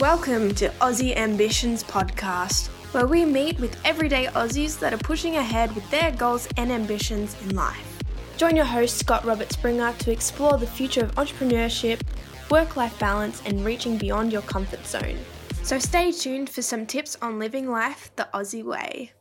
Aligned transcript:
Welcome 0.00 0.54
to 0.56 0.68
Aussie 0.82 1.16
Ambitions 1.16 1.82
Podcast, 1.82 2.66
where 2.92 3.06
we 3.06 3.24
meet 3.24 3.58
with 3.58 3.80
everyday 3.82 4.26
Aussies 4.26 4.78
that 4.78 4.92
are 4.92 4.98
pushing 4.98 5.36
ahead 5.36 5.74
with 5.74 5.90
their 5.90 6.12
goals 6.12 6.46
and 6.58 6.70
ambitions 6.70 7.34
in 7.44 7.56
life. 7.56 7.98
Join 8.36 8.56
your 8.56 8.66
host, 8.66 8.98
Scott 8.98 9.24
Robert 9.24 9.50
Springer, 9.50 9.94
to 9.94 10.12
explore 10.12 10.58
the 10.58 10.66
future 10.66 11.02
of 11.02 11.14
entrepreneurship, 11.14 12.02
work 12.50 12.76
life 12.76 12.98
balance, 12.98 13.42
and 13.46 13.64
reaching 13.64 13.96
beyond 13.96 14.34
your 14.34 14.42
comfort 14.42 14.86
zone. 14.86 15.16
So 15.62 15.78
stay 15.78 16.12
tuned 16.12 16.50
for 16.50 16.60
some 16.60 16.84
tips 16.84 17.16
on 17.22 17.38
living 17.38 17.70
life 17.70 18.10
the 18.16 18.28
Aussie 18.34 18.62
way. 18.64 19.12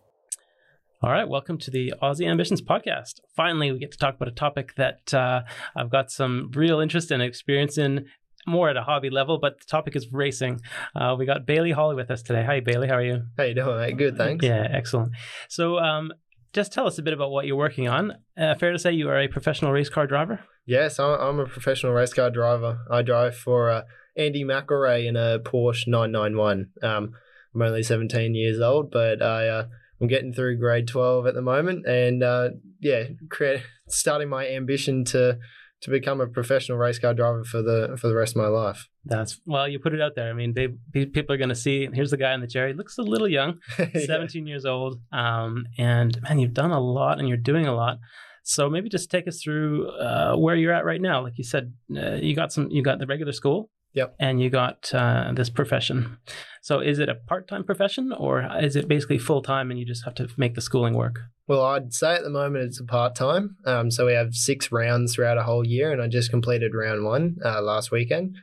All 1.01 1.09
right, 1.09 1.27
welcome 1.27 1.57
to 1.59 1.71
the 1.71 1.93
Aussie 2.01 2.29
Ambitions 2.29 2.61
podcast. 2.61 3.21
Finally, 3.33 3.71
we 3.71 3.79
get 3.79 3.93
to 3.93 3.97
talk 3.97 4.15
about 4.15 4.27
a 4.27 4.31
topic 4.31 4.75
that 4.75 5.13
uh, 5.13 5.43
I've 5.73 5.89
got 5.89 6.11
some 6.11 6.51
real 6.53 6.81
interest 6.81 7.11
and 7.11 7.23
experience 7.23 7.77
in, 7.77 8.07
more 8.45 8.69
at 8.69 8.77
a 8.77 8.83
hobby 8.83 9.09
level, 9.09 9.37
but 9.39 9.59
the 9.59 9.65
topic 9.65 9.95
is 9.95 10.11
racing. 10.11 10.61
Uh, 10.95 11.15
we 11.17 11.25
got 11.25 11.45
Bailey 11.45 11.71
Holly 11.71 11.95
with 11.95 12.11
us 12.11 12.21
today. 12.21 12.43
Hi, 12.43 12.59
Bailey. 12.59 12.87
How 12.87 12.95
are 12.95 13.03
you? 13.03 13.23
How 13.37 13.43
you 13.43 13.55
doing, 13.55 13.77
mate? 13.77 13.97
Good, 13.97 14.17
thanks. 14.17 14.45
Yeah, 14.45 14.67
excellent. 14.71 15.13
So, 15.49 15.77
um, 15.79 16.11
just 16.53 16.71
tell 16.71 16.87
us 16.87 16.97
a 16.97 17.01
bit 17.01 17.13
about 17.13 17.31
what 17.31 17.45
you're 17.45 17.57
working 17.57 17.89
on. 17.89 18.13
Uh, 18.37 18.55
fair 18.55 18.71
to 18.71 18.79
say 18.79 18.93
you 18.93 19.09
are 19.09 19.19
a 19.19 19.27
professional 19.27 19.73
race 19.73 19.89
car 19.89 20.07
driver? 20.07 20.39
Yes, 20.65 20.99
I'm, 20.99 21.19
I'm 21.19 21.39
a 21.39 21.45
professional 21.45 21.91
race 21.91 22.13
car 22.13 22.29
driver. 22.29 22.79
I 22.89 23.01
drive 23.01 23.35
for 23.35 23.69
uh, 23.69 23.81
Andy 24.15 24.45
McElrea 24.45 25.05
in 25.05 25.17
a 25.17 25.39
Porsche 25.39 25.87
991. 25.87 26.69
Um, 26.81 27.11
I'm 27.53 27.61
only 27.61 27.83
17 27.83 28.35
years 28.35 28.59
old, 28.61 28.89
but 28.89 29.21
I, 29.21 29.47
uh, 29.47 29.65
I'm 29.99 30.07
getting 30.07 30.33
through 30.33 30.57
grade 30.57 30.87
12 30.87 31.27
at 31.27 31.33
the 31.33 31.41
moment, 31.41 31.85
and 31.85 32.23
uh, 32.23 32.49
yeah, 32.79 33.03
create, 33.29 33.61
starting 33.87 34.29
my 34.29 34.47
ambition 34.47 35.05
to 35.05 35.39
to 35.81 35.89
become 35.89 36.21
a 36.21 36.27
professional 36.27 36.77
race 36.77 36.99
car 36.99 37.13
driver 37.13 37.43
for 37.43 37.61
the 37.61 37.95
for 37.99 38.07
the 38.07 38.15
rest 38.15 38.35
of 38.35 38.41
my 38.41 38.47
life. 38.47 38.87
That's 39.03 39.39
well, 39.45 39.67
you 39.67 39.79
put 39.79 39.93
it 39.93 40.01
out 40.01 40.13
there. 40.15 40.29
I 40.29 40.33
mean, 40.33 40.53
they, 40.53 41.05
people 41.05 41.35
are 41.35 41.37
going 41.37 41.49
to 41.49 41.55
see. 41.55 41.87
Here's 41.93 42.11
the 42.11 42.17
guy 42.17 42.33
in 42.33 42.41
the 42.41 42.47
chair. 42.47 42.67
He 42.67 42.73
looks 42.73 42.97
a 42.97 43.03
little 43.03 43.27
young, 43.27 43.59
yeah. 43.79 44.05
17 44.05 44.47
years 44.47 44.65
old. 44.65 44.99
Um, 45.11 45.65
and 45.77 46.19
man, 46.23 46.39
you've 46.39 46.53
done 46.53 46.71
a 46.71 46.79
lot, 46.79 47.19
and 47.19 47.27
you're 47.27 47.37
doing 47.37 47.67
a 47.67 47.75
lot. 47.75 47.99
So 48.43 48.69
maybe 48.69 48.89
just 48.89 49.09
take 49.09 49.27
us 49.27 49.41
through 49.41 49.89
uh, 49.89 50.35
where 50.35 50.55
you're 50.55 50.73
at 50.73 50.85
right 50.85 51.01
now. 51.01 51.21
Like 51.23 51.37
you 51.37 51.43
said, 51.43 51.73
uh, 51.95 52.13
you 52.13 52.35
got 52.35 52.51
some. 52.51 52.69
You 52.69 52.81
got 52.83 52.99
the 52.99 53.07
regular 53.07 53.31
school. 53.31 53.69
Yep. 53.95 54.15
And 54.19 54.41
you 54.41 54.49
got 54.49 54.93
uh, 54.93 55.31
this 55.33 55.49
profession. 55.49 56.17
So 56.61 56.79
is 56.79 56.99
it 56.99 57.09
a 57.09 57.15
part 57.15 57.47
time 57.47 57.63
profession, 57.63 58.11
or 58.11 58.47
is 58.59 58.75
it 58.75 58.87
basically 58.87 59.17
full 59.17 59.41
time, 59.41 59.71
and 59.71 59.79
you 59.79 59.85
just 59.85 60.03
have 60.05 60.15
to 60.15 60.27
make 60.37 60.55
the 60.55 60.61
schooling 60.61 60.93
work? 60.93 61.21
Well, 61.47 61.63
I'd 61.63 61.93
say 61.93 62.15
at 62.15 62.23
the 62.23 62.29
moment 62.29 62.65
it's 62.65 62.79
a 62.79 62.85
part 62.85 63.15
time. 63.15 63.57
Um, 63.65 63.89
so 63.91 64.07
we 64.07 64.13
have 64.13 64.33
six 64.33 64.71
rounds 64.71 65.15
throughout 65.15 65.37
a 65.37 65.43
whole 65.43 65.65
year, 65.65 65.91
and 65.91 66.01
I 66.01 66.07
just 66.07 66.29
completed 66.29 66.73
round 66.75 67.05
one 67.05 67.37
uh, 67.43 67.61
last 67.61 67.91
weekend. 67.91 68.35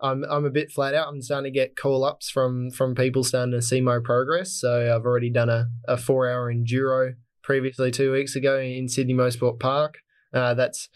I'm 0.00 0.24
I'm 0.24 0.44
a 0.44 0.50
bit 0.50 0.70
flat 0.70 0.94
out. 0.94 1.08
I'm 1.08 1.22
starting 1.22 1.52
to 1.52 1.58
get 1.58 1.76
call 1.76 2.04
ups 2.04 2.30
from 2.30 2.70
from 2.70 2.94
people 2.94 3.22
starting 3.22 3.52
to 3.52 3.62
see 3.62 3.80
my 3.80 3.98
progress. 4.02 4.52
So 4.52 4.94
I've 4.94 5.04
already 5.04 5.30
done 5.30 5.48
a, 5.48 5.68
a 5.86 5.96
four 5.96 6.28
hour 6.28 6.52
enduro 6.52 7.14
previously 7.42 7.90
two 7.90 8.12
weeks 8.12 8.34
ago 8.34 8.58
in 8.58 8.88
Sydney 8.88 9.14
Motorsport 9.14 9.60
Park. 9.60 9.98
Uh, 10.32 10.54
that's 10.54 10.88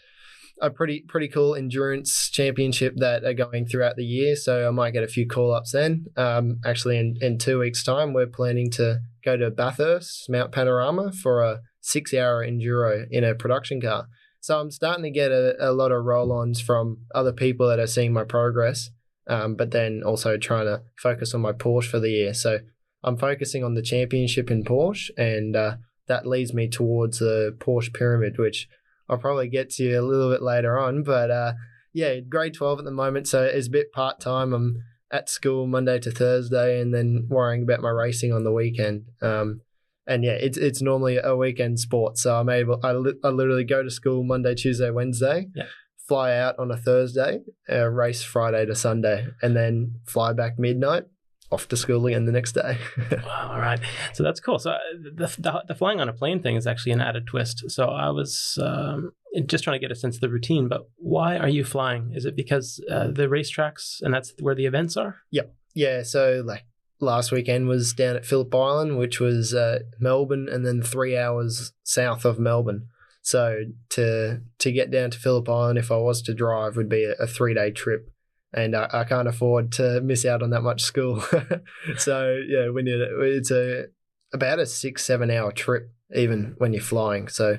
a 0.61 0.69
pretty 0.69 1.03
pretty 1.07 1.27
cool 1.27 1.55
endurance 1.55 2.29
championship 2.29 2.93
that 2.97 3.23
are 3.23 3.33
going 3.33 3.65
throughout 3.65 3.95
the 3.95 4.05
year. 4.05 4.35
So 4.35 4.67
I 4.67 4.71
might 4.71 4.91
get 4.91 5.03
a 5.03 5.07
few 5.07 5.27
call 5.27 5.53
ups 5.53 5.71
then. 5.71 6.05
Um, 6.15 6.59
actually, 6.65 6.97
in, 6.97 7.15
in 7.21 7.37
two 7.37 7.59
weeks' 7.59 7.83
time, 7.83 8.13
we're 8.13 8.27
planning 8.27 8.69
to 8.71 8.99
go 9.23 9.37
to 9.37 9.49
Bathurst, 9.51 10.29
Mount 10.29 10.51
Panorama 10.51 11.11
for 11.11 11.41
a 11.41 11.61
six 11.81 12.13
hour 12.13 12.45
enduro 12.45 13.05
in 13.11 13.23
a 13.23 13.35
production 13.35 13.81
car. 13.81 14.07
So 14.39 14.59
I'm 14.59 14.71
starting 14.71 15.03
to 15.03 15.09
get 15.09 15.31
a, 15.31 15.55
a 15.59 15.71
lot 15.71 15.91
of 15.91 16.03
roll 16.03 16.31
ons 16.33 16.59
from 16.59 16.97
other 17.15 17.31
people 17.31 17.67
that 17.69 17.79
are 17.79 17.87
seeing 17.87 18.11
my 18.11 18.25
progress, 18.25 18.89
um, 19.27 19.55
but 19.55 19.71
then 19.71 20.03
also 20.05 20.37
trying 20.37 20.65
to 20.65 20.81
focus 20.97 21.33
on 21.33 21.41
my 21.41 21.53
Porsche 21.53 21.85
for 21.85 21.99
the 21.99 22.09
year. 22.09 22.33
So 22.33 22.59
I'm 23.03 23.17
focusing 23.17 23.63
on 23.63 23.73
the 23.73 23.81
championship 23.81 24.51
in 24.51 24.63
Porsche, 24.63 25.11
and 25.17 25.55
uh, 25.55 25.75
that 26.07 26.25
leads 26.25 26.53
me 26.53 26.67
towards 26.67 27.19
the 27.19 27.55
Porsche 27.59 27.93
Pyramid, 27.93 28.37
which 28.37 28.67
I'll 29.13 29.19
probably 29.19 29.47
get 29.47 29.69
to 29.71 29.83
you 29.83 29.99
a 29.99 30.01
little 30.01 30.31
bit 30.31 30.41
later 30.41 30.77
on. 30.79 31.03
But 31.03 31.31
uh, 31.31 31.53
yeah, 31.93 32.19
grade 32.19 32.55
12 32.55 32.79
at 32.79 32.85
the 32.85 32.91
moment, 32.91 33.27
so 33.27 33.43
it's 33.43 33.67
a 33.67 33.71
bit 33.71 33.91
part 33.91 34.19
time. 34.19 34.53
I'm 34.53 34.83
at 35.11 35.29
school 35.29 35.67
Monday 35.67 35.99
to 35.99 36.11
Thursday, 36.11 36.81
and 36.81 36.93
then 36.93 37.27
worrying 37.29 37.63
about 37.63 37.81
my 37.81 37.89
racing 37.89 38.33
on 38.33 38.43
the 38.43 38.51
weekend. 38.51 39.05
Um, 39.21 39.61
and 40.07 40.23
yeah, 40.23 40.33
it's 40.33 40.57
it's 40.57 40.81
normally 40.81 41.17
a 41.17 41.35
weekend 41.35 41.79
sport, 41.79 42.17
so 42.17 42.35
I'm 42.35 42.49
able. 42.49 42.79
I, 42.83 42.91
li- 42.93 43.19
I 43.23 43.29
literally 43.29 43.63
go 43.63 43.83
to 43.83 43.91
school 43.91 44.23
Monday, 44.23 44.55
Tuesday, 44.55 44.89
Wednesday. 44.89 45.47
Yeah. 45.55 45.65
Fly 46.07 46.35
out 46.35 46.59
on 46.59 46.69
a 46.69 46.75
Thursday, 46.75 47.39
uh, 47.71 47.87
race 47.87 48.21
Friday 48.21 48.65
to 48.65 48.75
Sunday, 48.75 49.27
and 49.41 49.55
then 49.55 50.01
fly 50.05 50.33
back 50.33 50.59
midnight, 50.59 51.03
off 51.53 51.67
to 51.69 51.77
school 51.77 52.05
again 52.07 52.25
the 52.25 52.31
next 52.31 52.53
day. 52.53 52.77
wow, 53.11 53.51
all 53.53 53.59
right. 53.59 53.79
So 54.13 54.23
that's 54.23 54.39
cool. 54.39 54.59
So 54.59 54.71
uh, 54.71 54.79
the, 55.01 55.27
the, 55.37 55.63
the, 55.67 55.75
flying 55.75 56.01
on 56.01 56.09
a 56.09 56.13
plane 56.13 56.41
thing 56.41 56.55
is 56.55 56.67
actually 56.67 56.93
an 56.93 57.01
added 57.01 57.27
twist. 57.27 57.69
So 57.69 57.85
I 57.85 58.09
was 58.09 58.57
um, 58.61 59.11
just 59.45 59.63
trying 59.63 59.79
to 59.79 59.85
get 59.85 59.91
a 59.91 59.95
sense 59.95 60.15
of 60.15 60.21
the 60.21 60.29
routine, 60.29 60.67
but 60.67 60.89
why 60.97 61.37
are 61.37 61.49
you 61.49 61.63
flying? 61.63 62.11
Is 62.13 62.25
it 62.25 62.35
because 62.35 62.83
uh, 62.91 63.07
the 63.07 63.27
racetracks 63.27 64.01
and 64.01 64.13
that's 64.13 64.33
where 64.39 64.55
the 64.55 64.65
events 64.65 64.97
are? 64.97 65.17
Yep. 65.31 65.53
Yeah. 65.75 66.03
So 66.03 66.43
like 66.45 66.65
last 66.99 67.31
weekend 67.31 67.67
was 67.67 67.93
down 67.93 68.15
at 68.15 68.25
Phillip 68.25 68.53
Island, 68.53 68.97
which 68.97 69.19
was 69.19 69.53
uh, 69.53 69.79
Melbourne, 69.99 70.47
and 70.51 70.65
then 70.65 70.81
three 70.81 71.17
hours 71.17 71.73
south 71.83 72.25
of 72.25 72.39
Melbourne. 72.39 72.87
So 73.21 73.63
to 73.91 74.41
to 74.59 74.71
get 74.71 74.91
down 74.91 75.11
to 75.11 75.19
Phillip 75.19 75.47
Island, 75.47 75.79
if 75.79 75.91
I 75.91 75.97
was 75.97 76.21
to 76.23 76.33
drive, 76.33 76.75
would 76.75 76.89
be 76.89 77.05
a, 77.05 77.13
a 77.13 77.27
three 77.27 77.53
day 77.53 77.71
trip 77.71 78.12
and 78.53 78.75
I, 78.75 78.87
I, 78.91 79.03
can't 79.03 79.27
afford 79.27 79.71
to 79.73 80.01
miss 80.01 80.25
out 80.25 80.43
on 80.43 80.51
that 80.51 80.61
much 80.61 80.81
school. 80.81 81.21
so 81.97 82.39
yeah, 82.47 82.69
when 82.69 82.85
you 82.85 83.03
it's 83.21 83.51
a 83.51 83.85
about 84.33 84.59
a 84.59 84.65
six 84.65 85.05
seven 85.05 85.31
hour 85.31 85.51
trip 85.51 85.91
even 86.15 86.55
when 86.57 86.73
you're 86.73 86.81
flying. 86.81 87.27
So 87.27 87.57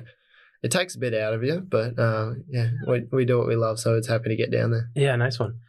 it 0.63 0.71
takes 0.71 0.95
a 0.95 0.99
bit 0.99 1.13
out 1.13 1.33
of 1.33 1.43
you, 1.43 1.59
but 1.59 1.97
uh, 1.99 2.31
yeah, 2.49 2.69
we 2.87 3.03
we 3.11 3.25
do 3.25 3.37
what 3.37 3.47
we 3.47 3.55
love, 3.55 3.79
so 3.79 3.95
it's 3.95 4.07
happy 4.07 4.29
to 4.29 4.35
get 4.35 4.51
down 4.51 4.71
there. 4.71 4.89
Yeah, 4.95 5.15
nice 5.15 5.39
one. 5.39 5.59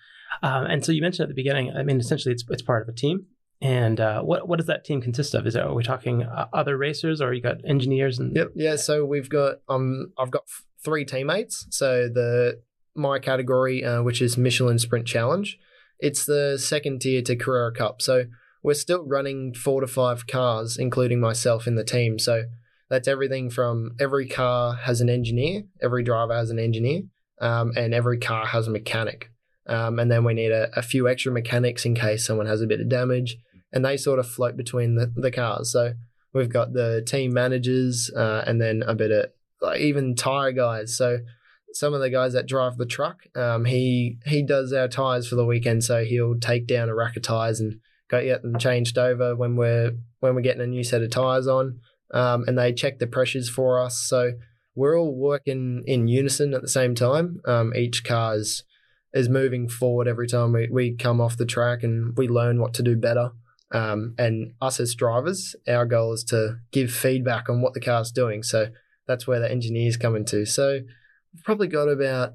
Um, 0.42 0.66
and 0.66 0.84
so 0.84 0.92
you 0.92 1.02
mentioned 1.02 1.24
at 1.24 1.28
the 1.28 1.34
beginning, 1.34 1.72
I 1.76 1.82
mean, 1.82 2.00
essentially 2.00 2.32
it's 2.32 2.44
it's 2.48 2.62
part 2.62 2.82
of 2.82 2.88
a 2.88 2.96
team. 2.96 3.26
And 3.62 4.00
uh, 4.00 4.22
what 4.22 4.48
what 4.48 4.58
does 4.58 4.66
that 4.66 4.84
team 4.84 5.00
consist 5.00 5.34
of? 5.34 5.46
Is 5.46 5.56
it, 5.56 5.62
are 5.62 5.74
we 5.74 5.82
talking 5.82 6.22
uh, 6.22 6.46
other 6.52 6.76
racers, 6.76 7.20
or 7.20 7.32
you 7.32 7.40
got 7.40 7.56
engineers 7.66 8.18
and? 8.18 8.36
Yep. 8.36 8.52
Yeah. 8.54 8.76
So 8.76 9.04
we've 9.04 9.30
got 9.30 9.56
um 9.68 10.12
I've 10.18 10.30
got 10.30 10.42
three 10.84 11.04
teammates. 11.04 11.66
So 11.70 12.08
the 12.08 12.60
my 12.96 13.18
category, 13.18 13.84
uh, 13.84 14.02
which 14.02 14.22
is 14.22 14.36
Michelin 14.38 14.78
Sprint 14.78 15.06
Challenge. 15.06 15.58
It's 15.98 16.26
the 16.26 16.58
second 16.58 17.00
tier 17.00 17.22
to 17.22 17.36
Carrera 17.36 17.72
Cup. 17.72 18.02
So 18.02 18.26
we're 18.62 18.74
still 18.74 19.04
running 19.04 19.54
four 19.54 19.80
to 19.80 19.86
five 19.86 20.26
cars, 20.26 20.76
including 20.76 21.20
myself 21.20 21.66
in 21.66 21.76
the 21.76 21.84
team. 21.84 22.18
So 22.18 22.44
that's 22.90 23.08
everything 23.08 23.50
from 23.50 23.92
every 24.00 24.28
car 24.28 24.74
has 24.74 25.00
an 25.00 25.08
engineer, 25.08 25.62
every 25.82 26.02
driver 26.02 26.34
has 26.34 26.50
an 26.50 26.58
engineer, 26.58 27.02
um, 27.40 27.72
and 27.76 27.94
every 27.94 28.18
car 28.18 28.46
has 28.46 28.68
a 28.68 28.70
mechanic. 28.70 29.30
Um, 29.66 29.98
and 29.98 30.10
then 30.10 30.24
we 30.24 30.34
need 30.34 30.52
a, 30.52 30.68
a, 30.78 30.82
few 30.82 31.08
extra 31.08 31.32
mechanics 31.32 31.84
in 31.84 31.96
case 31.96 32.24
someone 32.24 32.46
has 32.46 32.62
a 32.62 32.68
bit 32.68 32.80
of 32.80 32.88
damage, 32.88 33.36
and 33.72 33.84
they 33.84 33.96
sort 33.96 34.20
of 34.20 34.28
float 34.28 34.56
between 34.56 34.94
the, 34.94 35.12
the 35.16 35.32
cars. 35.32 35.72
So 35.72 35.94
we've 36.32 36.48
got 36.48 36.72
the 36.72 37.02
team 37.04 37.32
managers, 37.32 38.10
uh, 38.16 38.44
and 38.46 38.60
then 38.60 38.84
a 38.86 38.94
bit 38.94 39.10
of 39.10 39.30
like 39.60 39.80
even 39.80 40.14
tire 40.14 40.52
guys. 40.52 40.96
So 40.96 41.18
some 41.78 41.94
of 41.94 42.00
the 42.00 42.10
guys 42.10 42.32
that 42.32 42.46
drive 42.46 42.76
the 42.76 42.86
truck, 42.86 43.24
um, 43.34 43.64
he 43.64 44.18
he 44.26 44.42
does 44.42 44.72
our 44.72 44.88
tires 44.88 45.28
for 45.28 45.36
the 45.36 45.44
weekend, 45.44 45.84
so 45.84 46.04
he'll 46.04 46.38
take 46.38 46.66
down 46.66 46.88
a 46.88 46.94
rack 46.94 47.16
of 47.16 47.22
tires 47.22 47.60
and 47.60 47.80
go 48.08 48.22
get 48.22 48.42
them 48.42 48.58
changed 48.58 48.98
over 48.98 49.34
when 49.34 49.56
we're 49.56 49.92
when 50.20 50.34
we're 50.34 50.40
getting 50.40 50.62
a 50.62 50.66
new 50.66 50.84
set 50.84 51.02
of 51.02 51.10
tires 51.10 51.46
on, 51.46 51.80
um, 52.12 52.44
and 52.46 52.58
they 52.58 52.72
check 52.72 52.98
the 52.98 53.06
pressures 53.06 53.48
for 53.48 53.80
us. 53.80 53.98
So 53.98 54.32
we're 54.74 54.98
all 54.98 55.14
working 55.14 55.82
in 55.86 56.08
unison 56.08 56.54
at 56.54 56.62
the 56.62 56.68
same 56.68 56.94
time. 56.94 57.40
Um, 57.46 57.74
each 57.74 58.04
car 58.04 58.36
is 58.36 58.64
is 59.14 59.28
moving 59.28 59.68
forward 59.68 60.06
every 60.06 60.28
time 60.28 60.52
we, 60.52 60.68
we 60.70 60.94
come 60.94 61.20
off 61.20 61.36
the 61.36 61.46
track, 61.46 61.82
and 61.82 62.16
we 62.16 62.28
learn 62.28 62.60
what 62.60 62.74
to 62.74 62.82
do 62.82 62.96
better. 62.96 63.30
Um, 63.72 64.14
and 64.16 64.52
us 64.60 64.78
as 64.78 64.94
drivers, 64.94 65.56
our 65.66 65.86
goal 65.86 66.12
is 66.12 66.22
to 66.24 66.58
give 66.70 66.92
feedback 66.92 67.48
on 67.48 67.62
what 67.62 67.74
the 67.74 67.80
car's 67.80 68.12
doing. 68.12 68.44
So 68.44 68.68
that's 69.08 69.26
where 69.26 69.40
the 69.40 69.50
engineers 69.50 69.96
come 69.96 70.14
into. 70.14 70.46
So 70.46 70.80
we've 71.36 71.44
probably 71.44 71.68
got 71.68 71.88
about 71.88 72.34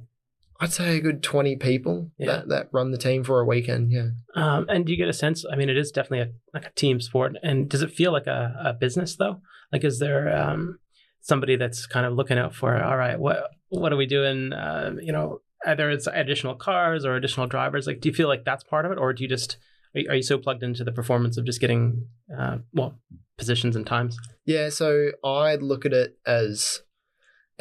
I'd 0.60 0.72
say 0.72 0.98
a 0.98 1.02
good 1.02 1.24
20 1.24 1.56
people 1.56 2.12
yeah. 2.20 2.28
that, 2.28 2.50
that 2.50 2.70
run 2.72 2.92
the 2.92 2.98
team 2.98 3.24
for 3.24 3.40
a 3.40 3.46
weekend. 3.46 3.92
Yeah. 3.92 4.10
Um, 4.36 4.68
and 4.70 4.86
do 4.86 4.92
you 4.92 4.98
get 4.98 5.08
a 5.08 5.14
sense? 5.14 5.44
I 5.52 5.56
mean, 5.56 5.70
it 5.70 5.78
is 5.78 5.92
definitely 5.92 6.32
a, 6.32 6.34
like 6.54 6.68
a 6.68 6.72
team 6.76 7.02
sport. 7.02 7.36
And 7.42 7.68
does 7.68 7.82
it 7.82 7.92
feel 7.92 8.12
like 8.12 8.28
a, 8.28 8.56
a 8.64 8.74
business 8.74 9.16
though? 9.16 9.42
Like, 9.72 9.84
is 9.84 9.98
there 9.98 10.32
um, 10.38 10.78
somebody 11.22 11.56
that's 11.56 11.88
kind 11.88 12.06
of 12.06 12.14
looking 12.14 12.38
out 12.38 12.54
for, 12.54 12.80
all 12.80 12.96
right, 12.96 13.20
what, 13.20 13.50
what 13.70 13.92
are 13.92 13.98
we 13.98 14.06
doing? 14.06 14.54
Uh, 14.54 14.94
you 15.02 15.12
know, 15.12 15.42
either 15.66 15.90
it's 15.90 16.06
additional 16.06 16.54
cars 16.54 17.06
or 17.06 17.16
additional 17.16 17.48
drivers. 17.48 17.88
Like, 17.88 18.00
do 18.00 18.10
you 18.10 18.14
feel 18.14 18.28
like 18.28 18.46
that's 18.46 18.64
part 18.64 18.86
of 18.86 18.92
it? 18.92 19.00
Or 19.00 19.14
do 19.14 19.24
you 19.24 19.30
just, 19.30 19.58
are 19.96 20.16
you 20.16 20.22
so 20.22 20.38
plugged 20.38 20.62
into 20.62 20.84
the 20.84 20.92
performance 20.92 21.38
of 21.38 21.46
just 21.46 21.60
getting, 21.60 22.06
uh, 22.38 22.58
well, 22.72 23.00
positions 23.40 23.76
and 23.76 23.88
times? 23.88 24.16
Yeah. 24.46 24.70
So 24.70 25.10
I 25.24 25.56
look 25.56 25.88
at 25.88 25.94
it 25.94 26.20
as 26.24 26.82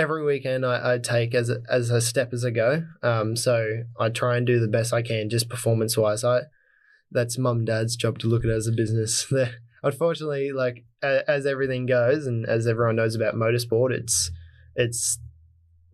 every 0.00 0.24
weekend 0.24 0.64
I, 0.64 0.94
I 0.94 0.98
take 0.98 1.34
as 1.34 1.50
a, 1.50 1.58
as 1.68 1.90
a 1.90 2.00
step 2.00 2.32
as 2.32 2.44
I 2.44 2.50
go. 2.50 2.84
Um, 3.02 3.36
so 3.36 3.82
I 3.98 4.08
try 4.08 4.36
and 4.38 4.46
do 4.46 4.58
the 4.58 4.66
best 4.66 4.92
I 4.92 5.02
can, 5.02 5.28
just 5.28 5.50
performance 5.50 5.96
wise. 5.96 6.24
I 6.24 6.42
that's 7.12 7.36
mum 7.36 7.64
dad's 7.64 7.96
job 7.96 8.18
to 8.20 8.26
look 8.26 8.44
at 8.44 8.50
it 8.50 8.54
as 8.54 8.66
a 8.66 8.72
business. 8.72 9.30
Unfortunately, 9.82 10.52
like 10.52 10.84
a- 11.02 11.28
as 11.30 11.44
everything 11.44 11.86
goes 11.86 12.26
and 12.26 12.46
as 12.46 12.66
everyone 12.66 12.96
knows 12.96 13.14
about 13.14 13.34
motorsport, 13.34 13.92
it's 13.92 14.30
it's 14.74 15.18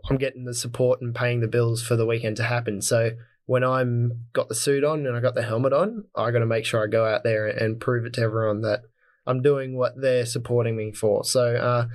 I'm 0.08 0.18
getting 0.18 0.44
the 0.44 0.54
support 0.54 1.00
and 1.00 1.14
paying 1.14 1.40
the 1.40 1.48
bills 1.48 1.82
for 1.82 1.96
the 1.96 2.06
weekend 2.06 2.36
to 2.36 2.44
happen. 2.44 2.80
So 2.80 3.10
when 3.46 3.64
I'm 3.64 4.26
got 4.32 4.48
the 4.48 4.54
suit 4.54 4.84
on 4.84 5.06
and 5.06 5.16
I 5.16 5.20
got 5.20 5.34
the 5.34 5.42
helmet 5.42 5.72
on, 5.72 6.04
I 6.14 6.30
got 6.30 6.40
to 6.40 6.46
make 6.46 6.64
sure 6.64 6.84
I 6.84 6.86
go 6.86 7.04
out 7.04 7.24
there 7.24 7.46
and 7.48 7.80
prove 7.80 8.06
it 8.06 8.12
to 8.14 8.20
everyone 8.20 8.60
that 8.60 8.82
I'm 9.26 9.42
doing 9.42 9.76
what 9.76 10.00
they're 10.00 10.26
supporting 10.26 10.76
me 10.76 10.92
for. 10.92 11.24
So 11.24 11.56
uh, 11.56 11.86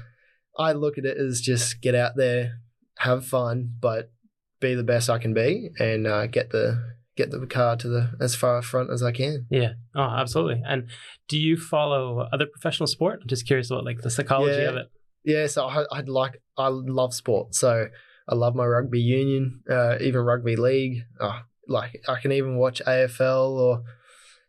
I 0.58 0.74
look 0.74 0.98
at 0.98 1.06
it 1.06 1.18
as 1.18 1.42
just 1.42 1.82
get 1.82 1.96
out 1.96 2.16
there, 2.16 2.60
have 3.00 3.26
fun, 3.26 3.74
but 3.80 4.12
be 4.60 4.76
the 4.76 4.84
best 4.84 5.10
I 5.10 5.18
can 5.18 5.34
be, 5.34 5.70
and 5.80 6.06
uh, 6.08 6.28
get 6.28 6.52
the 6.52 6.94
get 7.18 7.30
the 7.32 7.46
car 7.46 7.76
to 7.76 7.88
the 7.90 8.12
as 8.22 8.36
far 8.36 8.62
front 8.62 8.90
as 8.92 9.04
I 9.04 9.12
can. 9.12 9.46
Yeah. 9.50 9.74
Oh, 9.96 10.02
absolutely. 10.02 10.62
And 10.66 10.88
do 11.28 11.38
you 11.38 11.58
follow 11.58 12.28
other 12.32 12.46
professional 12.46 12.88
sport? 12.88 13.20
I'm 13.22 13.28
just 13.28 13.46
curious 13.48 13.70
about 13.70 13.86
like 13.86 14.02
the 14.02 14.10
psychology 14.10 14.62
Yeah. 14.62 14.70
of 14.70 14.76
it. 14.78 14.92
Yeah, 15.24 15.48
so 15.48 15.68
I, 15.68 15.86
I'd 15.92 16.10
like 16.10 16.42
I 16.58 16.68
love 16.70 17.14
sport, 17.14 17.54
so 17.56 17.88
I 18.28 18.36
love 18.36 18.56
my 18.56 18.66
rugby 18.66 19.00
union, 19.02 19.62
uh, 19.70 19.98
even 20.00 20.22
rugby 20.22 20.56
league. 20.56 21.04
Oh, 21.20 21.40
like 21.68 22.02
I 22.08 22.20
can 22.20 22.32
even 22.32 22.56
watch 22.58 22.82
AFL 22.88 23.50
or 23.52 23.84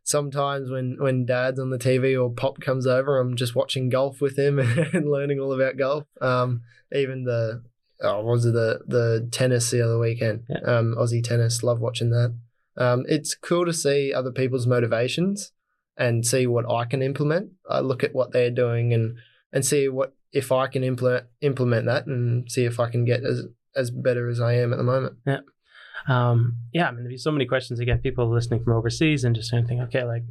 sometimes 0.05 0.71
when 0.71 0.97
when 0.99 1.25
Dad's 1.25 1.59
on 1.59 1.71
the 1.71 1.79
TV 1.79 2.21
or 2.21 2.31
Pop 2.31 2.61
comes 2.61 2.87
over, 2.87 3.19
I'm 3.19 3.37
just 3.37 3.55
watching 3.55 3.89
golf 3.89 4.21
with 4.21 4.39
him 4.39 4.59
and 4.93 5.11
learning 5.11 5.41
all 5.41 5.53
about 5.53 5.77
golf. 5.77 6.05
Um, 6.21 6.63
even 6.93 7.25
the 7.25 7.63
oh, 8.03 8.23
was 8.23 8.45
it 8.47 8.53
the 8.53 8.81
the 8.87 9.29
tennis 9.31 9.71
the 9.71 9.83
other 9.83 9.99
weekend? 9.99 10.45
Yeah. 10.49 10.61
Um, 10.65 10.95
Aussie 10.99 11.23
tennis, 11.23 11.63
love 11.63 11.81
watching 11.81 12.11
that. 12.11 12.35
Um, 12.77 13.05
it's 13.09 13.35
cool 13.35 13.67
to 13.67 13.73
see 13.73 14.13
other 14.13 14.33
people's 14.33 14.67
motivations 14.67 15.53
and 15.97 16.27
see 16.27 16.47
what 16.47 16.71
I 16.71 16.85
can 16.85 17.03
implement. 17.03 17.53
I 17.69 17.81
look 17.81 18.03
at 18.03 18.15
what 18.15 18.33
they're 18.33 18.51
doing 18.51 18.93
and 18.93 19.17
and 19.53 19.65
see 19.65 19.89
what 19.89 20.15
if 20.33 20.51
I 20.51 20.67
can 20.67 20.83
implement 20.83 21.27
implement 21.41 21.87
that 21.87 22.07
and 22.07 22.51
see 22.51 22.65
if 22.65 22.81
I 22.81 22.91
can 22.91 23.05
get 23.05 23.25
as 23.25 23.47
as 23.77 23.91
better 23.91 24.29
as 24.29 24.41
I 24.41 24.55
am 24.55 24.73
at 24.73 24.77
the 24.77 24.85
moment. 24.85 25.17
Um, 26.09 26.57
yeah, 26.73 26.89
I 26.89 26.91
mean, 26.91 27.03
there 27.05 27.11
be 27.11 27.17
so 27.17 27.31
many 27.31 27.47
questions 27.47 27.81
again. 27.81 27.99
People 27.99 28.33
listening 28.33 28.63
from 28.63 28.75
overseas 28.75 29.25
and 29.25 29.35
just 29.37 29.51
kind 29.51 29.63
of 29.63 29.69
think, 29.69 29.81
okay, 29.83 30.05
like, 30.05 30.25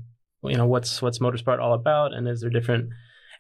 you 0.44 0.58
know, 0.58 0.68
what's 0.68 1.02
what's 1.02 1.20
motorsport 1.20 1.60
all 1.60 1.74
about, 1.74 2.14
and 2.14 2.28
is 2.28 2.42
there 2.42 2.50
different 2.50 2.90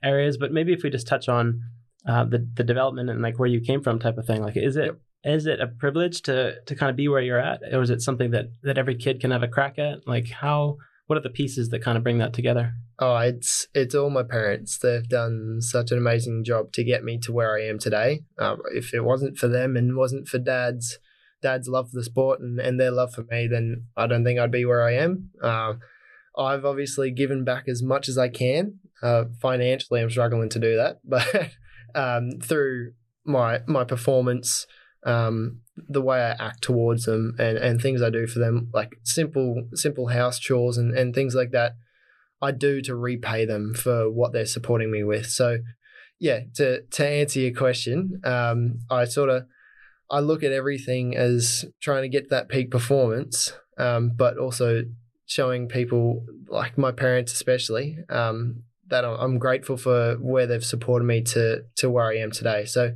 areas? 0.03 0.37
But 0.37 0.51
maybe 0.51 0.73
if 0.73 0.83
we 0.83 0.89
just 0.89 1.07
touch 1.07 1.27
on 1.27 1.61
uh, 2.07 2.25
the 2.25 2.47
the 2.53 2.63
development 2.63 3.09
and 3.09 3.21
like 3.21 3.39
where 3.39 3.49
you 3.49 3.61
came 3.61 3.81
from, 3.81 3.99
type 3.99 4.17
of 4.17 4.25
thing. 4.25 4.41
Like, 4.41 4.57
is 4.57 4.75
it 4.75 4.95
is 5.23 5.45
Yep. 5.45 5.53
it 5.53 5.61
a 5.61 5.67
privilege 5.67 6.21
to 6.23 6.61
to 6.65 6.75
kind 6.75 6.89
of 6.89 6.95
be 6.95 7.07
where 7.07 7.21
you're 7.21 7.39
at, 7.39 7.61
or 7.71 7.81
is 7.81 7.89
it 7.89 8.01
something 8.01 8.31
that 8.31 8.45
that 8.63 8.77
every 8.77 8.95
kid 8.95 9.19
can 9.19 9.31
have 9.31 9.43
a 9.43 9.47
crack 9.47 9.77
at? 9.79 10.07
Like, 10.07 10.29
how 10.29 10.77
what 11.07 11.17
are 11.17 11.21
the 11.21 11.29
pieces 11.29 11.69
that 11.69 11.83
kind 11.83 11.97
of 11.97 12.03
bring 12.03 12.19
that 12.19 12.33
together? 12.33 12.73
Oh, 12.99 13.17
it's 13.17 13.67
it's 13.73 13.95
all 13.95 14.09
my 14.09 14.23
parents. 14.23 14.77
They've 14.77 15.07
done 15.07 15.57
such 15.59 15.91
an 15.91 15.97
amazing 15.97 16.43
job 16.43 16.71
to 16.73 16.83
get 16.83 17.03
me 17.03 17.17
to 17.19 17.33
where 17.33 17.55
I 17.57 17.63
am 17.65 17.79
today. 17.79 18.21
Um, 18.37 18.61
if 18.73 18.93
it 18.93 19.01
wasn't 19.03 19.37
for 19.37 19.47
them 19.47 19.75
and 19.75 19.97
wasn't 19.97 20.27
for 20.27 20.37
dad's 20.37 20.99
dad's 21.41 21.67
love 21.67 21.89
for 21.89 21.97
the 21.97 22.03
sport 22.03 22.39
and, 22.39 22.59
and 22.59 22.79
their 22.79 22.91
love 22.91 23.13
for 23.13 23.23
me, 23.29 23.47
then 23.47 23.87
I 23.97 24.07
don't 24.07 24.23
think 24.23 24.39
I'd 24.39 24.51
be 24.51 24.65
where 24.65 24.83
I 24.83 24.95
am. 24.95 25.29
Um, 25.41 25.79
I've 26.37 26.65
obviously 26.65 27.11
given 27.11 27.43
back 27.43 27.67
as 27.67 27.83
much 27.83 28.07
as 28.07 28.17
I 28.17 28.29
can. 28.29 28.79
Uh, 29.01 29.25
financially, 29.41 30.01
I'm 30.01 30.09
struggling 30.09 30.49
to 30.49 30.59
do 30.59 30.77
that, 30.77 30.99
but 31.03 31.51
um, 31.95 32.39
through 32.41 32.93
my 33.25 33.61
my 33.67 33.83
performance, 33.83 34.65
um, 35.05 35.61
the 35.75 36.01
way 36.01 36.19
I 36.19 36.31
act 36.31 36.61
towards 36.61 37.05
them, 37.05 37.35
and, 37.39 37.57
and 37.57 37.81
things 37.81 38.01
I 38.01 38.09
do 38.09 38.27
for 38.27 38.39
them, 38.39 38.69
like 38.73 38.93
simple 39.03 39.67
simple 39.73 40.07
house 40.07 40.39
chores 40.39 40.77
and, 40.77 40.95
and 40.95 41.13
things 41.13 41.35
like 41.35 41.51
that, 41.51 41.73
I 42.41 42.51
do 42.51 42.81
to 42.83 42.95
repay 42.95 43.45
them 43.45 43.73
for 43.73 44.09
what 44.09 44.33
they're 44.33 44.45
supporting 44.45 44.91
me 44.91 45.03
with. 45.03 45.27
So, 45.27 45.59
yeah, 46.19 46.41
to 46.55 46.83
to 46.83 47.07
answer 47.07 47.39
your 47.39 47.53
question, 47.53 48.21
um, 48.23 48.79
I 48.89 49.05
sort 49.05 49.29
of 49.29 49.45
I 50.11 50.19
look 50.19 50.43
at 50.43 50.51
everything 50.51 51.15
as 51.15 51.65
trying 51.81 52.03
to 52.03 52.09
get 52.09 52.29
that 52.29 52.49
peak 52.49 52.69
performance, 52.69 53.53
um, 53.77 54.11
but 54.15 54.37
also 54.37 54.83
showing 55.25 55.67
people 55.67 56.25
like 56.49 56.77
my 56.77 56.91
parents, 56.91 57.31
especially, 57.31 57.97
um, 58.09 58.63
that 58.89 59.05
I'm- 59.05 59.39
grateful 59.39 59.77
for 59.77 60.15
where 60.15 60.45
they've 60.45 60.63
supported 60.63 61.05
me 61.05 61.21
to 61.21 61.63
to 61.77 61.89
where 61.89 62.05
I 62.05 62.17
am 62.17 62.31
today. 62.31 62.65
So, 62.65 62.93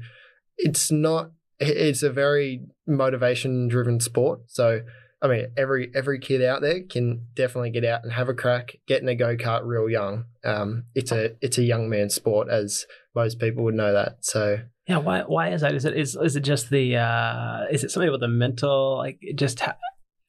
it's 0.58 0.92
not. 0.92 1.32
It's 1.60 2.04
a 2.04 2.12
very 2.12 2.66
motivation 2.86 3.68
driven 3.70 4.00
sport. 4.00 4.42
So. 4.48 4.82
I 5.22 5.28
mean, 5.28 5.48
every 5.58 5.90
every 5.96 6.20
kid 6.20 6.44
out 6.44 6.62
there 6.62 6.82
can 6.84 7.28
definitely 7.34 7.72
get 7.72 7.86
out 7.86 8.04
and 8.04 8.12
have 8.12 8.30
a 8.30 8.34
crack, 8.36 8.76
get 8.86 9.02
in 9.02 9.08
a 9.08 9.16
go 9.16 9.36
kart 9.36 9.62
real 9.64 9.90
young. 9.90 10.26
Um, 10.44 10.84
it's 10.94 11.12
a 11.12 11.32
it's 11.42 11.58
a 11.58 11.64
young 11.64 11.90
man's 11.90 12.14
sport, 12.14 12.48
as 12.50 12.86
most 13.16 13.40
people 13.40 13.64
would 13.64 13.74
know 13.74 13.94
that. 13.94 14.18
So 14.24 14.60
Yeah, 14.88 14.98
why 14.98 15.22
why 15.22 15.50
is 15.52 15.62
that? 15.62 15.74
Is 15.74 15.86
it 15.86 15.98
is 15.98 16.16
is 16.16 16.36
it 16.36 16.42
just 16.42 16.70
the 16.70 16.98
uh 16.98 17.66
is 17.72 17.84
it 17.84 17.92
something 17.92 18.12
with 18.12 18.22
the 18.22 18.28
mental 18.28 18.98
like 18.98 19.20
just 19.36 19.60
ha- 19.60 19.78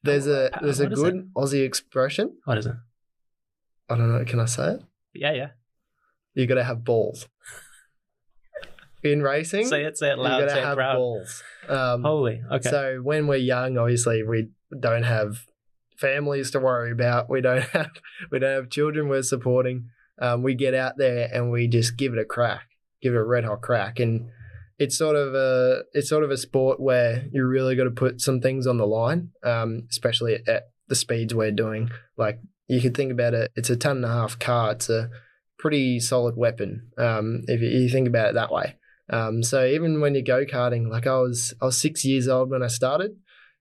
there's 0.02 0.26
a 0.26 0.50
there's 0.62 0.80
a 0.80 0.84
what 0.84 0.92
is 0.92 1.02
good 1.02 1.30
Aussie 1.34 1.64
expression. 1.64 2.36
what 2.44 2.58
is 2.58 2.66
it? 2.66 2.74
I 3.90 3.96
don't 3.96 4.10
know. 4.10 4.24
Can 4.24 4.40
I 4.40 4.46
say 4.46 4.72
it? 4.72 4.82
Yeah, 5.14 5.32
yeah. 5.32 5.48
You 6.34 6.46
got 6.46 6.56
to 6.56 6.64
have 6.64 6.84
balls 6.84 7.28
in 9.02 9.22
racing. 9.22 9.66
Say 9.66 9.84
it, 9.84 9.96
say 9.96 10.10
it 10.10 10.18
loud, 10.18 10.24
you 10.24 10.30
loud, 10.32 10.40
got 10.40 10.48
say 10.50 10.54
to 10.56 10.60
it 10.60 10.64
have 10.66 10.76
proud. 10.76 10.96
balls. 10.96 11.42
Um, 11.68 12.02
Holy, 12.02 12.42
okay. 12.52 12.70
So 12.70 13.00
when 13.02 13.26
we're 13.26 13.36
young, 13.36 13.78
obviously 13.78 14.22
we 14.22 14.48
don't 14.78 15.04
have 15.04 15.44
families 15.98 16.50
to 16.52 16.60
worry 16.60 16.92
about. 16.92 17.28
We 17.30 17.40
don't 17.40 17.62
have 17.72 17.90
we 18.30 18.38
don't 18.38 18.54
have 18.54 18.70
children 18.70 19.08
we're 19.08 19.22
supporting. 19.22 19.90
Um, 20.20 20.42
we 20.42 20.54
get 20.54 20.74
out 20.74 20.94
there 20.96 21.28
and 21.32 21.50
we 21.50 21.68
just 21.68 21.96
give 21.96 22.12
it 22.14 22.18
a 22.18 22.24
crack, 22.24 22.68
give 23.02 23.12
it 23.12 23.18
a 23.18 23.24
red 23.24 23.44
hot 23.44 23.60
crack, 23.60 23.98
and 24.00 24.30
it's 24.78 24.96
sort 24.96 25.16
of 25.16 25.34
a 25.34 25.82
it's 25.92 26.08
sort 26.08 26.24
of 26.24 26.30
a 26.30 26.36
sport 26.36 26.80
where 26.80 27.26
you 27.32 27.44
really 27.44 27.76
got 27.76 27.84
to 27.84 27.90
put 27.90 28.20
some 28.20 28.40
things 28.40 28.66
on 28.66 28.78
the 28.78 28.86
line, 28.86 29.30
um, 29.42 29.86
especially 29.90 30.38
at, 30.46 30.70
the 30.88 30.94
speeds 30.94 31.34
we're 31.34 31.50
doing. 31.50 31.90
Like 32.16 32.38
you 32.68 32.80
could 32.80 32.96
think 32.96 33.10
about 33.10 33.34
it, 33.34 33.50
it's 33.56 33.70
a 33.70 33.76
ton 33.76 33.96
and 33.96 34.04
a 34.04 34.08
half 34.08 34.38
car. 34.38 34.70
It's 34.70 34.88
a 34.88 35.10
pretty 35.58 35.98
solid 35.98 36.36
weapon 36.36 36.92
um, 36.96 37.42
if 37.48 37.60
you, 37.60 37.68
you 37.68 37.88
think 37.88 38.06
about 38.06 38.28
it 38.28 38.34
that 38.34 38.52
way. 38.52 38.76
Um, 39.10 39.42
so 39.42 39.64
even 39.66 40.00
when 40.00 40.14
you 40.14 40.22
go 40.22 40.44
karting, 40.44 40.88
like 40.88 41.06
I 41.06 41.18
was, 41.18 41.54
I 41.60 41.64
was 41.64 41.80
six 41.80 42.04
years 42.04 42.28
old 42.28 42.50
when 42.50 42.62
I 42.62 42.68
started, 42.68 43.16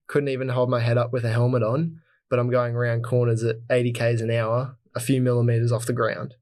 couldn't 0.06 0.28
even 0.28 0.50
hold 0.50 0.70
my 0.70 0.80
head 0.80 0.98
up 0.98 1.12
with 1.12 1.24
a 1.24 1.32
helmet 1.32 1.62
on, 1.62 2.00
but 2.30 2.38
I'm 2.38 2.50
going 2.50 2.74
around 2.74 3.02
corners 3.02 3.42
at 3.42 3.56
80 3.70 3.92
k's 3.92 4.20
an 4.20 4.30
hour, 4.30 4.76
a 4.94 5.00
few 5.00 5.20
millimeters 5.20 5.72
off 5.72 5.86
the 5.86 5.92
ground. 5.92 6.34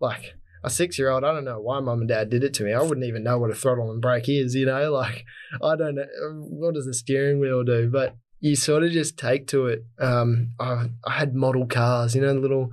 Like 0.00 0.34
a 0.62 0.70
six 0.70 0.98
year 0.98 1.10
old, 1.10 1.24
I 1.24 1.32
don't 1.32 1.44
know 1.44 1.60
why 1.60 1.80
mum 1.80 2.00
and 2.00 2.08
dad 2.08 2.30
did 2.30 2.44
it 2.44 2.54
to 2.54 2.64
me. 2.64 2.72
I 2.72 2.82
wouldn't 2.82 3.06
even 3.06 3.22
know 3.22 3.38
what 3.38 3.50
a 3.50 3.54
throttle 3.54 3.90
and 3.90 4.00
brake 4.02 4.28
is, 4.28 4.54
you 4.54 4.66
know. 4.66 4.92
Like 4.98 5.24
I 5.62 5.76
don't 5.76 5.94
know 5.94 6.06
what 6.32 6.74
does 6.74 6.86
the 6.86 6.94
steering 6.94 7.40
wheel 7.40 7.62
do, 7.62 7.88
but 7.88 8.16
you 8.40 8.56
sort 8.56 8.82
of 8.82 8.90
just 8.90 9.16
take 9.16 9.46
to 9.48 9.66
it. 9.66 9.84
Um, 9.98 10.52
I, 10.58 10.90
I 11.04 11.12
had 11.12 11.34
model 11.34 11.66
cars, 11.66 12.14
you 12.14 12.20
know, 12.20 12.32
little. 12.32 12.70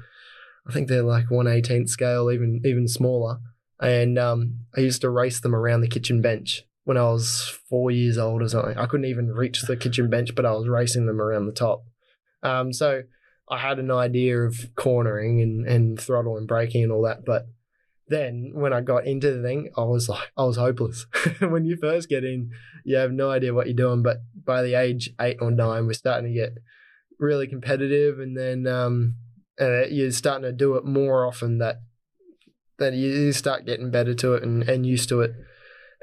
I 0.68 0.74
think 0.74 0.88
they're 0.88 1.04
like 1.04 1.30
one 1.30 1.48
eighteenth 1.48 1.90
scale, 1.90 2.32
even 2.32 2.62
even 2.66 2.88
smaller 2.88 3.40
and 3.80 4.18
um, 4.18 4.60
I 4.76 4.82
used 4.82 5.02
to 5.02 5.10
race 5.10 5.40
them 5.40 5.56
around 5.56 5.82
the 5.82 5.88
kitchen 5.88 6.22
bench 6.22 6.64
when 6.84 6.98
I 6.98 7.04
was 7.04 7.60
four 7.70 7.92
years 7.92 8.18
old 8.18 8.42
or 8.42 8.48
something. 8.48 8.78
I 8.78 8.86
couldn't 8.86 9.08
even 9.08 9.32
reach 9.32 9.62
the 9.62 9.76
kitchen 9.76 10.10
bench, 10.10 10.36
but 10.36 10.46
I 10.46 10.52
was 10.52 10.68
racing 10.68 11.08
them 11.08 11.22
around 11.22 11.46
the 11.46 11.52
top. 11.52 11.84
Um, 12.44 12.72
so 12.72 13.04
I 13.50 13.58
had 13.58 13.80
an 13.80 13.92
idea 13.92 14.40
of 14.40 14.70
cornering 14.76 15.42
and, 15.42 15.68
and 15.68 16.00
throttle 16.00 16.38
and 16.38 16.48
braking 16.48 16.84
and 16.84 16.92
all 16.92 17.04
that. 17.04 17.26
But 17.26 17.48
then 18.08 18.52
when 18.54 18.74
I 18.74 18.82
got 18.82 19.06
into 19.06 19.34
the 19.34 19.42
thing, 19.42 19.70
I 19.76 19.84
was 19.84 20.08
like, 20.08 20.32
I 20.38 20.44
was 20.44 20.58
hopeless. 20.58 21.06
when 21.40 21.66
you 21.66 21.78
first 21.78 22.10
get 22.10 22.24
in, 22.24 22.52
you 22.84 22.98
have 22.98 23.12
no 23.12 23.32
idea 23.32 23.54
what 23.54 23.68
you're 23.68 23.76
doing. 23.76 24.04
But 24.04 24.18
by 24.44 24.62
the 24.62 24.76
age 24.76 25.10
eight 25.20 25.38
or 25.42 25.52
nine, 25.52 25.88
we're 25.88 25.94
starting 25.94 26.32
to 26.32 26.40
get 26.40 26.58
really 27.20 27.48
competitive, 27.48 28.20
and 28.20 28.38
then 28.38 28.68
um, 28.68 29.16
uh, 29.60 29.86
you're 29.86 30.12
starting 30.12 30.44
to 30.44 30.52
do 30.52 30.76
it 30.76 30.86
more 30.86 31.26
often. 31.26 31.58
That 31.58 31.78
that 32.78 32.94
you 32.94 33.32
start 33.32 33.66
getting 33.66 33.90
better 33.90 34.14
to 34.14 34.34
it 34.34 34.44
and, 34.44 34.64
and 34.64 34.86
used 34.86 35.10
to 35.10 35.22
it. 35.22 35.32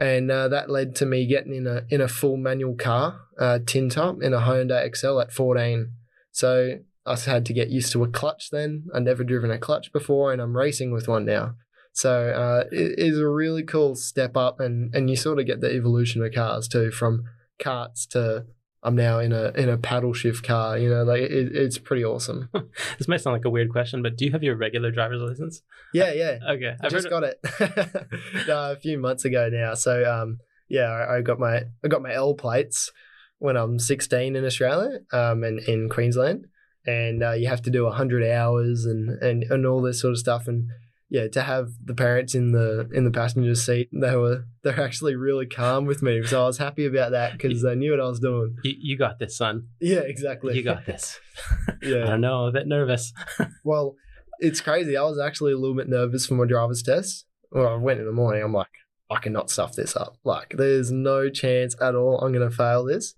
And 0.00 0.30
uh, 0.30 0.48
that 0.48 0.70
led 0.70 0.96
to 0.96 1.06
me 1.06 1.26
getting 1.26 1.54
in 1.54 1.66
a 1.66 1.84
in 1.88 2.00
a 2.00 2.08
full 2.08 2.36
manual 2.36 2.74
car, 2.74 3.20
uh, 3.38 3.60
tin 3.64 3.88
top, 3.88 4.22
in 4.22 4.34
a 4.34 4.40
Hyundai 4.40 4.84
Excel 4.84 5.20
at 5.20 5.32
14. 5.32 5.92
So 6.32 6.78
I 7.06 7.16
had 7.16 7.46
to 7.46 7.52
get 7.52 7.68
used 7.68 7.92
to 7.92 8.02
a 8.02 8.08
clutch 8.08 8.50
then. 8.50 8.86
I'd 8.94 9.04
never 9.04 9.22
driven 9.22 9.50
a 9.50 9.58
clutch 9.58 9.92
before, 9.92 10.32
and 10.32 10.40
I'm 10.40 10.56
racing 10.56 10.92
with 10.92 11.06
one 11.06 11.26
now. 11.26 11.54
So 11.92 12.30
uh, 12.30 12.64
it 12.72 12.98
is 12.98 13.18
a 13.18 13.28
really 13.28 13.62
cool 13.62 13.94
step 13.94 14.36
up, 14.36 14.60
and, 14.60 14.94
and 14.94 15.10
you 15.10 15.16
sort 15.16 15.38
of 15.38 15.46
get 15.46 15.60
the 15.60 15.72
evolution 15.72 16.22
of 16.24 16.32
cars 16.32 16.68
too, 16.68 16.90
from 16.90 17.24
karts 17.62 18.08
to 18.08 18.46
I'm 18.84 18.96
now 18.96 19.20
in 19.20 19.32
a 19.32 19.50
in 19.50 19.68
a 19.68 19.78
paddle 19.78 20.12
shift 20.12 20.44
car. 20.44 20.76
You 20.76 20.90
know, 20.90 21.04
like 21.04 21.22
it, 21.22 21.54
it's 21.54 21.78
pretty 21.78 22.04
awesome. 22.04 22.48
this 22.98 23.06
may 23.06 23.16
sound 23.16 23.34
like 23.34 23.44
a 23.44 23.50
weird 23.50 23.70
question, 23.70 24.02
but 24.02 24.16
do 24.16 24.24
you 24.24 24.32
have 24.32 24.42
your 24.42 24.56
regular 24.56 24.90
driver's 24.90 25.22
license? 25.22 25.62
Yeah, 25.94 26.12
yeah. 26.12 26.38
Okay, 26.50 26.74
I 26.80 26.86
I've 26.86 26.92
just 26.92 27.08
got 27.08 27.22
it 27.22 27.38
no, 28.48 28.72
a 28.72 28.76
few 28.76 28.98
months 28.98 29.24
ago 29.24 29.48
now. 29.52 29.74
So 29.74 30.04
um, 30.10 30.38
yeah, 30.68 30.88
I, 30.88 31.18
I 31.18 31.20
got 31.20 31.38
my 31.38 31.62
I 31.84 31.88
got 31.88 32.02
my 32.02 32.12
L 32.12 32.34
plates 32.34 32.90
when 33.38 33.56
I'm 33.56 33.78
16 33.78 34.36
in 34.36 34.44
Australia 34.44 35.00
um, 35.12 35.44
and 35.44 35.60
in 35.60 35.88
Queensland, 35.88 36.46
and 36.84 37.22
uh, 37.22 37.32
you 37.32 37.46
have 37.48 37.62
to 37.62 37.70
do 37.70 37.88
hundred 37.88 38.28
hours 38.28 38.84
and, 38.84 39.10
and 39.22 39.44
and 39.44 39.64
all 39.64 39.80
this 39.80 40.00
sort 40.00 40.12
of 40.12 40.18
stuff. 40.18 40.48
And 40.48 40.70
yeah, 41.12 41.28
to 41.28 41.42
have 41.42 41.72
the 41.84 41.92
parents 41.92 42.34
in 42.34 42.52
the 42.52 42.88
in 42.94 43.04
the 43.04 43.10
passenger 43.10 43.54
seat, 43.54 43.90
they 43.92 44.16
were 44.16 44.46
they're 44.62 44.80
actually 44.80 45.14
really 45.14 45.44
calm 45.44 45.84
with 45.84 46.02
me, 46.02 46.22
so 46.22 46.44
I 46.44 46.46
was 46.46 46.56
happy 46.56 46.86
about 46.86 47.10
that 47.10 47.32
because 47.32 47.60
they 47.60 47.74
knew 47.74 47.90
what 47.90 48.00
I 48.00 48.08
was 48.08 48.18
doing. 48.18 48.56
You, 48.64 48.74
you 48.80 48.96
got 48.96 49.18
this, 49.18 49.36
son. 49.36 49.68
Yeah, 49.78 49.98
exactly. 49.98 50.56
You 50.56 50.62
got 50.62 50.86
this. 50.86 51.20
I 51.68 51.72
yeah. 51.82 52.04
don't 52.06 52.22
know, 52.22 52.46
a 52.46 52.52
bit 52.52 52.66
nervous. 52.66 53.12
Well, 53.62 53.94
it's 54.38 54.62
crazy. 54.62 54.96
I 54.96 55.02
was 55.02 55.20
actually 55.20 55.52
a 55.52 55.58
little 55.58 55.76
bit 55.76 55.88
nervous 55.88 56.26
for 56.26 56.34
my 56.34 56.46
driver's 56.46 56.82
test. 56.82 57.26
Well, 57.50 57.68
I 57.68 57.76
went 57.76 58.00
in 58.00 58.06
the 58.06 58.12
morning. 58.12 58.42
I'm 58.42 58.54
like, 58.54 58.66
I 59.10 59.20
cannot 59.20 59.50
stuff 59.50 59.74
this 59.74 59.94
up. 59.94 60.16
Like, 60.24 60.54
there's 60.56 60.90
no 60.90 61.28
chance 61.28 61.76
at 61.80 61.94
all 61.94 62.18
I'm 62.18 62.32
going 62.32 62.48
to 62.48 62.56
fail 62.56 62.84
this. 62.84 63.14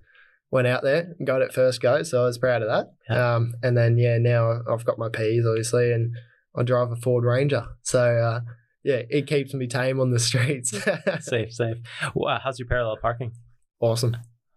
Went 0.50 0.66
out 0.66 0.82
there, 0.82 1.14
got 1.24 1.42
it 1.42 1.54
first 1.54 1.80
go, 1.80 2.02
so 2.02 2.22
I 2.22 2.26
was 2.26 2.38
proud 2.38 2.62
of 2.62 2.68
that. 2.68 2.92
Yeah. 3.08 3.36
Um, 3.36 3.54
and 3.62 3.76
then 3.76 3.96
yeah, 3.96 4.18
now 4.18 4.60
I've 4.68 4.84
got 4.84 4.98
my 4.98 5.08
P's 5.08 5.46
obviously, 5.46 5.92
and 5.92 6.14
I 6.56 6.62
drive 6.62 6.90
a 6.90 6.96
Ford 6.96 7.24
Ranger. 7.24 7.64
So 7.82 8.00
uh, 8.00 8.40
yeah, 8.82 9.02
it 9.08 9.26
keeps 9.26 9.54
me 9.54 9.66
tame 9.66 10.00
on 10.00 10.10
the 10.10 10.18
streets. 10.18 10.70
safe, 11.20 11.52
safe. 11.52 11.78
Wow, 12.14 12.38
how's 12.42 12.58
your 12.58 12.68
parallel 12.68 12.96
parking? 13.00 13.32
awesome. 13.80 14.16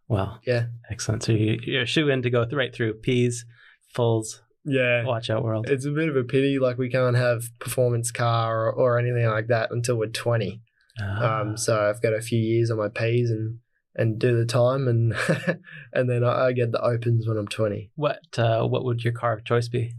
Well, 0.10 0.40
Yeah. 0.46 0.68
excellent. 0.90 1.24
So 1.24 1.34
you, 1.34 1.60
you're 1.64 1.86
shoe 1.86 2.08
in 2.10 2.22
to 2.22 2.30
go 2.30 2.46
th- 2.46 2.54
right 2.56 2.74
through 2.74 2.94
P's, 3.02 3.46
fulls, 3.94 4.42
Yeah. 4.64 5.04
watch 5.04 5.30
out 5.30 5.44
world. 5.44 5.70
It's 5.70 5.86
a 5.86 5.92
bit 5.92 6.08
of 6.08 6.16
a 6.16 6.24
pity, 6.24 6.60
like 6.60 6.78
we 6.78 6.90
can't 6.90 7.18
have 7.18 7.44
performance 7.60 8.10
car 8.12 8.68
or, 8.68 8.72
or 8.72 9.00
anything 9.00 9.26
like 9.26 9.48
that 9.48 9.70
until 9.72 9.98
we're 9.98 10.08
20. 10.08 10.62
Ah, 11.02 11.42
Um, 11.42 11.58
so 11.58 11.90
I've 11.90 12.02
got 12.02 12.14
a 12.14 12.22
few 12.22 12.40
years 12.40 12.72
on 12.72 12.78
my 12.78 12.88
P's 12.90 13.30
and 13.32 13.60
and 13.96 14.20
do 14.20 14.38
the 14.38 14.46
time 14.46 14.88
and 14.88 15.14
and 15.94 16.10
then 16.10 16.24
I, 16.24 16.46
I 16.48 16.52
get 16.54 16.72
the 16.72 16.80
opens 16.82 17.28
when 17.28 17.36
I'm 17.38 17.48
20. 17.48 17.92
what 17.96 18.20
uh, 18.38 18.64
what 18.66 18.86
would 18.86 19.04
your 19.04 19.14
car 19.14 19.34
of 19.34 19.44
choice 19.44 19.68
be? 19.68 19.94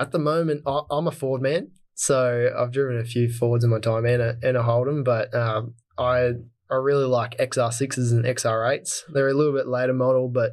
At 0.00 0.10
the 0.12 0.18
moment, 0.18 0.62
I, 0.66 0.80
I'm 0.90 1.06
a 1.06 1.10
Ford 1.12 1.42
man, 1.42 1.72
so 1.94 2.50
I've 2.58 2.72
driven 2.72 2.98
a 2.98 3.04
few 3.04 3.30
Fords 3.30 3.62
in 3.62 3.70
my 3.70 3.78
time 3.78 4.06
and 4.06 4.22
a, 4.22 4.36
and 4.42 4.56
a 4.56 4.62
Holden, 4.62 5.04
but 5.04 5.32
um, 5.34 5.74
I 5.98 6.32
I 6.70 6.76
really 6.76 7.04
like 7.04 7.36
XR6s 7.38 8.10
and 8.12 8.24
XR8s. 8.24 9.02
They're 9.12 9.28
a 9.28 9.34
little 9.34 9.52
bit 9.52 9.66
later 9.68 9.92
model, 9.92 10.28
but 10.28 10.52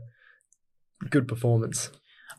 good 1.09 1.27
performance. 1.27 1.91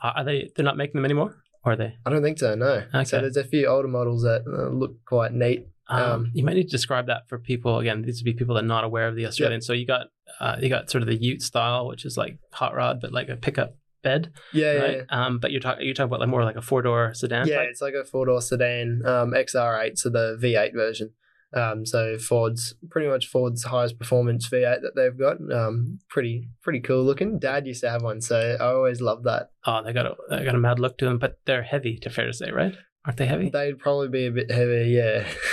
Are 0.03 0.25
they? 0.25 0.51
They're 0.55 0.65
not 0.65 0.77
making 0.77 0.95
them 0.95 1.05
anymore, 1.05 1.37
or 1.65 1.73
are 1.73 1.77
they? 1.77 1.95
I 2.05 2.11
don't 2.11 2.23
think 2.23 2.39
so, 2.39 2.55
no. 2.55 2.85
Okay. 2.95 3.05
So 3.05 3.21
there's 3.21 3.37
a 3.37 3.45
few 3.45 3.67
older 3.67 3.89
models 3.89 4.23
that 4.23 4.43
uh, 4.47 4.69
look 4.69 5.05
quite 5.07 5.33
neat. 5.33 5.67
Um, 5.89 6.03
Um, 6.03 6.31
you 6.35 6.45
might 6.45 6.55
need 6.55 6.65
to 6.65 6.71
describe 6.71 7.07
that 7.07 7.29
for 7.29 7.39
people. 7.39 7.79
Again, 7.79 8.03
these 8.03 8.21
would 8.21 8.25
be 8.27 8.35
people 8.35 8.55
that 8.57 8.65
are 8.65 8.67
not 8.67 8.85
aware 8.85 9.09
of 9.09 9.17
the 9.17 9.27
Australian. 9.27 9.61
So 9.63 9.73
you 9.73 9.87
got 9.87 10.09
uh, 10.39 10.57
you 10.61 10.69
got 10.69 10.91
sort 10.91 11.03
of 11.03 11.09
the 11.09 11.17
Ute 11.17 11.41
style, 11.43 11.89
which 11.89 12.05
is 12.05 12.17
like 12.19 12.39
hot 12.53 12.75
rod, 12.75 13.01
but 13.01 13.13
like 13.13 13.29
a 13.29 13.37
pickup 13.37 13.75
bed, 14.03 14.33
Yeah, 14.53 14.73
yeah, 14.73 14.79
right? 14.81 14.97
yeah. 15.11 15.27
Um, 15.27 15.39
but 15.39 15.51
you're 15.53 15.61
talking 15.61 15.85
you're 15.87 15.95
talking 15.95 16.09
about 16.09 16.21
like 16.21 16.29
more 16.29 16.45
like 16.45 16.57
a 16.57 16.63
four 16.63 16.83
door 16.83 17.13
sedan. 17.15 17.47
Yeah, 17.47 17.57
type? 17.59 17.69
it's 17.71 17.81
like 17.83 17.95
a 17.95 18.05
four 18.05 18.27
door 18.27 18.41
sedan, 18.41 19.03
um, 19.05 19.33
XR8, 19.33 19.99
so 19.99 20.11
the 20.11 20.39
V8 20.43 20.75
version. 20.75 21.11
Um, 21.55 21.87
so 21.87 22.19
Ford's 22.19 22.75
pretty 22.91 23.09
much 23.09 23.27
Ford's 23.27 23.65
highest 23.65 23.99
performance 23.99 24.47
V8 24.51 24.83
that 24.83 24.93
they've 24.95 25.19
got. 25.19 25.37
Um, 25.51 25.99
pretty 26.11 26.49
pretty 26.63 26.81
cool 26.81 27.03
looking. 27.05 27.39
Dad 27.39 27.67
used 27.67 27.81
to 27.81 27.89
have 27.91 28.03
one, 28.03 28.21
so 28.21 28.57
I 28.61 28.65
always 28.67 29.01
loved 29.01 29.25
that. 29.25 29.51
Oh, 29.67 29.83
they 29.83 29.93
got 29.95 30.05
a 30.07 30.15
they 30.29 30.45
got 30.45 30.55
a 30.55 30.59
mad 30.59 30.79
look 30.79 30.99
to 30.99 31.07
them, 31.07 31.19
but 31.19 31.39
they're 31.47 31.63
heavy. 31.63 31.97
To 32.01 32.11
fair 32.11 32.27
to 32.27 32.33
say, 32.35 32.51
right? 32.51 32.75
Aren't 33.07 33.17
they 33.17 33.27
heavy? 33.27 33.49
They'd 33.49 33.79
probably 33.79 34.09
be 34.09 34.27
a 34.27 34.31
bit 34.31 34.51
heavier, 34.51 34.83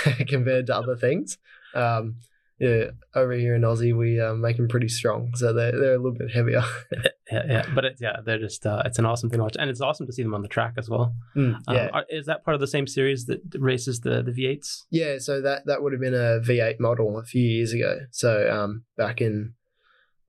yeah, 0.04 0.12
compared 0.28 0.66
to 0.66 0.76
other 0.76 0.96
things. 0.96 1.38
Um, 1.74 2.16
yeah, 2.58 2.84
over 3.14 3.32
here 3.32 3.54
in 3.54 3.62
Aussie, 3.62 3.96
we 3.96 4.20
um, 4.20 4.40
make 4.40 4.56
them 4.56 4.68
pretty 4.68 4.88
strong, 4.88 5.30
so 5.34 5.52
they're 5.52 5.72
they're 5.72 5.94
a 5.94 5.98
little 5.98 6.16
bit 6.18 6.30
heavier. 6.32 6.62
Yeah, 7.32 7.42
yeah. 7.48 7.66
But 7.74 7.84
it's 7.84 8.00
yeah, 8.00 8.18
they're 8.24 8.38
just 8.38 8.64
uh, 8.64 8.82
it's 8.84 9.00
an 9.00 9.04
awesome 9.04 9.28
thing 9.30 9.38
to 9.38 9.42
watch, 9.42 9.56
and 9.58 9.68
it's 9.68 9.80
awesome 9.80 10.06
to 10.06 10.12
see 10.12 10.22
them 10.22 10.32
on 10.32 10.42
the 10.42 10.48
track 10.48 10.74
as 10.78 10.88
well. 10.88 11.12
Mm, 11.34 11.56
Um, 11.66 11.74
yeah, 11.74 11.88
are, 11.92 12.04
is 12.08 12.26
that 12.26 12.44
part 12.44 12.54
of 12.54 12.60
the 12.60 12.68
same 12.68 12.86
series 12.86 13.26
that 13.26 13.40
races 13.58 13.98
the 13.98 14.22
the 14.22 14.30
V8s? 14.30 14.84
Yeah, 14.92 15.18
so 15.18 15.40
that 15.42 15.66
that 15.66 15.82
would 15.82 15.92
have 15.92 16.00
been 16.00 16.14
a 16.14 16.38
V8 16.40 16.78
model 16.78 17.18
a 17.18 17.24
few 17.24 17.42
years 17.42 17.72
ago. 17.72 17.98
So 18.12 18.48
um, 18.48 18.84
back 18.96 19.20
in 19.20 19.54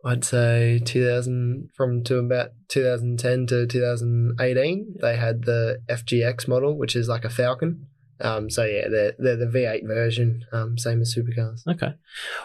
I'd 0.03 0.23
say 0.23 0.79
2000 0.83 1.69
from 1.75 2.03
to 2.05 2.17
about 2.17 2.49
2010 2.69 3.45
to 3.47 3.67
2018, 3.67 4.95
they 4.99 5.17
had 5.17 5.43
the 5.43 5.79
FGX 5.89 6.47
model, 6.47 6.75
which 6.77 6.95
is 6.95 7.07
like 7.07 7.25
a 7.25 7.29
Falcon. 7.29 7.87
Um, 8.19 8.49
so 8.49 8.63
yeah, 8.63 8.87
they're 8.89 9.13
they're 9.17 9.35
the 9.35 9.45
V8 9.45 9.85
version, 9.85 10.43
um, 10.51 10.77
same 10.77 11.01
as 11.01 11.15
supercars. 11.15 11.67
Okay. 11.67 11.93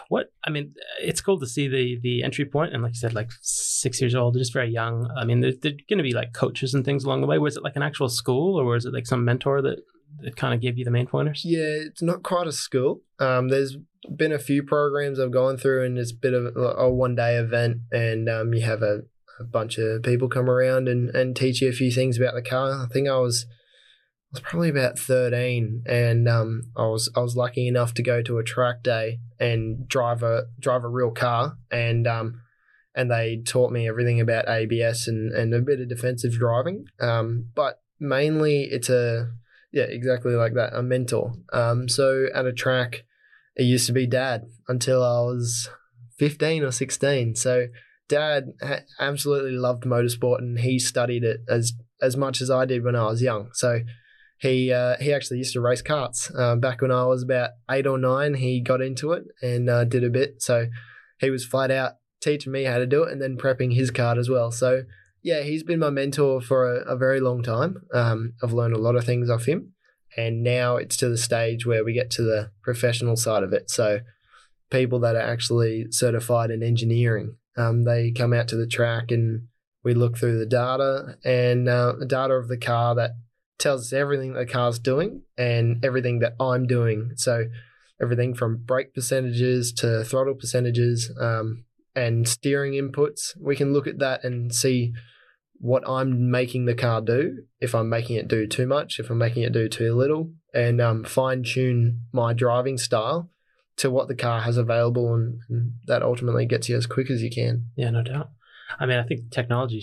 What 0.09 0.31
I 0.45 0.49
mean, 0.49 0.75
it's 1.01 1.21
cool 1.21 1.39
to 1.39 1.47
see 1.47 1.67
the 1.67 1.99
the 2.01 2.23
entry 2.23 2.45
point, 2.45 2.73
and 2.73 2.83
like 2.83 2.91
you 2.91 2.99
said, 2.99 3.13
like 3.13 3.31
six 3.41 3.99
years 3.99 4.15
old, 4.15 4.35
they're 4.35 4.41
just 4.41 4.53
very 4.53 4.69
young. 4.69 5.09
I 5.17 5.25
mean, 5.25 5.41
they're, 5.41 5.53
they're 5.53 5.73
going 5.89 5.97
to 5.97 6.03
be 6.03 6.13
like 6.13 6.33
coaches 6.33 6.73
and 6.73 6.85
things 6.85 7.03
along 7.03 7.21
the 7.21 7.27
way. 7.27 7.37
Was 7.37 7.57
it 7.57 7.63
like 7.63 7.75
an 7.75 7.83
actual 7.83 8.09
school, 8.09 8.59
or 8.59 8.65
was 8.65 8.85
it 8.85 8.93
like 8.93 9.07
some 9.07 9.25
mentor 9.25 9.61
that 9.61 9.79
that 10.21 10.35
kind 10.35 10.53
of 10.53 10.61
gave 10.61 10.77
you 10.77 10.85
the 10.85 10.91
main 10.91 11.07
pointers? 11.07 11.43
Yeah, 11.43 11.87
it's 11.87 12.01
not 12.01 12.23
quite 12.23 12.47
a 12.47 12.51
school. 12.51 13.01
Um, 13.19 13.49
there's 13.49 13.77
been 14.15 14.31
a 14.31 14.39
few 14.39 14.63
programs 14.63 15.19
I've 15.19 15.31
gone 15.31 15.57
through, 15.57 15.85
and 15.85 15.97
it's 15.97 16.11
a 16.11 16.15
bit 16.15 16.33
of 16.33 16.55
a, 16.55 16.89
one 16.89 17.15
day 17.15 17.35
event, 17.35 17.77
and 17.91 18.29
um, 18.29 18.53
you 18.53 18.61
have 18.61 18.81
a, 18.81 19.01
a 19.39 19.43
bunch 19.43 19.77
of 19.77 20.03
people 20.03 20.29
come 20.29 20.49
around 20.49 20.87
and, 20.87 21.09
and 21.09 21.35
teach 21.35 21.61
you 21.61 21.69
a 21.69 21.73
few 21.73 21.91
things 21.91 22.17
about 22.17 22.35
the 22.35 22.41
car. 22.41 22.83
I 22.83 22.87
think 22.91 23.07
I 23.07 23.17
was 23.17 23.45
was 24.33 24.41
probably 24.41 24.69
about 24.69 24.99
thirteen, 24.99 25.83
and 25.85 26.27
um, 26.27 26.63
I 26.75 26.87
was 26.87 27.09
I 27.15 27.21
was 27.21 27.35
lucky 27.35 27.67
enough 27.67 27.93
to 27.95 28.03
go 28.03 28.21
to 28.23 28.39
a 28.39 28.43
track 28.43 28.83
day 28.83 29.19
and 29.39 29.87
drive 29.87 30.23
a 30.23 30.47
drive 30.59 30.83
a 30.83 30.89
real 30.89 31.11
car, 31.11 31.57
and 31.71 32.07
um, 32.07 32.41
and 32.95 33.09
they 33.09 33.41
taught 33.45 33.71
me 33.71 33.87
everything 33.87 34.19
about 34.19 34.49
ABS 34.49 35.07
and, 35.07 35.31
and 35.31 35.53
a 35.53 35.61
bit 35.61 35.79
of 35.79 35.89
defensive 35.89 36.33
driving. 36.33 36.85
Um, 36.99 37.47
but 37.55 37.81
mainly 37.99 38.63
it's 38.63 38.89
a 38.89 39.31
yeah, 39.71 39.83
exactly 39.83 40.33
like 40.33 40.53
that. 40.53 40.73
A 40.75 40.83
mentor. 40.83 41.33
Um, 41.51 41.89
so 41.89 42.27
at 42.33 42.45
a 42.45 42.53
track, 42.53 43.05
it 43.55 43.63
used 43.63 43.87
to 43.87 43.93
be 43.93 44.05
dad 44.05 44.45
until 44.67 45.03
I 45.03 45.21
was 45.21 45.69
15 46.17 46.63
or 46.63 46.71
16. 46.71 47.35
So 47.35 47.67
dad 48.07 48.53
absolutely 48.99 49.53
loved 49.53 49.83
motorsport 49.83 50.39
and 50.39 50.59
he 50.59 50.77
studied 50.77 51.23
it 51.23 51.41
as, 51.49 51.73
as 52.01 52.15
much 52.15 52.39
as 52.39 52.51
I 52.51 52.65
did 52.65 52.83
when 52.83 52.95
I 52.95 53.05
was 53.05 53.23
young. 53.23 53.49
So 53.53 53.79
he, 54.43 54.73
uh, 54.73 54.97
he 54.99 55.13
actually 55.13 55.37
used 55.37 55.53
to 55.53 55.61
race 55.61 55.81
karts. 55.81 56.29
Uh, 56.37 56.57
back 56.57 56.81
when 56.81 56.91
I 56.91 57.05
was 57.05 57.23
about 57.23 57.51
eight 57.71 57.87
or 57.87 57.97
nine, 57.97 58.33
he 58.33 58.59
got 58.59 58.81
into 58.81 59.13
it 59.13 59.23
and 59.41 59.69
uh, 59.69 59.85
did 59.85 60.03
a 60.03 60.09
bit. 60.09 60.41
So 60.41 60.67
he 61.19 61.29
was 61.29 61.45
flat 61.45 61.71
out 61.71 61.93
teaching 62.21 62.51
me 62.51 62.65
how 62.65 62.77
to 62.77 62.85
do 62.85 63.03
it 63.03 63.11
and 63.13 63.21
then 63.21 63.37
prepping 63.37 63.73
his 63.73 63.89
kart 63.89 64.17
as 64.17 64.29
well. 64.29 64.51
So 64.51 64.83
yeah, 65.21 65.43
he's 65.43 65.63
been 65.63 65.79
my 65.79 65.91
mentor 65.91 66.41
for 66.41 66.69
a, 66.69 66.93
a 66.93 66.97
very 66.97 67.21
long 67.21 67.41
time. 67.41 67.77
Um, 67.93 68.33
I've 68.43 68.51
learned 68.51 68.75
a 68.75 68.81
lot 68.81 68.97
of 68.97 69.05
things 69.05 69.29
off 69.29 69.45
him, 69.45 69.71
and 70.17 70.43
now 70.43 70.75
it's 70.75 70.97
to 70.97 71.07
the 71.07 71.17
stage 71.17 71.65
where 71.65 71.85
we 71.85 71.93
get 71.93 72.11
to 72.11 72.23
the 72.23 72.51
professional 72.61 73.15
side 73.15 73.43
of 73.43 73.53
it. 73.53 73.71
So, 73.71 74.01
people 74.69 74.99
that 74.99 75.15
are 75.15 75.21
actually 75.21 75.85
certified 75.91 76.51
in 76.51 76.61
engineering, 76.61 77.37
um, 77.55 77.83
they 77.83 78.11
come 78.11 78.33
out 78.33 78.49
to 78.49 78.57
the 78.57 78.67
track 78.67 79.11
and 79.11 79.47
we 79.85 79.93
look 79.93 80.17
through 80.17 80.39
the 80.39 80.45
data 80.45 81.17
and 81.23 81.69
uh, 81.69 81.93
the 81.97 82.05
data 82.05 82.33
of 82.33 82.49
the 82.49 82.57
car 82.57 82.93
that 82.95 83.11
tells 83.63 83.87
us 83.87 83.93
everything 83.93 84.33
the 84.33 84.45
car's 84.45 84.77
doing 84.77 85.21
and 85.37 85.83
everything 85.83 86.19
that 86.19 86.35
I'm 86.39 86.67
doing. 86.67 87.13
So, 87.15 87.45
everything 88.01 88.33
from 88.33 88.57
brake 88.57 88.93
percentages 88.93 89.71
to 89.73 90.03
throttle 90.03 90.35
percentages 90.35 91.11
um, 91.19 91.63
and 91.95 92.27
steering 92.27 92.73
inputs, 92.73 93.31
we 93.39 93.55
can 93.55 93.71
look 93.71 93.87
at 93.87 93.99
that 93.99 94.23
and 94.23 94.53
see 94.53 94.93
what 95.63 95.87
I'm 95.87 96.29
making 96.29 96.65
the 96.65 96.75
car 96.75 96.99
do, 96.99 97.43
if 97.61 97.73
I'm 97.73 97.87
making 97.87 98.17
it 98.17 98.27
do 98.27 98.45
too 98.45 98.67
much, 98.67 98.99
if 98.99 99.09
I'm 99.09 99.17
making 99.17 99.43
it 99.43 99.53
do 99.53 99.69
too 99.69 99.95
little, 99.95 100.33
and 100.53 100.81
um, 100.81 101.05
fine 101.05 101.43
tune 101.43 102.01
my 102.11 102.33
driving 102.33 102.77
style 102.77 103.29
to 103.77 103.89
what 103.89 104.09
the 104.09 104.15
car 104.15 104.41
has 104.41 104.57
available, 104.57 105.13
and, 105.13 105.39
and 105.49 105.73
that 105.87 106.03
ultimately 106.03 106.45
gets 106.45 106.67
you 106.67 106.75
as 106.75 106.85
quick 106.85 107.09
as 107.09 107.23
you 107.23 107.29
can. 107.29 107.67
Yeah, 107.77 107.91
no 107.91 108.03
doubt. 108.03 108.31
I 108.77 108.85
mean, 108.85 108.99
I 108.99 109.03
think 109.03 109.31
technology 109.31 109.81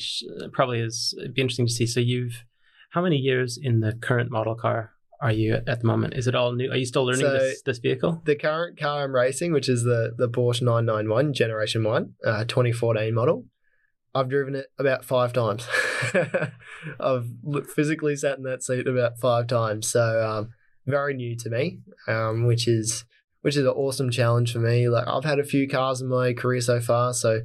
probably 0.53 0.81
is 0.81 1.15
it'd 1.19 1.35
be 1.35 1.41
interesting 1.41 1.67
to 1.67 1.73
see. 1.73 1.87
So 1.87 2.01
you've 2.01 2.45
how 2.91 3.03
many 3.03 3.17
years 3.17 3.59
in 3.61 3.81
the 3.81 3.93
current 3.95 4.31
model 4.31 4.55
car 4.55 4.93
are 5.23 5.33
you 5.33 5.55
at, 5.67 5.81
the 5.81 5.87
moment? 5.87 6.15
Is 6.15 6.27
it 6.27 6.35
all 6.35 6.53
new? 6.53 6.71
Are 6.71 6.77
you 6.77 6.87
still 6.87 7.05
learning 7.05 7.23
So- 7.23 7.33
this 7.33 7.63
this 7.63 7.79
vehicle? 7.79 8.23
The 8.25 8.37
current 8.37 8.79
car 8.79 9.05
I'm 9.05 9.15
racing, 9.15 9.53
which 9.53 9.69
is 9.69 9.83
the 9.85 10.15
the 10.17 10.29
Porsche 10.29 10.63
991 10.63 11.33
Generation 11.33 11.85
One, 11.85 12.15
uh, 12.25 12.45
2014 12.45 13.15
model, 13.15 13.47
I've 14.15 14.29
driven 14.29 14.55
it 14.57 14.67
about 14.79 15.05
five 15.05 15.33
times. 15.33 15.67
I've 17.01 17.27
physically 17.75 18.17
sat 18.17 18.39
in 18.39 18.45
that 18.45 18.63
seat 18.63 18.87
about 18.89 19.19
five 19.19 19.47
times, 19.47 19.89
so 19.89 20.23
um, 20.23 20.51
very 20.87 21.15
new 21.15 21.37
to 21.37 21.51
me, 21.51 21.81
um, 22.09 22.47
which 22.47 22.67
is 22.67 23.05
which 23.43 23.57
is 23.57 23.65
an 23.65 23.69
awesome 23.73 24.11
challenge 24.11 24.53
for 24.53 24.59
me. 24.59 24.89
Like 24.89 25.07
I've 25.07 25.25
had 25.25 25.39
a 25.39 25.45
few 25.45 25.69
cars 25.69 26.01
in 26.01 26.09
my 26.09 26.33
career 26.33 26.61
so 26.61 26.81
far, 26.81 27.13
so 27.15 27.41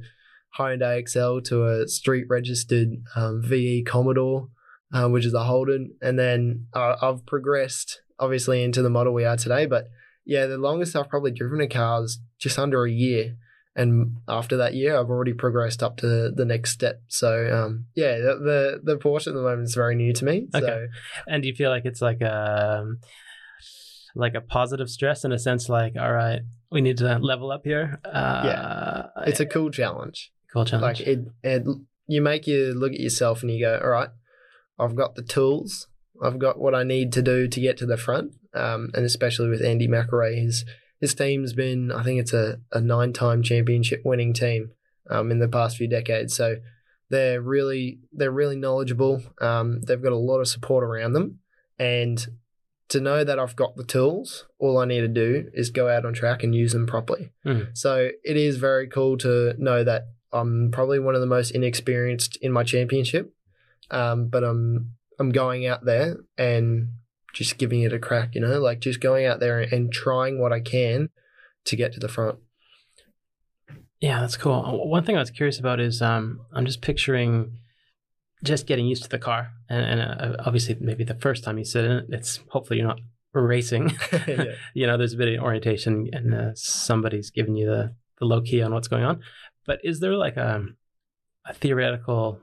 Hyundai 0.58 0.98
Excel 0.98 1.40
to 1.42 1.66
a 1.66 1.88
street 1.88 2.24
registered 2.28 2.88
um, 3.14 3.42
VE 3.42 3.84
Commodore, 3.84 4.48
uh, 4.92 5.08
which 5.08 5.26
is 5.26 5.34
a 5.34 5.44
Holden, 5.44 5.94
and 6.00 6.18
then 6.18 6.66
uh, 6.72 6.96
I've 7.02 7.24
progressed 7.26 8.00
obviously 8.18 8.62
into 8.62 8.82
the 8.82 8.90
model 8.90 9.12
we 9.12 9.24
are 9.24 9.36
today. 9.36 9.66
But 9.66 9.88
yeah, 10.24 10.46
the 10.46 10.58
longest 10.58 10.96
I've 10.96 11.08
probably 11.08 11.30
driven 11.32 11.60
a 11.60 11.68
car 11.68 12.02
is 12.04 12.18
just 12.38 12.58
under 12.58 12.84
a 12.84 12.90
year, 12.90 13.36
and 13.74 14.16
after 14.28 14.56
that 14.58 14.74
year, 14.74 14.96
I've 14.98 15.10
already 15.10 15.32
progressed 15.34 15.82
up 15.82 15.96
to 15.98 16.30
the 16.30 16.44
next 16.44 16.70
step. 16.72 17.02
So 17.08 17.30
um, 17.52 17.86
yeah, 17.94 18.18
the, 18.18 18.80
the 18.84 18.94
the 18.94 18.98
Porsche 18.98 19.28
at 19.28 19.34
the 19.34 19.42
moment 19.42 19.64
is 19.64 19.74
very 19.74 19.94
new 19.94 20.12
to 20.14 20.24
me. 20.24 20.48
Okay. 20.54 20.66
So 20.66 20.86
And 21.26 21.42
do 21.42 21.48
you 21.48 21.54
feel 21.54 21.70
like 21.70 21.84
it's 21.84 22.00
like 22.02 22.20
a 22.22 22.84
like 24.14 24.34
a 24.34 24.40
positive 24.40 24.88
stress 24.88 25.24
in 25.24 25.32
a 25.32 25.38
sense, 25.38 25.68
like 25.68 25.94
all 26.00 26.12
right, 26.12 26.40
we 26.72 26.80
need 26.80 26.96
to 26.98 27.18
level 27.18 27.50
up 27.52 27.62
here. 27.64 28.00
Uh, 28.04 28.42
Yeah. 28.46 29.06
it's 29.26 29.40
a 29.40 29.46
cool 29.46 29.70
challenge. 29.70 30.32
cool 30.52 30.64
challenge. 30.64 31.00
Like 31.00 31.06
it, 31.06 31.18
it, 31.42 31.64
you 32.08 32.22
make 32.22 32.46
you 32.46 32.72
look 32.72 32.92
at 32.92 33.00
yourself 33.00 33.42
and 33.42 33.50
you 33.50 33.60
go, 33.60 33.78
all 33.82 33.90
right, 33.90 34.08
I've 34.78 34.94
got 34.94 35.14
the 35.14 35.22
tools. 35.22 35.88
I've 36.22 36.38
got 36.38 36.58
what 36.58 36.74
I 36.74 36.82
need 36.82 37.12
to 37.12 37.22
do 37.22 37.48
to 37.48 37.60
get 37.60 37.76
to 37.78 37.86
the 37.86 37.96
front. 37.96 38.32
Um, 38.54 38.90
and 38.94 39.04
especially 39.04 39.48
with 39.48 39.62
Andy 39.62 39.86
McElrea, 39.88 40.40
his 40.40 40.64
his 41.00 41.14
team's 41.14 41.52
been, 41.52 41.92
I 41.92 42.02
think 42.02 42.20
it's 42.20 42.32
a, 42.32 42.58
a 42.72 42.80
nine 42.80 43.12
time 43.12 43.42
championship 43.42 44.00
winning 44.04 44.32
team 44.32 44.70
um, 45.10 45.30
in 45.30 45.40
the 45.40 45.48
past 45.48 45.76
few 45.76 45.88
decades. 45.88 46.34
So 46.34 46.56
they're 47.10 47.40
really 47.40 48.00
they're 48.12 48.30
really 48.30 48.56
knowledgeable. 48.56 49.22
Um, 49.40 49.82
they've 49.82 50.02
got 50.02 50.12
a 50.12 50.16
lot 50.16 50.40
of 50.40 50.48
support 50.48 50.84
around 50.84 51.12
them, 51.12 51.40
and 51.78 52.26
to 52.88 53.00
know 53.00 53.24
that 53.24 53.38
I've 53.38 53.56
got 53.56 53.76
the 53.76 53.84
tools, 53.84 54.46
all 54.58 54.78
I 54.78 54.84
need 54.84 55.00
to 55.00 55.08
do 55.08 55.50
is 55.52 55.70
go 55.70 55.88
out 55.88 56.04
on 56.04 56.14
track 56.14 56.42
and 56.42 56.54
use 56.54 56.72
them 56.72 56.86
properly. 56.86 57.32
Mm. 57.44 57.76
So 57.76 58.10
it 58.22 58.36
is 58.36 58.56
very 58.56 58.86
cool 58.88 59.18
to 59.18 59.54
know 59.58 59.82
that 59.82 60.08
I'm 60.32 60.70
probably 60.70 60.98
one 60.98 61.14
of 61.14 61.20
the 61.20 61.26
most 61.26 61.50
inexperienced 61.50 62.36
in 62.36 62.52
my 62.52 62.62
championship, 62.62 63.32
um, 63.90 64.28
but 64.28 64.44
I'm 64.44 64.92
I'm 65.18 65.30
going 65.30 65.66
out 65.66 65.84
there 65.84 66.16
and 66.36 66.88
just 67.32 67.58
giving 67.58 67.82
it 67.82 67.92
a 67.92 67.98
crack. 67.98 68.34
You 68.34 68.40
know, 68.40 68.58
like 68.60 68.80
just 68.80 69.00
going 69.00 69.26
out 69.26 69.40
there 69.40 69.60
and 69.60 69.92
trying 69.92 70.40
what 70.40 70.52
I 70.52 70.60
can 70.60 71.10
to 71.64 71.76
get 71.76 71.92
to 71.92 72.00
the 72.00 72.08
front. 72.08 72.38
Yeah, 74.00 74.20
that's 74.20 74.36
cool. 74.36 74.54
Uh, 74.54 74.72
One 74.86 75.04
thing 75.04 75.16
I 75.16 75.20
was 75.20 75.30
curious 75.30 75.58
about 75.58 75.80
is 75.80 76.02
um, 76.02 76.40
I'm 76.52 76.66
just 76.66 76.82
picturing 76.82 77.58
just 78.44 78.66
getting 78.66 78.86
used 78.86 79.02
to 79.02 79.08
the 79.08 79.18
car, 79.18 79.50
and, 79.68 80.00
and 80.00 80.00
uh, 80.00 80.36
obviously 80.44 80.76
maybe 80.80 81.04
the 81.04 81.14
first 81.14 81.42
time 81.42 81.58
you 81.58 81.64
sit 81.64 81.84
in 81.84 81.90
it, 81.92 82.06
it's 82.10 82.40
hopefully 82.48 82.78
you're 82.78 82.88
not 82.88 83.00
racing. 83.32 83.96
Yeah. 84.26 84.44
you 84.74 84.86
know, 84.86 84.96
there's 84.96 85.14
a 85.14 85.16
bit 85.16 85.34
of 85.34 85.42
orientation, 85.42 86.08
and 86.12 86.34
uh, 86.34 86.50
somebody's 86.54 87.30
giving 87.30 87.56
you 87.56 87.66
the 87.66 87.94
the 88.18 88.24
low 88.24 88.40
key 88.40 88.62
on 88.62 88.72
what's 88.72 88.88
going 88.88 89.04
on. 89.04 89.20
But 89.66 89.80
is 89.82 90.00
there 90.00 90.14
like 90.14 90.36
a 90.36 90.64
a 91.46 91.54
theoretical 91.54 92.40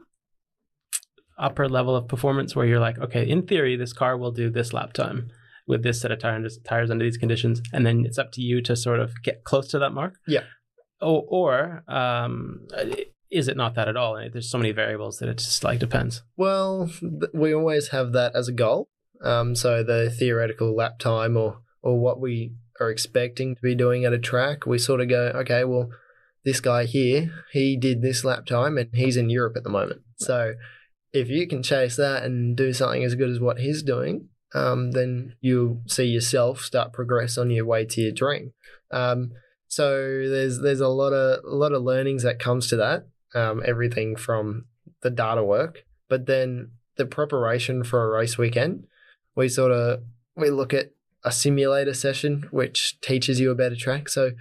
upper 1.37 1.67
level 1.67 1.95
of 1.95 2.07
performance 2.07 2.55
where 2.55 2.65
you're 2.65 2.79
like, 2.79 2.97
okay, 2.99 3.27
in 3.27 3.43
theory, 3.43 3.75
this 3.75 3.93
car 3.93 4.17
will 4.17 4.31
do 4.31 4.49
this 4.49 4.73
lap 4.73 4.93
time 4.93 5.29
with 5.67 5.83
this 5.83 6.01
set 6.01 6.11
of 6.11 6.19
tires, 6.19 6.59
tires 6.65 6.91
under 6.91 7.05
these 7.05 7.17
conditions, 7.17 7.61
and 7.71 7.85
then 7.85 8.05
it's 8.05 8.17
up 8.17 8.31
to 8.33 8.41
you 8.41 8.61
to 8.61 8.75
sort 8.75 8.99
of 8.99 9.11
get 9.23 9.43
close 9.43 9.67
to 9.69 9.79
that 9.79 9.91
mark. 9.91 10.15
Yeah. 10.27 10.43
Or, 11.01 11.23
or 11.27 11.83
um, 11.87 12.67
is 13.31 13.47
it 13.47 13.57
not 13.57 13.75
that 13.75 13.87
at 13.87 13.97
all? 13.97 14.15
There's 14.31 14.49
so 14.49 14.57
many 14.57 14.71
variables 14.71 15.19
that 15.19 15.29
it 15.29 15.37
just 15.37 15.63
like 15.63 15.79
depends. 15.79 16.21
Well, 16.37 16.89
we 17.33 17.53
always 17.53 17.89
have 17.89 18.13
that 18.13 18.35
as 18.35 18.47
a 18.47 18.53
goal. 18.53 18.89
Um, 19.23 19.55
so 19.55 19.83
the 19.83 20.09
theoretical 20.09 20.75
lap 20.75 20.99
time 20.99 21.37
or 21.37 21.59
or 21.81 21.99
what 21.99 22.19
we 22.19 22.53
are 22.79 22.89
expecting 22.89 23.55
to 23.55 23.61
be 23.61 23.75
doing 23.75 24.05
at 24.05 24.13
a 24.13 24.19
track, 24.19 24.65
we 24.65 24.77
sort 24.77 25.01
of 25.01 25.09
go, 25.09 25.31
okay, 25.35 25.63
well, 25.63 25.89
this 26.45 26.59
guy 26.59 26.85
here, 26.85 27.31
he 27.51 27.77
did 27.77 28.01
this 28.01 28.23
lap 28.23 28.45
time 28.45 28.77
and 28.77 28.89
he's 28.93 29.17
in 29.17 29.29
Europe 29.29 29.55
at 29.57 29.63
the 29.63 29.69
moment. 29.69 30.01
So 30.15 30.53
if 31.13 31.29
you 31.29 31.47
can 31.47 31.63
chase 31.63 31.95
that 31.95 32.23
and 32.23 32.57
do 32.57 32.73
something 32.73 33.03
as 33.03 33.15
good 33.15 33.29
as 33.29 33.39
what 33.39 33.59
he's 33.59 33.83
doing, 33.83 34.29
um, 34.53 34.91
then 34.91 35.35
you'll 35.41 35.81
see 35.87 36.05
yourself 36.05 36.61
start 36.61 36.93
progress 36.93 37.37
on 37.37 37.49
your 37.49 37.65
way 37.65 37.85
to 37.85 38.01
your 38.01 38.11
dream. 38.11 38.53
Um, 38.91 39.31
so 39.67 40.27
there's 40.27 40.59
there's 40.59 40.81
a 40.81 40.87
lot 40.87 41.13
of 41.13 41.43
a 41.43 41.55
lot 41.55 41.71
of 41.71 41.83
learnings 41.83 42.23
that 42.23 42.39
comes 42.39 42.67
to 42.69 42.75
that. 42.77 43.07
Um, 43.35 43.63
everything 43.65 44.15
from 44.15 44.65
the 45.01 45.09
data 45.09 45.43
work, 45.43 45.85
but 46.07 46.27
then 46.27 46.71
the 46.97 47.05
preparation 47.05 47.83
for 47.83 48.03
a 48.03 48.15
race 48.15 48.37
weekend. 48.37 48.85
We 49.35 49.49
sort 49.49 49.71
of 49.71 50.03
we 50.35 50.49
look 50.49 50.73
at 50.73 50.91
a 51.23 51.31
simulator 51.31 51.93
session 51.93 52.47
which 52.51 52.99
teaches 53.01 53.39
you 53.39 53.49
a 53.51 53.75
track. 53.75 54.09
So 54.09 54.31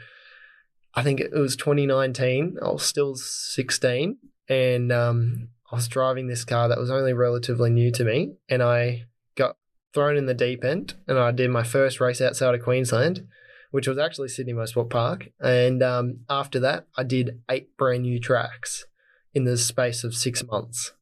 I 0.95 1.03
think 1.03 1.21
it 1.21 1.33
was 1.33 1.57
2019. 1.57 2.59
I 2.61 2.69
was 2.69 2.85
still 2.85 3.15
16, 3.15 4.19
and 4.49 4.93
um, 4.93 5.49
I 5.73 5.77
was 5.77 5.89
driving 5.89 6.27
this 6.27 6.45
car 6.45 6.69
that 6.69 6.79
was 6.79 6.91
only 6.91 7.15
relatively 7.15 7.71
new 7.71 7.91
to 7.93 8.05
me, 8.05 8.35
and 8.49 8.63
I 8.63 9.05
got 9.37 9.57
thrown 9.95 10.19
in 10.19 10.27
the 10.27 10.35
deep 10.35 10.65
end, 10.65 10.95
and 11.09 11.19
I 11.19 11.31
did 11.31 11.51
my 11.51 11.63
first 11.63 11.99
race 11.99 12.21
outside 12.21 12.55
of 12.55 12.63
Queensland, 12.63 13.27
which 13.71 13.89
was 13.89 13.97
actually 13.97 14.29
Sydney 14.29 14.53
Motorsport 14.53 14.91
Park. 14.91 15.29
And 15.41 15.83
um, 15.83 16.21
after 16.29 16.61
that, 16.61 16.87
I 16.97 17.05
did 17.05 17.41
eight 17.51 17.75
brand 17.79 18.03
new 18.03 18.21
tracks 18.21 18.85
in 19.33 19.45
the 19.45 19.57
space 19.57 20.05
of 20.05 20.15
six 20.15 20.45
months. 20.45 20.93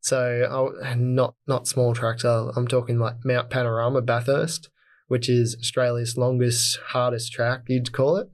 So 0.00 0.72
I, 0.82 0.94
not 0.94 1.34
not 1.48 1.66
small 1.66 1.92
tracks. 1.92 2.24
I'm 2.24 2.68
talking 2.68 3.00
like 3.00 3.24
Mount 3.24 3.50
Panorama, 3.50 4.00
Bathurst, 4.00 4.70
which 5.08 5.28
is 5.28 5.56
Australia's 5.60 6.16
longest, 6.16 6.78
hardest 6.90 7.32
track, 7.32 7.62
you'd 7.66 7.92
call 7.92 8.16
it. 8.16 8.30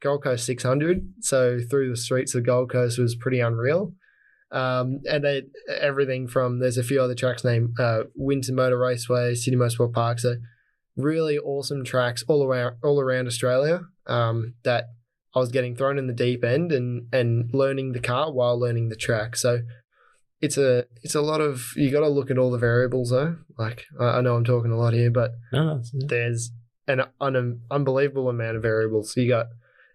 Gold 0.00 0.22
Coast 0.22 0.46
600. 0.46 1.12
So 1.20 1.58
through 1.58 1.90
the 1.90 1.96
streets 1.96 2.34
of 2.34 2.46
Gold 2.46 2.70
Coast 2.70 2.98
was 2.98 3.14
pretty 3.14 3.40
unreal. 3.40 3.92
Um, 4.52 5.00
and 5.08 5.24
they, 5.24 5.42
everything 5.80 6.26
from 6.26 6.58
there's 6.58 6.78
a 6.78 6.82
few 6.82 7.00
other 7.00 7.14
tracks 7.14 7.44
named 7.44 7.78
uh, 7.78 8.04
Motor 8.16 8.78
Raceway, 8.78 9.34
City 9.34 9.56
Motorsport 9.56 9.92
Park. 9.92 10.18
So 10.18 10.36
really 10.96 11.38
awesome 11.38 11.84
tracks 11.84 12.24
all 12.28 12.44
around 12.44 12.76
all 12.82 13.00
around 13.00 13.26
Australia. 13.26 13.82
Um, 14.06 14.54
that 14.64 14.86
I 15.34 15.38
was 15.38 15.50
getting 15.50 15.76
thrown 15.76 15.98
in 15.98 16.06
the 16.06 16.12
deep 16.12 16.44
end 16.44 16.72
and 16.72 17.06
and 17.12 17.50
learning 17.52 17.92
the 17.92 18.00
car 18.00 18.32
while 18.32 18.58
learning 18.58 18.88
the 18.88 18.96
track. 18.96 19.36
So 19.36 19.60
it's 20.40 20.56
a 20.56 20.86
it's 21.02 21.14
a 21.14 21.20
lot 21.20 21.40
of 21.40 21.72
you 21.76 21.90
got 21.90 22.00
to 22.00 22.08
look 22.08 22.30
at 22.30 22.38
all 22.38 22.50
the 22.50 22.58
variables 22.58 23.10
though. 23.10 23.36
Like 23.58 23.84
I, 24.00 24.18
I 24.18 24.20
know 24.20 24.34
I'm 24.34 24.44
talking 24.44 24.72
a 24.72 24.78
lot 24.78 24.94
here, 24.94 25.10
but 25.10 25.32
No, 25.52 25.82
there's 25.92 26.50
an, 26.88 27.02
an 27.20 27.60
unbelievable 27.70 28.28
amount 28.28 28.56
of 28.56 28.62
variables. 28.62 29.16
You 29.16 29.28
got 29.28 29.46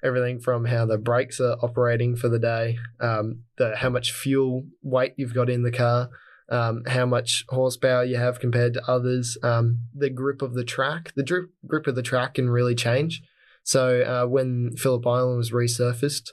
everything 0.05 0.39
from 0.39 0.65
how 0.65 0.85
the 0.85 0.97
brakes 0.97 1.39
are 1.39 1.57
operating 1.61 2.15
for 2.15 2.29
the 2.29 2.39
day, 2.39 2.77
um, 2.99 3.41
the 3.57 3.75
how 3.75 3.89
much 3.89 4.11
fuel 4.11 4.65
weight 4.83 5.13
you've 5.17 5.33
got 5.33 5.49
in 5.49 5.63
the 5.63 5.71
car, 5.71 6.09
um, 6.49 6.83
how 6.87 7.05
much 7.05 7.43
horsepower 7.49 8.03
you 8.03 8.17
have 8.17 8.39
compared 8.39 8.73
to 8.75 8.89
others, 8.89 9.37
um, 9.43 9.79
the 9.93 10.09
grip 10.09 10.41
of 10.41 10.53
the 10.53 10.63
track. 10.63 11.11
The 11.15 11.23
drip, 11.23 11.49
grip 11.65 11.87
of 11.87 11.95
the 11.95 12.03
track 12.03 12.35
can 12.35 12.49
really 12.49 12.75
change. 12.75 13.23
So 13.63 14.01
uh, 14.01 14.27
when 14.27 14.75
Phillip 14.77 15.07
Island 15.07 15.37
was 15.37 15.51
resurfaced 15.51 16.29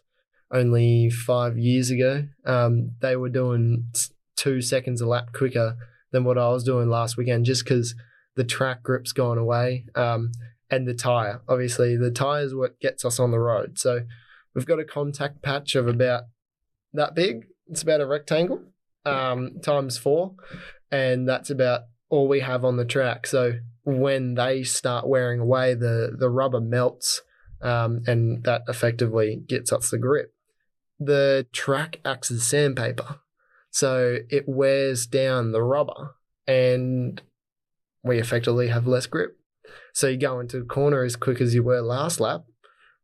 only 0.52 1.08
five 1.08 1.56
years 1.56 1.90
ago, 1.90 2.26
um, 2.44 2.90
they 3.00 3.16
were 3.16 3.30
doing 3.30 3.90
two 4.36 4.60
seconds 4.60 5.00
a 5.00 5.06
lap 5.06 5.32
quicker 5.32 5.76
than 6.10 6.24
what 6.24 6.36
I 6.36 6.48
was 6.48 6.62
doing 6.62 6.90
last 6.90 7.16
weekend, 7.16 7.46
just 7.46 7.64
because 7.64 7.94
the 8.36 8.44
track 8.44 8.82
grip's 8.82 9.12
gone 9.12 9.38
away. 9.38 9.86
Um, 9.94 10.32
and 10.72 10.88
the 10.88 10.94
tire. 10.94 11.42
Obviously, 11.46 11.96
the 11.96 12.10
tire 12.10 12.42
is 12.42 12.54
what 12.54 12.80
gets 12.80 13.04
us 13.04 13.20
on 13.20 13.30
the 13.30 13.38
road. 13.38 13.78
So 13.78 14.00
we've 14.54 14.66
got 14.66 14.80
a 14.80 14.84
contact 14.84 15.42
patch 15.42 15.74
of 15.74 15.86
about 15.86 16.24
that 16.94 17.14
big. 17.14 17.46
It's 17.68 17.82
about 17.82 18.00
a 18.00 18.06
rectangle 18.06 18.62
um, 19.04 19.60
times 19.62 19.98
four, 19.98 20.34
and 20.90 21.28
that's 21.28 21.50
about 21.50 21.82
all 22.08 22.26
we 22.26 22.40
have 22.40 22.64
on 22.64 22.78
the 22.78 22.86
track. 22.86 23.26
So 23.26 23.58
when 23.84 24.34
they 24.34 24.62
start 24.62 25.06
wearing 25.06 25.40
away, 25.40 25.74
the 25.74 26.16
the 26.18 26.30
rubber 26.30 26.60
melts, 26.60 27.20
um, 27.60 28.02
and 28.06 28.42
that 28.44 28.62
effectively 28.66 29.42
gets 29.46 29.72
us 29.72 29.90
the 29.90 29.98
grip. 29.98 30.34
The 30.98 31.46
track 31.52 32.00
acts 32.04 32.30
as 32.30 32.44
sandpaper, 32.44 33.20
so 33.70 34.18
it 34.30 34.44
wears 34.46 35.06
down 35.06 35.52
the 35.52 35.62
rubber, 35.62 36.14
and 36.46 37.20
we 38.02 38.18
effectively 38.18 38.68
have 38.68 38.86
less 38.86 39.06
grip. 39.06 39.38
So 39.92 40.08
you 40.08 40.16
go 40.16 40.40
into 40.40 40.58
a 40.58 40.64
corner 40.64 41.04
as 41.04 41.16
quick 41.16 41.40
as 41.40 41.54
you 41.54 41.62
were 41.62 41.80
last 41.80 42.20
lap, 42.20 42.44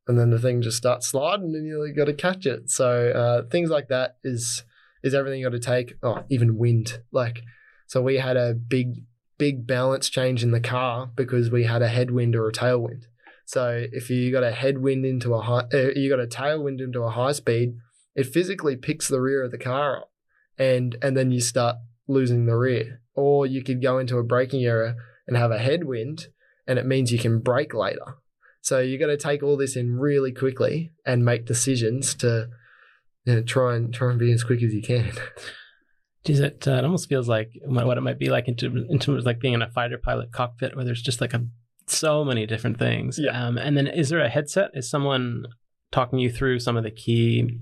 and 0.07 0.19
then 0.19 0.31
the 0.31 0.39
thing 0.39 0.63
just 0.63 0.77
starts 0.77 1.09
sliding, 1.09 1.55
and 1.55 1.67
you 1.67 1.95
got 1.95 2.07
to 2.07 2.15
catch 2.15 2.47
it. 2.47 2.71
So 2.71 3.11
uh, 3.11 3.49
things 3.51 3.71
like 3.71 3.89
that 3.89 4.17
is 4.25 4.65
is 5.03 5.15
everything 5.15 5.41
you 5.41 5.47
got 5.47 5.53
to 5.53 5.61
take. 5.61 5.95
Oh, 6.03 6.25
even 6.29 6.59
wind. 6.59 7.01
Like 7.13 7.43
so, 7.87 8.03
we 8.03 8.17
had 8.17 8.37
a 8.37 8.55
big 8.55 9.05
big 9.39 9.67
balance 9.67 10.09
change 10.09 10.43
in 10.43 10.51
the 10.51 10.61
car 10.61 11.11
because 11.15 11.51
we 11.51 11.65
had 11.65 11.83
a 11.83 11.89
headwind 11.89 12.35
or 12.35 12.49
a 12.49 12.53
tailwind. 12.53 13.05
So 13.45 13.87
if 13.93 14.11
you 14.11 14.31
got 14.31 14.43
a 14.43 14.51
headwind 14.51 15.07
into 15.07 15.33
a 15.35 15.41
high, 15.41 15.67
uh, 15.73 15.91
you 15.95 16.11
got 16.11 16.21
a 16.21 16.27
tailwind 16.27 16.81
into 16.81 17.03
a 17.03 17.11
high 17.11 17.33
speed, 17.33 17.77
it 18.15 18.27
physically 18.27 18.77
picks 18.77 19.09
the 19.09 19.21
rear 19.21 19.45
of 19.45 19.53
the 19.53 19.59
car 19.59 19.99
up, 19.99 20.13
and 20.59 20.97
and 21.01 21.17
then 21.17 21.31
you 21.31 21.41
start 21.41 21.77
losing 22.07 22.47
the 22.47 22.57
rear. 22.57 23.01
Or 23.15 23.47
you 23.47 23.63
could 23.63 23.83
go 23.83 23.99
into 23.99 24.19
a 24.19 24.23
braking 24.23 24.65
error 24.65 24.97
and 25.27 25.37
have 25.37 25.51
a 25.51 25.59
headwind 25.59 26.29
and 26.69 26.79
it 26.79 26.87
means 26.87 27.11
you 27.11 27.19
can 27.19 27.41
brake 27.41 27.75
later. 27.75 28.15
So 28.61 28.79
you've 28.81 29.01
got 29.01 29.07
to 29.07 29.17
take 29.17 29.43
all 29.43 29.57
this 29.57 29.77
in 29.77 29.99
really 29.99 30.33
quickly 30.33 30.93
and 31.07 31.25
make 31.25 31.47
decisions 31.47 32.15
to 32.17 32.49
you 33.25 33.35
know, 33.35 33.43
try 33.43 33.75
and 33.75 33.93
try 33.93 34.11
and 34.11 34.19
be 34.19 34.31
as 34.33 34.45
quick 34.45 34.63
as 34.63 34.73
you 34.73 34.83
can. 34.83 35.11
Geez, 36.25 36.41
it, 36.41 36.67
uh, 36.69 36.73
it 36.73 36.85
almost 36.85 37.09
feels 37.09 37.29
like 37.29 37.51
what 37.65 37.97
it 37.97 38.03
might 38.03 38.19
be 38.19 38.29
like 38.29 38.49
in 38.49 38.57
terms 38.57 39.09
of 39.09 39.25
like 39.25 39.41
being 39.41 39.55
in 39.55 39.63
a 39.63 39.71
fighter 39.71 39.99
pilot 39.99 40.33
cockpit 40.33 40.77
where 40.77 40.85
there's 40.85 41.03
just 41.03 41.21
like 41.21 41.33
a 41.33 41.47
so 41.87 42.25
many 42.25 42.47
different 42.47 42.79
things. 42.79 43.19
Yeah. 43.19 43.47
Um, 43.47 43.57
and 43.57 43.77
then 43.77 43.87
is 43.87 44.11
there 44.11 44.21
a 44.21 44.29
headset? 44.29 44.71
Is 44.75 44.91
someone 44.91 45.47
talking 45.91 46.19
you 46.19 46.31
through 46.31 46.59
some 46.59 46.77
of 46.77 46.85
the 46.85 46.91
key 46.91 47.61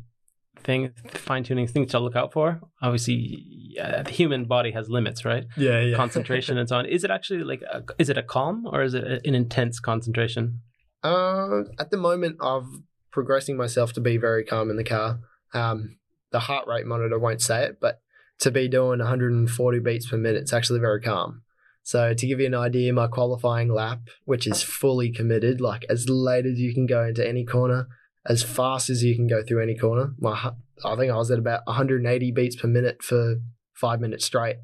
thing 0.67 0.93
fine 1.09 1.45
tuning 1.45 1.67
things 1.67 1.93
to 1.93 1.99
look 1.99 2.17
out 2.17 2.33
for. 2.33 2.61
Obviously, 2.83 3.75
uh, 3.83 4.03
the 4.03 4.11
human 4.11 4.45
body 4.45 4.73
has 4.73 4.91
limits, 4.91 5.25
right? 5.25 5.47
Yeah, 5.57 5.81
yeah. 5.81 5.97
Concentration 5.97 6.59
and 6.59 6.69
so 6.69 6.77
on. 6.77 6.87
Is 6.87 7.05
it 7.05 7.11
actually 7.11 7.45
like 7.45 7.63
a, 7.63 7.85
is 7.99 8.11
it 8.11 8.19
a 8.19 8.23
calm 8.23 8.67
or 8.71 8.83
is 8.83 8.95
it 8.95 9.05
an 9.25 9.35
intense 9.35 9.81
concentration? 9.81 10.61
Uh, 11.03 11.61
at 11.79 11.91
the 11.91 11.97
moment, 11.97 12.37
I'm 12.41 12.85
progressing 13.13 13.57
myself 13.57 13.93
to 13.95 14.01
be 14.01 14.17
very 14.19 14.45
calm 14.45 14.69
in 14.69 14.77
the 14.77 14.85
car. 14.85 15.21
Um, 15.55 15.99
the 16.33 16.41
heart 16.41 16.67
rate 16.67 16.87
monitor 16.87 17.19
won't 17.19 17.41
say 17.41 17.65
it, 17.65 17.79
but 17.81 18.01
to 18.41 18.51
be 18.51 18.69
doing 18.69 18.99
140 18.99 19.79
beats 19.79 20.11
per 20.11 20.17
minute, 20.17 20.43
it's 20.43 20.53
actually 20.53 20.81
very 20.81 21.01
calm. 21.01 21.43
So 21.83 22.15
to 22.15 22.27
give 22.27 22.41
you 22.41 22.47
an 22.47 22.55
idea, 22.55 22.93
my 22.93 23.07
qualifying 23.07 23.73
lap, 23.73 24.01
which 24.25 24.47
is 24.47 24.63
fully 24.63 25.13
committed, 25.13 25.61
like 25.61 25.87
as 25.89 26.09
late 26.09 26.45
as 26.45 26.59
you 26.59 26.75
can 26.75 26.87
go 26.87 27.05
into 27.05 27.27
any 27.27 27.45
corner, 27.45 27.87
as 28.29 28.43
fast 28.43 28.91
as 28.91 29.03
you 29.03 29.15
can 29.15 29.27
go 29.27 29.43
through 29.43 29.63
any 29.63 29.77
corner. 29.77 30.15
My, 30.19 30.53
I 30.85 30.97
think 30.97 31.13
I 31.13 31.17
was 31.17 31.31
at 31.31 31.39
about 31.39 31.63
180 31.67 32.33
beats 32.33 32.57
per 32.57 32.69
minute 32.69 33.03
for 33.03 33.37
five 33.75 34.01
minutes 34.01 34.25
straight. 34.25 34.57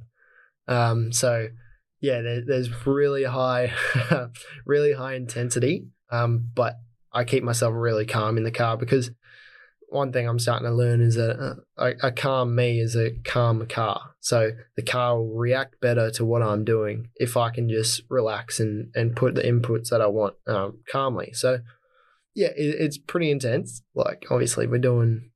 Um, 0.68 1.12
so 1.12 1.48
yeah, 2.00 2.20
there, 2.20 2.42
there's 2.44 2.86
really 2.86 3.24
high, 3.24 3.72
really 4.66 4.92
high 4.92 5.14
intensity. 5.14 5.86
Um, 6.10 6.50
but 6.54 6.76
I 7.12 7.24
keep 7.24 7.44
myself 7.44 7.72
really 7.74 8.06
calm 8.06 8.36
in 8.36 8.44
the 8.44 8.50
car 8.50 8.76
because 8.76 9.10
one 9.88 10.10
thing 10.10 10.26
I'm 10.26 10.38
starting 10.38 10.66
to 10.66 10.74
learn 10.74 11.02
is 11.02 11.16
that 11.16 11.60
a, 11.76 11.92
a, 12.02 12.10
calm 12.10 12.54
me 12.54 12.80
is 12.80 12.96
a 12.96 13.10
calm 13.24 13.66
car. 13.66 14.14
So 14.20 14.52
the 14.74 14.82
car 14.82 15.18
will 15.18 15.34
react 15.34 15.80
better 15.80 16.10
to 16.12 16.24
what 16.24 16.42
I'm 16.42 16.64
doing 16.64 17.08
if 17.16 17.36
I 17.36 17.50
can 17.50 17.68
just 17.68 18.00
relax 18.08 18.58
and, 18.58 18.90
and 18.94 19.14
put 19.14 19.34
the 19.34 19.42
inputs 19.42 19.90
that 19.90 20.00
I 20.00 20.06
want 20.06 20.34
um, 20.46 20.78
calmly. 20.90 21.32
So 21.34 21.58
yeah, 22.34 22.48
it, 22.48 22.76
it's 22.80 22.98
pretty 22.98 23.30
intense. 23.30 23.82
Like 23.94 24.24
obviously 24.30 24.66
we're 24.66 24.78
doing 24.78 25.30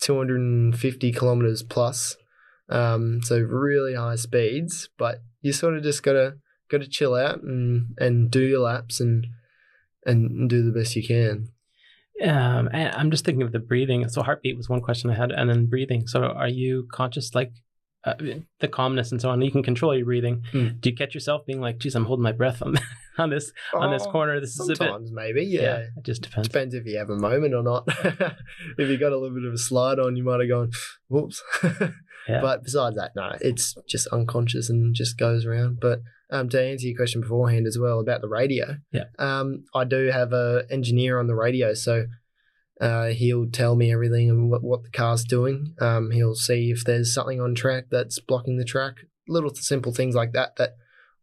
250 0.00 1.12
kilometers 1.12 1.62
plus, 1.62 2.16
um, 2.68 3.20
so 3.22 3.38
really 3.38 3.94
high 3.94 4.16
speeds. 4.16 4.88
But 4.98 5.22
you 5.40 5.52
sort 5.52 5.76
of 5.76 5.82
just 5.82 6.02
gotta 6.02 6.36
gotta 6.70 6.88
chill 6.88 7.14
out 7.14 7.42
and 7.42 7.94
and 7.98 8.30
do 8.30 8.40
your 8.40 8.60
laps 8.60 9.00
and 9.00 9.26
and 10.04 10.48
do 10.48 10.62
the 10.62 10.78
best 10.78 10.96
you 10.96 11.06
can. 11.06 11.48
Um, 12.22 12.70
I'm 12.72 13.10
just 13.10 13.24
thinking 13.24 13.42
of 13.42 13.52
the 13.52 13.58
breathing. 13.58 14.08
So 14.08 14.22
heartbeat 14.22 14.56
was 14.56 14.68
one 14.68 14.80
question 14.80 15.10
I 15.10 15.14
had, 15.14 15.32
and 15.32 15.50
then 15.50 15.66
breathing. 15.66 16.06
So 16.06 16.22
are 16.22 16.48
you 16.48 16.88
conscious, 16.90 17.34
like 17.34 17.52
uh, 18.06 18.14
the 18.60 18.68
calmness 18.68 19.10
and 19.10 19.20
so 19.20 19.30
on? 19.30 19.42
You 19.42 19.50
can 19.50 19.62
control 19.62 19.94
your 19.94 20.04
breathing. 20.04 20.42
Mm. 20.52 20.80
Do 20.80 20.90
you 20.90 20.96
catch 20.96 21.12
yourself 21.12 21.44
being 21.44 21.60
like, 21.60 21.78
"Geez, 21.78 21.94
I'm 21.94 22.04
holding 22.04 22.22
my 22.22 22.32
breath 22.32 22.62
on 22.62 22.76
on 23.18 23.30
this 23.30 23.52
on 23.74 23.90
this 23.90 24.04
oh, 24.06 24.10
corner"? 24.10 24.40
This 24.40 24.58
is 24.58 24.68
a 24.68 24.76
bit. 24.76 24.92
maybe, 25.12 25.44
yeah. 25.44 25.60
yeah. 25.60 25.78
It 25.96 26.04
just 26.04 26.22
depends. 26.22 26.48
Depends 26.48 26.74
if 26.74 26.86
you 26.86 26.98
have 26.98 27.10
a 27.10 27.16
moment 27.16 27.54
or 27.54 27.62
not. 27.62 27.84
if 27.88 28.88
you 28.88 28.96
got 28.96 29.12
a 29.12 29.18
little 29.18 29.34
bit 29.34 29.44
of 29.44 29.52
a 29.52 29.58
slide 29.58 29.98
on, 29.98 30.16
you 30.16 30.22
might 30.22 30.40
have 30.40 30.48
gone, 30.48 30.70
"Whoops." 31.08 31.42
yeah. 32.28 32.40
But 32.40 32.62
besides 32.64 32.96
that, 32.96 33.12
no, 33.16 33.32
it's 33.40 33.74
just 33.88 34.06
unconscious 34.08 34.70
and 34.70 34.94
just 34.94 35.18
goes 35.18 35.44
around. 35.44 35.80
But 35.80 36.00
um, 36.30 36.48
to 36.50 36.62
answer 36.62 36.86
your 36.86 36.96
question 36.96 37.20
beforehand 37.20 37.66
as 37.66 37.78
well 37.78 38.00
about 38.00 38.20
the 38.20 38.28
radio, 38.28 38.76
yeah, 38.92 39.04
um, 39.18 39.64
I 39.74 39.84
do 39.84 40.10
have 40.12 40.32
a 40.32 40.64
engineer 40.70 41.18
on 41.18 41.26
the 41.26 41.34
radio, 41.34 41.74
so 41.74 42.06
uh, 42.80 43.06
he'll 43.08 43.48
tell 43.48 43.76
me 43.76 43.92
everything 43.92 44.30
and 44.30 44.50
what, 44.50 44.62
what 44.62 44.82
the 44.82 44.90
car's 44.90 45.24
doing. 45.24 45.74
Um, 45.80 46.10
he'll 46.10 46.34
see 46.34 46.70
if 46.70 46.84
there's 46.84 47.12
something 47.12 47.40
on 47.40 47.54
track 47.54 47.84
that's 47.90 48.18
blocking 48.18 48.58
the 48.58 48.64
track. 48.64 48.96
Little 49.28 49.54
simple 49.54 49.92
things 49.92 50.14
like 50.14 50.32
that 50.32 50.56
that 50.56 50.76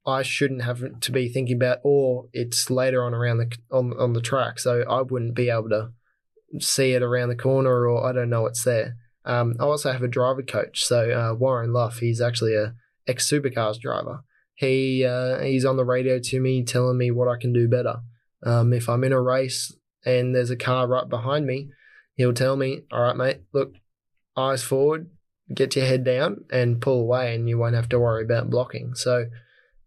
I 0.06 0.24
shouldn't 0.24 0.64
have 0.64 1.00
to 1.00 1.12
be 1.12 1.30
thinking 1.30 1.56
about, 1.56 1.80
or 1.84 2.28
it's 2.34 2.70
later 2.70 3.04
on 3.04 3.14
around 3.14 3.38
the 3.38 3.58
on 3.72 3.94
on 3.98 4.14
the 4.14 4.22
track, 4.22 4.60
so 4.60 4.84
I 4.90 5.02
wouldn't 5.02 5.36
be 5.36 5.50
able 5.50 5.70
to 5.70 5.92
see 6.60 6.94
it 6.94 7.02
around 7.02 7.30
the 7.30 7.36
corner, 7.36 7.88
or 7.88 8.06
I 8.06 8.12
don't 8.12 8.30
know 8.30 8.46
it's 8.46 8.64
there. 8.64 8.98
Um, 9.24 9.56
I 9.60 9.64
also 9.64 9.94
have 9.94 10.04
a 10.04 10.10
driver 10.10 10.44
coach, 10.44 10.84
so 10.84 11.12
uh, 11.12 11.34
Warren 11.34 11.72
Luff. 11.72 12.00
He's 12.00 12.20
actually 12.20 12.56
a 12.56 12.74
ex 13.08 13.30
supercars 13.30 13.80
driver 13.80 14.24
he 14.56 15.06
uh, 15.06 15.40
he's 15.40 15.66
on 15.66 15.78
the 15.78 15.86
radio 15.86 16.20
to 16.20 16.40
me 16.40 16.64
telling 16.64 16.98
me 16.98 17.12
what 17.12 17.28
I 17.28 17.38
can 17.40 17.54
do 17.54 17.68
better. 17.68 17.98
Um, 18.46 18.74
if 18.74 18.90
I'm 18.90 19.04
in 19.04 19.14
a 19.14 19.22
race 19.22 19.74
and 20.06 20.36
there's 20.36 20.50
a 20.50 20.56
car 20.56 20.88
right 20.88 21.08
behind 21.08 21.46
me, 21.46 21.70
he'll 22.16 22.34
tell 22.34 22.56
me, 22.56 22.82
"All 22.92 23.02
right, 23.02 23.16
mate, 23.16 23.42
look, 23.54 23.74
eyes 24.38 24.64
forward, 24.64 25.10
get 25.54 25.76
your 25.76 25.86
head 25.86 26.04
down, 26.04 26.46
and 26.52 26.82
pull 26.82 27.02
away, 27.02 27.36
and 27.36 27.48
you 27.48 27.58
won't 27.58 27.76
have 27.76 27.90
to 27.90 28.00
worry 28.00 28.24
about 28.24 28.50
blocking." 28.50 28.96
So 28.96 29.26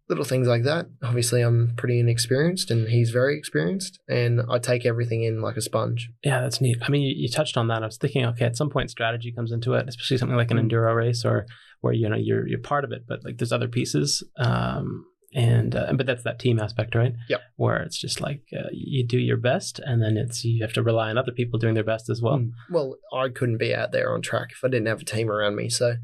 little 0.09 0.25
things 0.25 0.47
like 0.47 0.63
that. 0.63 0.87
Obviously, 1.03 1.41
I'm 1.41 1.73
pretty 1.75 1.99
inexperienced, 1.99 2.71
and 2.71 2.87
he's 2.87 3.11
very 3.11 3.37
experienced, 3.37 3.99
and 4.07 4.41
I 4.49 4.59
take 4.59 4.85
everything 4.85 5.23
in 5.23 5.41
like 5.41 5.57
a 5.57 5.61
sponge. 5.61 6.09
Yeah, 6.23 6.41
that's 6.41 6.61
neat. 6.61 6.77
I 6.81 6.89
mean, 6.89 7.01
you, 7.01 7.13
you 7.15 7.29
touched 7.29 7.57
on 7.57 7.67
that. 7.67 7.83
I 7.83 7.85
was 7.85 7.97
thinking, 7.97 8.25
okay, 8.25 8.45
at 8.45 8.55
some 8.55 8.69
point, 8.69 8.89
strategy 8.89 9.31
comes 9.31 9.51
into 9.51 9.73
it, 9.73 9.87
especially 9.87 10.17
something 10.17 10.37
like 10.37 10.51
an 10.51 10.57
mm. 10.57 10.69
enduro 10.69 10.95
race 10.95 11.25
or 11.25 11.45
where 11.81 11.93
you 11.93 12.09
know 12.09 12.17
you're 12.17 12.47
you're 12.47 12.59
part 12.59 12.83
of 12.83 12.91
it, 12.91 13.03
but 13.07 13.23
like 13.23 13.37
there's 13.37 13.51
other 13.51 13.67
pieces. 13.67 14.23
Um, 14.37 15.05
and 15.37 15.75
uh, 15.75 15.93
but 15.93 16.07
that's 16.07 16.23
that 16.23 16.39
team 16.39 16.59
aspect, 16.59 16.95
right? 16.95 17.13
Yep. 17.29 17.41
Where 17.57 17.77
it's 17.83 17.99
just 17.99 18.19
like 18.21 18.41
uh, 18.51 18.69
you 18.71 19.05
do 19.05 19.19
your 19.19 19.37
best, 19.37 19.79
and 19.79 20.01
then 20.01 20.17
it's 20.17 20.43
you 20.43 20.63
have 20.63 20.73
to 20.73 20.81
rely 20.81 21.11
on 21.11 21.17
other 21.19 21.31
people 21.31 21.59
doing 21.59 21.75
their 21.75 21.83
best 21.83 22.09
as 22.09 22.23
well. 22.23 22.39
Mm. 22.39 22.53
Well, 22.71 22.95
I 23.13 23.29
couldn't 23.29 23.59
be 23.59 23.75
out 23.75 23.91
there 23.91 24.11
on 24.15 24.23
track 24.23 24.49
if 24.51 24.63
I 24.63 24.67
didn't 24.67 24.87
have 24.87 25.01
a 25.01 25.05
team 25.05 25.29
around 25.29 25.55
me. 25.55 25.69
So, 25.69 25.97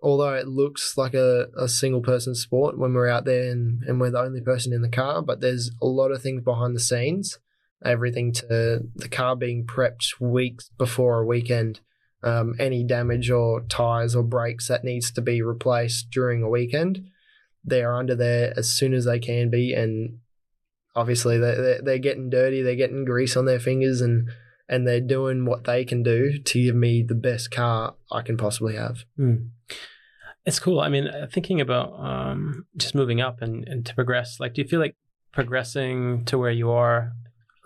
although 0.00 0.34
it 0.34 0.46
looks 0.46 0.96
like 0.96 1.14
a, 1.14 1.48
a 1.58 1.68
single 1.68 2.00
person 2.00 2.36
sport 2.36 2.78
when 2.78 2.94
we're 2.94 3.08
out 3.08 3.24
there 3.24 3.50
and, 3.50 3.82
and 3.82 4.00
we're 4.00 4.12
the 4.12 4.20
only 4.20 4.40
person 4.40 4.72
in 4.72 4.82
the 4.82 4.88
car, 4.88 5.20
but 5.20 5.40
there's 5.40 5.72
a 5.82 5.86
lot 5.86 6.12
of 6.12 6.22
things 6.22 6.44
behind 6.44 6.76
the 6.76 6.80
scenes. 6.80 7.40
Everything 7.84 8.32
to 8.34 8.82
the 8.94 9.08
car 9.08 9.34
being 9.34 9.66
prepped 9.66 10.20
weeks 10.20 10.70
before 10.78 11.18
a 11.18 11.26
weekend 11.26 11.80
um, 12.22 12.54
any 12.58 12.84
damage 12.84 13.30
or 13.30 13.62
tires 13.62 14.14
or 14.14 14.22
brakes 14.22 14.68
that 14.68 14.84
needs 14.84 15.10
to 15.12 15.22
be 15.22 15.42
replaced 15.42 16.10
during 16.10 16.42
a 16.42 16.48
weekend. 16.48 17.08
They 17.64 17.82
are 17.82 17.94
under 17.94 18.14
there 18.14 18.54
as 18.56 18.70
soon 18.70 18.94
as 18.94 19.04
they 19.04 19.18
can 19.18 19.50
be, 19.50 19.74
and 19.74 20.18
obviously 20.94 21.38
they're, 21.38 21.80
they're 21.82 21.98
getting 21.98 22.30
dirty, 22.30 22.62
they're 22.62 22.74
getting 22.74 23.04
grease 23.04 23.36
on 23.36 23.44
their 23.44 23.60
fingers, 23.60 24.00
and 24.00 24.30
and 24.68 24.86
they're 24.86 25.00
doing 25.00 25.44
what 25.44 25.64
they 25.64 25.84
can 25.84 26.02
do 26.02 26.38
to 26.38 26.62
give 26.62 26.76
me 26.76 27.02
the 27.02 27.14
best 27.14 27.50
car 27.50 27.94
I 28.12 28.22
can 28.22 28.36
possibly 28.36 28.76
have. 28.76 29.04
Mm. 29.18 29.50
It's 30.46 30.60
cool. 30.60 30.80
I 30.80 30.88
mean, 30.88 31.08
uh, 31.08 31.26
thinking 31.30 31.60
about 31.60 31.92
um, 31.98 32.66
just 32.76 32.94
moving 32.94 33.20
up 33.20 33.42
and, 33.42 33.66
and 33.66 33.84
to 33.84 33.94
progress, 33.94 34.38
like, 34.38 34.54
do 34.54 34.62
you 34.62 34.68
feel 34.68 34.80
like 34.80 34.96
progressing 35.32 36.24
to 36.26 36.38
where 36.38 36.52
you 36.52 36.70
are 36.70 37.12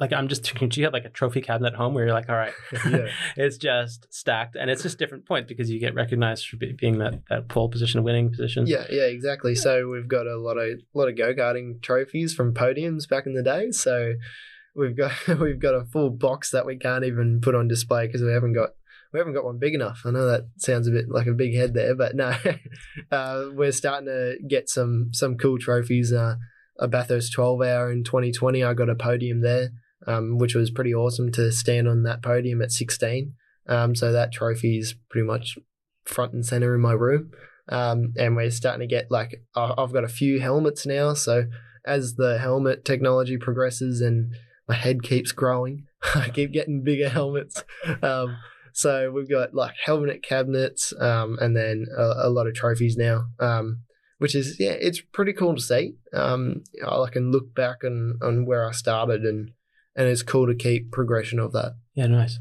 like 0.01 0.13
I'm 0.13 0.29
just 0.29 0.45
thinking, 0.45 0.69
do 0.69 0.81
you 0.81 0.87
have 0.87 0.93
like 0.93 1.05
a 1.05 1.11
trophy 1.11 1.41
cabinet 1.41 1.75
at 1.75 1.79
home 1.79 1.95
where 1.95 2.05
you're 2.05 2.15
like, 2.15 2.29
all 2.29 2.35
right, 2.35 2.53
yeah. 2.73 3.07
it's 3.37 3.57
just 3.57 4.13
stacked, 4.13 4.57
and 4.57 4.69
it's 4.69 4.83
just 4.83 4.99
different 4.99 5.27
points 5.27 5.49
because 5.49 5.71
you 5.71 5.79
get 5.79 5.95
recognized 5.95 6.49
for 6.49 6.57
being 6.57 6.99
that 6.99 7.23
that 7.29 7.49
pole 7.49 7.69
position, 7.69 8.03
winning 8.03 8.31
position. 8.31 8.67
Yeah, 8.67 8.87
yeah, 8.91 9.05
exactly. 9.05 9.55
So 9.55 9.89
we've 9.89 10.09
got 10.09 10.27
a 10.27 10.37
lot 10.37 10.57
of 10.57 10.81
lot 10.95 11.09
of 11.09 11.17
go 11.17 11.33
karting 11.33 11.81
trophies 11.81 12.35
from 12.35 12.55
podiums 12.55 13.09
back 13.09 13.27
in 13.27 13.35
the 13.35 13.43
day. 13.43 13.71
So 13.71 14.15
we've 14.75 14.97
got 14.97 15.13
we've 15.39 15.61
got 15.61 15.75
a 15.75 15.85
full 15.85 16.11
box 16.11 16.51
that 16.51 16.67
we 16.67 16.77
can't 16.77 17.05
even 17.05 17.41
put 17.41 17.55
on 17.55 17.69
display 17.69 18.07
because 18.07 18.23
we 18.23 18.33
haven't 18.33 18.55
got 18.55 18.71
we 19.13 19.21
haven't 19.21 19.35
got 19.35 19.45
one 19.45 19.59
big 19.59 19.75
enough. 19.75 20.03
I 20.05 20.11
know 20.11 20.27
that 20.27 20.49
sounds 20.57 20.89
a 20.89 20.91
bit 20.91 21.09
like 21.09 21.29
a 21.29 21.35
big 21.35 21.55
head 21.55 21.73
there, 21.73 21.95
but 21.95 22.17
no, 22.17 22.35
uh, 23.13 23.45
we're 23.53 23.71
starting 23.71 24.07
to 24.07 24.39
get 24.49 24.69
some 24.69 25.11
some 25.13 25.37
cool 25.37 25.59
trophies. 25.59 26.13
Uh, 26.13 26.35
a 26.77 26.89
Bathurst 26.89 27.33
12 27.33 27.63
hour 27.63 27.93
in 27.93 28.03
2020, 28.03 28.65
I 28.65 28.75
got 28.75 28.91
a 28.91 28.97
podium 28.97 29.43
there 29.43 29.71
um, 30.07 30.39
which 30.39 30.55
was 30.55 30.71
pretty 30.71 30.95
awesome 30.95 31.31
to 31.33 31.53
stand 31.53 31.89
on 31.89 32.03
that 32.05 32.23
podium 32.23 32.63
at 32.63 32.73
16. 32.73 33.35
Um, 33.67 33.95
so 33.95 34.13
that 34.13 34.33
trophy 34.33 34.79
is 34.79 34.95
pretty 35.11 35.27
much 35.27 35.59
front 36.05 36.33
and 36.33 36.45
center 36.45 36.75
in 36.75 36.81
my 36.81 36.93
room. 36.93 37.31
Um, 37.69 38.13
and 38.19 38.37
we're 38.37 38.51
starting 38.51 38.87
to 38.87 38.95
get 38.95 39.11
like, 39.11 39.43
I've 39.55 39.93
got 39.93 40.05
a 40.05 40.09
few 40.09 40.41
helmets 40.41 40.85
now. 40.85 41.15
So 41.15 41.45
as 41.85 42.15
the 42.15 42.39
helmet 42.39 42.85
technology 42.85 43.37
progresses 43.39 44.01
and 44.01 44.35
my 44.69 44.75
head 44.75 45.03
keeps 45.03 45.33
growing, 45.33 45.87
I 46.15 46.29
keep 46.29 46.53
getting 46.53 46.83
bigger 46.83 47.09
helmets. 47.09 47.65
Um, 48.03 48.37
so 48.73 49.11
we've 49.11 49.31
got 49.31 49.55
like 49.55 49.75
helmet 49.83 50.23
cabinets 50.23 50.93
um, 50.99 51.39
and 51.41 51.57
then 51.57 51.87
a, 51.97 52.27
a, 52.27 52.31
lot 52.31 52.47
of 52.47 52.55
trophies 52.55 52.97
now. 52.97 53.27
Um, 53.39 53.81
which 54.19 54.35
is 54.35 54.59
yeah, 54.59 54.73
it's 54.73 55.01
pretty 55.01 55.33
cool 55.33 55.55
to 55.55 55.61
see. 55.61 55.95
Um, 56.13 56.65
I 56.87 57.09
can 57.11 57.31
look 57.31 57.55
back 57.55 57.79
on, 57.85 58.19
on 58.23 58.47
where 58.47 58.67
I 58.67 58.73
started 58.73 59.23
and 59.23 59.51
and 59.97 60.09
it's 60.09 60.23
cool 60.23 60.47
to 60.47 60.55
keep 60.55 60.91
progression 60.91 61.39
of 61.39 61.53
that. 61.53 61.77
Yeah, 61.95 62.07
nice. 62.07 62.39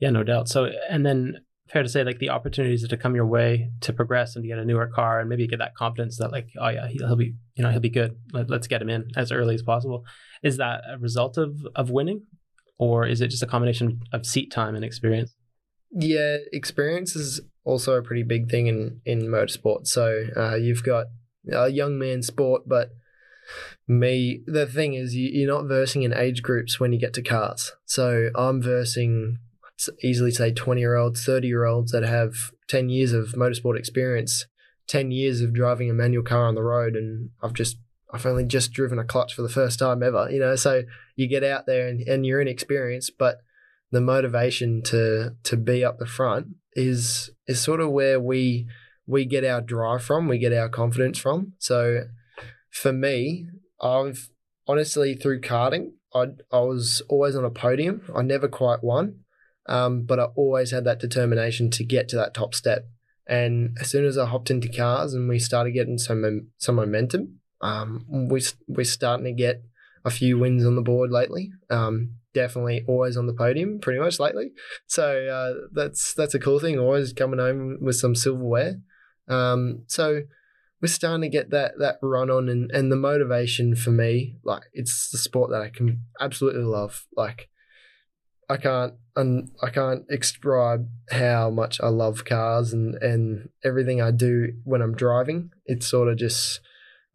Yeah, 0.00 0.10
no 0.10 0.22
doubt. 0.24 0.48
So, 0.48 0.70
and 0.88 1.04
then 1.06 1.38
fair 1.68 1.82
to 1.82 1.88
say, 1.88 2.04
like 2.04 2.18
the 2.18 2.30
opportunities 2.30 2.86
to 2.86 2.96
come 2.96 3.14
your 3.14 3.26
way 3.26 3.70
to 3.80 3.92
progress 3.92 4.36
and 4.36 4.44
to 4.44 4.48
get 4.48 4.58
a 4.58 4.64
newer 4.64 4.86
car 4.86 5.20
and 5.20 5.28
maybe 5.28 5.46
get 5.46 5.58
that 5.58 5.74
confidence 5.74 6.18
that 6.18 6.30
like, 6.30 6.48
oh 6.60 6.68
yeah, 6.68 6.86
he'll 6.88 7.16
be, 7.16 7.34
you 7.54 7.64
know, 7.64 7.70
he'll 7.70 7.80
be 7.80 7.90
good. 7.90 8.16
Let, 8.32 8.50
us 8.50 8.66
get 8.66 8.82
him 8.82 8.90
in 8.90 9.08
as 9.16 9.32
early 9.32 9.54
as 9.54 9.62
possible. 9.62 10.04
Is 10.42 10.58
that 10.58 10.82
a 10.88 10.98
result 10.98 11.38
of 11.38 11.66
of 11.74 11.90
winning, 11.90 12.22
or 12.78 13.06
is 13.06 13.20
it 13.20 13.28
just 13.28 13.42
a 13.42 13.46
combination 13.46 14.00
of 14.12 14.26
seat 14.26 14.52
time 14.52 14.74
and 14.74 14.84
experience? 14.84 15.34
Yeah, 15.90 16.36
experience 16.52 17.16
is 17.16 17.40
also 17.64 17.94
a 17.94 18.02
pretty 18.02 18.22
big 18.22 18.50
thing 18.50 18.66
in 18.66 19.00
in 19.04 19.22
motorsport. 19.22 19.86
So 19.86 20.26
uh, 20.36 20.56
you've 20.56 20.84
got 20.84 21.06
a 21.52 21.68
young 21.68 21.98
man 21.98 22.22
sport, 22.22 22.62
but 22.66 22.90
me, 23.86 24.42
the 24.46 24.66
thing 24.66 24.94
is, 24.94 25.14
you, 25.14 25.28
you're 25.32 25.52
not 25.52 25.68
versing 25.68 26.02
in 26.02 26.14
age 26.14 26.42
groups 26.42 26.80
when 26.80 26.92
you 26.92 26.98
get 26.98 27.14
to 27.14 27.22
cars. 27.22 27.72
So 27.84 28.30
I'm 28.34 28.62
versing 28.62 29.38
easily 30.02 30.30
say 30.30 30.52
20 30.52 30.80
year 30.80 30.96
olds, 30.96 31.24
30 31.24 31.46
year 31.46 31.64
olds 31.64 31.92
that 31.92 32.02
have 32.02 32.52
10 32.68 32.88
years 32.88 33.12
of 33.12 33.32
motorsport 33.32 33.78
experience, 33.78 34.46
10 34.88 35.10
years 35.10 35.40
of 35.40 35.52
driving 35.52 35.90
a 35.90 35.94
manual 35.94 36.24
car 36.24 36.46
on 36.46 36.54
the 36.54 36.62
road. 36.62 36.96
And 36.96 37.30
I've 37.42 37.52
just, 37.52 37.76
I've 38.12 38.26
only 38.26 38.44
just 38.44 38.72
driven 38.72 38.98
a 38.98 39.04
clutch 39.04 39.34
for 39.34 39.42
the 39.42 39.48
first 39.48 39.78
time 39.78 40.02
ever, 40.02 40.28
you 40.30 40.40
know. 40.40 40.56
So 40.56 40.82
you 41.14 41.28
get 41.28 41.44
out 41.44 41.66
there 41.66 41.88
and, 41.88 42.00
and 42.02 42.24
you're 42.24 42.40
inexperienced, 42.40 43.12
but 43.18 43.38
the 43.90 44.00
motivation 44.00 44.82
to 44.82 45.30
to 45.44 45.56
be 45.56 45.84
up 45.84 45.98
the 45.98 46.06
front 46.06 46.48
is 46.74 47.30
is 47.46 47.60
sort 47.60 47.80
of 47.80 47.90
where 47.90 48.20
we 48.20 48.66
we 49.06 49.24
get 49.24 49.44
our 49.44 49.60
drive 49.60 50.02
from, 50.02 50.28
we 50.28 50.38
get 50.38 50.52
our 50.52 50.68
confidence 50.68 51.18
from. 51.18 51.52
So 51.58 52.04
for 52.76 52.92
me, 52.92 53.46
I've 53.80 54.28
honestly 54.66 55.14
through 55.14 55.40
karting, 55.40 55.92
I 56.14 56.26
I 56.52 56.60
was 56.60 57.02
always 57.08 57.34
on 57.34 57.44
a 57.44 57.50
podium. 57.50 58.02
I 58.14 58.22
never 58.22 58.48
quite 58.48 58.82
won, 58.82 59.20
um, 59.66 60.04
but 60.04 60.20
I 60.20 60.24
always 60.36 60.70
had 60.70 60.84
that 60.84 61.00
determination 61.00 61.70
to 61.70 61.84
get 61.84 62.08
to 62.10 62.16
that 62.16 62.34
top 62.34 62.54
step. 62.54 62.86
And 63.26 63.76
as 63.80 63.90
soon 63.90 64.04
as 64.04 64.16
I 64.16 64.26
hopped 64.26 64.50
into 64.50 64.68
cars 64.68 65.14
and 65.14 65.28
we 65.28 65.38
started 65.38 65.72
getting 65.72 65.98
some 65.98 66.48
some 66.58 66.76
momentum, 66.76 67.40
um, 67.60 68.04
we 68.30 68.42
we're 68.68 68.84
starting 68.84 69.24
to 69.24 69.32
get 69.32 69.62
a 70.04 70.10
few 70.10 70.38
wins 70.38 70.64
on 70.64 70.76
the 70.76 70.82
board 70.82 71.10
lately. 71.10 71.50
Um, 71.70 72.12
definitely 72.34 72.84
always 72.86 73.16
on 73.16 73.26
the 73.26 73.32
podium, 73.32 73.80
pretty 73.80 73.98
much 73.98 74.20
lately. 74.20 74.52
So 74.86 75.26
uh, 75.26 75.68
that's 75.72 76.14
that's 76.14 76.34
a 76.34 76.38
cool 76.38 76.60
thing. 76.60 76.78
Always 76.78 77.12
coming 77.12 77.40
home 77.40 77.78
with 77.80 77.96
some 77.96 78.14
silverware. 78.14 78.76
Um, 79.28 79.82
so 79.86 80.22
we're 80.80 80.88
starting 80.88 81.22
to 81.22 81.28
get 81.28 81.50
that 81.50 81.78
that 81.78 81.98
run 82.02 82.30
on 82.30 82.48
and, 82.48 82.70
and 82.70 82.92
the 82.92 82.96
motivation 82.96 83.74
for 83.74 83.90
me 83.90 84.36
like 84.44 84.62
it's 84.72 85.10
the 85.10 85.18
sport 85.18 85.50
that 85.50 85.62
i 85.62 85.68
can 85.68 86.02
absolutely 86.20 86.64
love. 86.64 87.06
Like 87.16 87.48
i 88.48 88.56
can't 88.56 88.94
and 89.16 89.50
i 89.62 89.70
can't 89.70 90.06
describe 90.08 90.88
how 91.10 91.50
much 91.50 91.80
i 91.80 91.88
love 91.88 92.24
cars 92.24 92.72
and 92.72 92.94
and 93.02 93.48
everything 93.64 94.00
i 94.00 94.10
do 94.10 94.52
when 94.64 94.82
i'm 94.82 94.94
driving. 94.94 95.50
It's 95.64 95.86
sort 95.86 96.08
of 96.08 96.16
just 96.18 96.60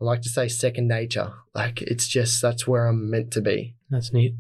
i 0.02 0.06
like 0.06 0.22
to 0.22 0.30
say 0.30 0.48
second 0.48 0.88
nature. 0.88 1.34
Like 1.54 1.82
it's 1.82 2.08
just 2.08 2.42
that's 2.42 2.68
where 2.68 2.88
i'm 2.88 3.10
meant 3.10 3.32
to 3.34 3.42
be. 3.42 3.76
That's 3.90 4.14
neat. 4.14 4.36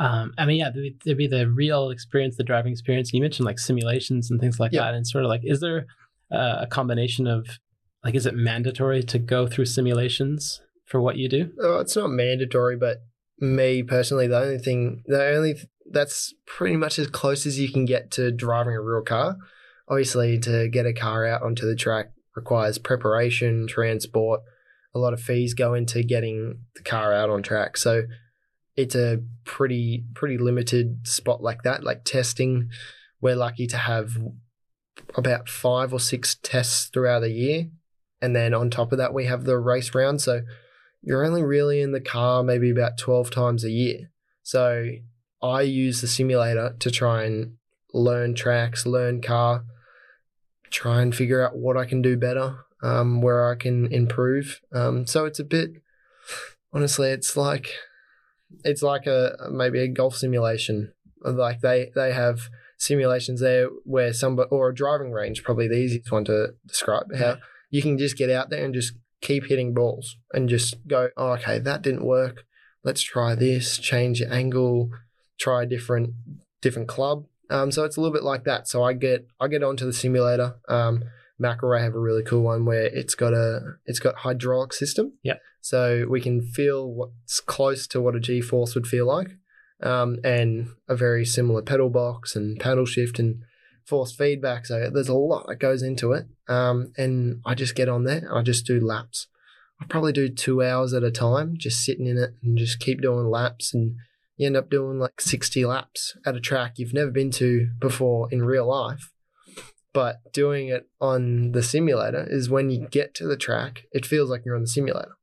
Um, 0.00 0.34
I 0.36 0.46
mean, 0.46 0.56
yeah, 0.56 0.70
there'd 0.70 0.82
be, 0.82 0.96
there'd 1.04 1.18
be, 1.18 1.28
the 1.28 1.48
real 1.48 1.90
experience, 1.90 2.36
the 2.36 2.42
driving 2.42 2.72
experience. 2.72 3.12
You 3.12 3.20
mentioned 3.20 3.46
like 3.46 3.60
simulations 3.60 4.32
and 4.32 4.40
things 4.40 4.58
like 4.58 4.72
yeah. 4.72 4.80
that, 4.80 4.94
and 4.94 5.06
sort 5.06 5.22
of 5.22 5.28
like, 5.28 5.42
is 5.44 5.60
there 5.60 5.86
uh, 6.32 6.56
a 6.62 6.66
combination 6.66 7.28
of 7.28 7.46
like 8.06 8.14
is 8.14 8.24
it 8.24 8.36
mandatory 8.36 9.02
to 9.02 9.18
go 9.18 9.48
through 9.48 9.64
simulations 9.64 10.60
for 10.84 11.00
what 11.00 11.16
you 11.16 11.28
do? 11.28 11.50
Oh, 11.60 11.80
it's 11.80 11.96
not 11.96 12.08
mandatory 12.08 12.76
but 12.76 12.98
me 13.40 13.82
personally 13.82 14.28
the 14.28 14.38
only 14.38 14.58
thing 14.58 15.02
the 15.06 15.26
only 15.26 15.56
that's 15.90 16.32
pretty 16.46 16.76
much 16.76 17.00
as 17.00 17.08
close 17.08 17.46
as 17.46 17.58
you 17.58 17.68
can 17.68 17.84
get 17.84 18.12
to 18.12 18.30
driving 18.30 18.74
a 18.74 18.80
real 18.80 19.02
car. 19.02 19.36
Obviously 19.88 20.38
to 20.38 20.68
get 20.68 20.86
a 20.86 20.92
car 20.92 21.26
out 21.26 21.42
onto 21.42 21.66
the 21.66 21.74
track 21.74 22.12
requires 22.36 22.78
preparation 22.78 23.66
transport. 23.66 24.42
A 24.94 25.00
lot 25.00 25.12
of 25.12 25.20
fees 25.20 25.52
go 25.54 25.74
into 25.74 26.04
getting 26.04 26.60
the 26.76 26.82
car 26.82 27.12
out 27.12 27.28
on 27.28 27.42
track. 27.42 27.76
So 27.76 28.04
it's 28.76 28.94
a 28.94 29.18
pretty 29.42 30.04
pretty 30.14 30.38
limited 30.38 31.08
spot 31.08 31.42
like 31.42 31.64
that 31.64 31.82
like 31.82 32.04
testing. 32.04 32.70
We're 33.20 33.34
lucky 33.34 33.66
to 33.66 33.76
have 33.76 34.16
about 35.16 35.48
five 35.48 35.92
or 35.92 35.98
six 35.98 36.36
tests 36.40 36.86
throughout 36.86 37.20
the 37.20 37.30
year 37.30 37.66
and 38.20 38.34
then 38.34 38.54
on 38.54 38.70
top 38.70 38.92
of 38.92 38.98
that, 38.98 39.14
we 39.14 39.26
have 39.26 39.44
the 39.44 39.58
race 39.58 39.94
round. 39.94 40.20
So 40.20 40.42
you're 41.02 41.24
only 41.24 41.42
really 41.42 41.80
in 41.80 41.92
the 41.92 42.00
car 42.00 42.42
maybe 42.42 42.70
about 42.70 42.98
12 42.98 43.30
times 43.30 43.64
a 43.64 43.70
year. 43.70 44.10
So 44.42 44.90
I 45.42 45.62
use 45.62 46.00
the 46.00 46.08
simulator 46.08 46.76
to 46.78 46.90
try 46.90 47.24
and 47.24 47.54
learn 47.92 48.34
tracks, 48.34 48.86
learn 48.86 49.20
car, 49.20 49.64
try 50.70 51.02
and 51.02 51.14
figure 51.14 51.46
out 51.46 51.56
what 51.56 51.76
I 51.76 51.84
can 51.84 52.02
do 52.02 52.16
better, 52.16 52.64
um, 52.82 53.20
where 53.20 53.50
I 53.50 53.54
can 53.54 53.92
improve. 53.92 54.60
Um, 54.72 55.06
so 55.06 55.24
it's 55.24 55.38
a 55.38 55.44
bit, 55.44 55.70
honestly, 56.72 57.10
it's 57.10 57.36
like, 57.36 57.70
it's 58.64 58.82
like 58.82 59.06
a 59.06 59.36
maybe 59.50 59.80
a 59.80 59.88
golf 59.88 60.16
simulation. 60.16 60.92
Like 61.22 61.60
they 61.60 61.90
they 61.94 62.12
have 62.12 62.48
simulations 62.78 63.40
there 63.40 63.68
where 63.84 64.12
somebody 64.12 64.48
or 64.50 64.68
a 64.68 64.74
driving 64.74 65.10
range, 65.12 65.42
probably 65.42 65.66
the 65.68 65.74
easiest 65.74 66.12
one 66.12 66.24
to 66.26 66.54
describe 66.66 67.14
how 67.16 67.38
you 67.70 67.82
can 67.82 67.98
just 67.98 68.16
get 68.16 68.30
out 68.30 68.50
there 68.50 68.64
and 68.64 68.74
just 68.74 68.94
keep 69.20 69.46
hitting 69.46 69.74
balls 69.74 70.16
and 70.32 70.48
just 70.48 70.86
go, 70.86 71.08
oh, 71.16 71.32
okay, 71.32 71.58
that 71.58 71.82
didn't 71.82 72.04
work. 72.04 72.44
Let's 72.84 73.02
try 73.02 73.34
this, 73.34 73.78
change 73.78 74.20
the 74.20 74.32
angle, 74.32 74.90
try 75.38 75.64
a 75.64 75.66
different 75.66 76.10
different 76.62 76.88
club. 76.88 77.26
Um, 77.50 77.70
so 77.70 77.84
it's 77.84 77.96
a 77.96 78.00
little 78.00 78.12
bit 78.12 78.22
like 78.24 78.44
that. 78.44 78.68
So 78.68 78.82
I 78.82 78.92
get 78.92 79.26
I 79.40 79.48
get 79.48 79.62
onto 79.62 79.84
the 79.84 79.92
simulator. 79.92 80.56
Um, 80.68 81.04
McElrea 81.40 81.82
have 81.82 81.94
a 81.94 82.00
really 82.00 82.22
cool 82.22 82.42
one 82.42 82.64
where 82.64 82.84
it's 82.84 83.14
got 83.14 83.34
a 83.34 83.74
it's 83.84 83.98
got 84.00 84.16
hydraulic 84.16 84.72
system. 84.72 85.14
Yeah. 85.22 85.36
So 85.60 86.06
we 86.08 86.20
can 86.20 86.42
feel 86.42 86.88
what's 86.88 87.40
close 87.40 87.86
to 87.88 88.00
what 88.00 88.14
a 88.14 88.20
G 88.20 88.40
force 88.40 88.74
would 88.74 88.86
feel 88.86 89.06
like, 89.06 89.30
um, 89.82 90.18
and 90.22 90.68
a 90.88 90.96
very 90.96 91.24
similar 91.24 91.62
pedal 91.62 91.90
box 91.90 92.36
and 92.36 92.58
paddle 92.58 92.86
shift 92.86 93.18
and 93.18 93.42
force 93.86 94.14
feedback. 94.14 94.66
So 94.66 94.90
there's 94.92 95.08
a 95.08 95.14
lot 95.14 95.46
that 95.48 95.56
goes 95.56 95.82
into 95.82 96.12
it. 96.12 96.26
Um, 96.48 96.92
and 96.96 97.40
I 97.44 97.54
just 97.54 97.74
get 97.74 97.88
on 97.88 98.04
there. 98.04 98.18
And 98.18 98.38
I 98.38 98.42
just 98.42 98.66
do 98.66 98.84
laps. 98.84 99.28
I 99.80 99.84
probably 99.86 100.12
do 100.12 100.28
two 100.28 100.62
hours 100.62 100.92
at 100.94 101.02
a 101.02 101.10
time, 101.10 101.54
just 101.56 101.84
sitting 101.84 102.06
in 102.06 102.18
it 102.18 102.34
and 102.42 102.58
just 102.58 102.80
keep 102.80 103.00
doing 103.00 103.30
laps. 103.30 103.72
And 103.72 103.96
you 104.36 104.46
end 104.46 104.56
up 104.56 104.70
doing 104.70 104.98
like 104.98 105.20
60 105.20 105.64
laps 105.64 106.16
at 106.26 106.36
a 106.36 106.40
track 106.40 106.74
you've 106.76 106.94
never 106.94 107.10
been 107.10 107.30
to 107.32 107.68
before 107.78 108.28
in 108.30 108.44
real 108.44 108.68
life. 108.68 109.12
But 109.92 110.32
doing 110.32 110.68
it 110.68 110.88
on 111.00 111.52
the 111.52 111.62
simulator 111.62 112.26
is 112.28 112.50
when 112.50 112.68
you 112.70 112.86
get 112.86 113.14
to 113.14 113.26
the 113.26 113.36
track, 113.36 113.84
it 113.92 114.04
feels 114.04 114.28
like 114.28 114.42
you're 114.44 114.56
on 114.56 114.62
the 114.62 114.68
simulator. 114.68 115.16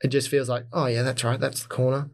It 0.00 0.08
just 0.08 0.28
feels 0.28 0.48
like, 0.48 0.66
oh, 0.72 0.86
yeah, 0.86 1.02
that's 1.02 1.22
right. 1.22 1.38
That's 1.38 1.62
the 1.62 1.68
corner. 1.68 2.10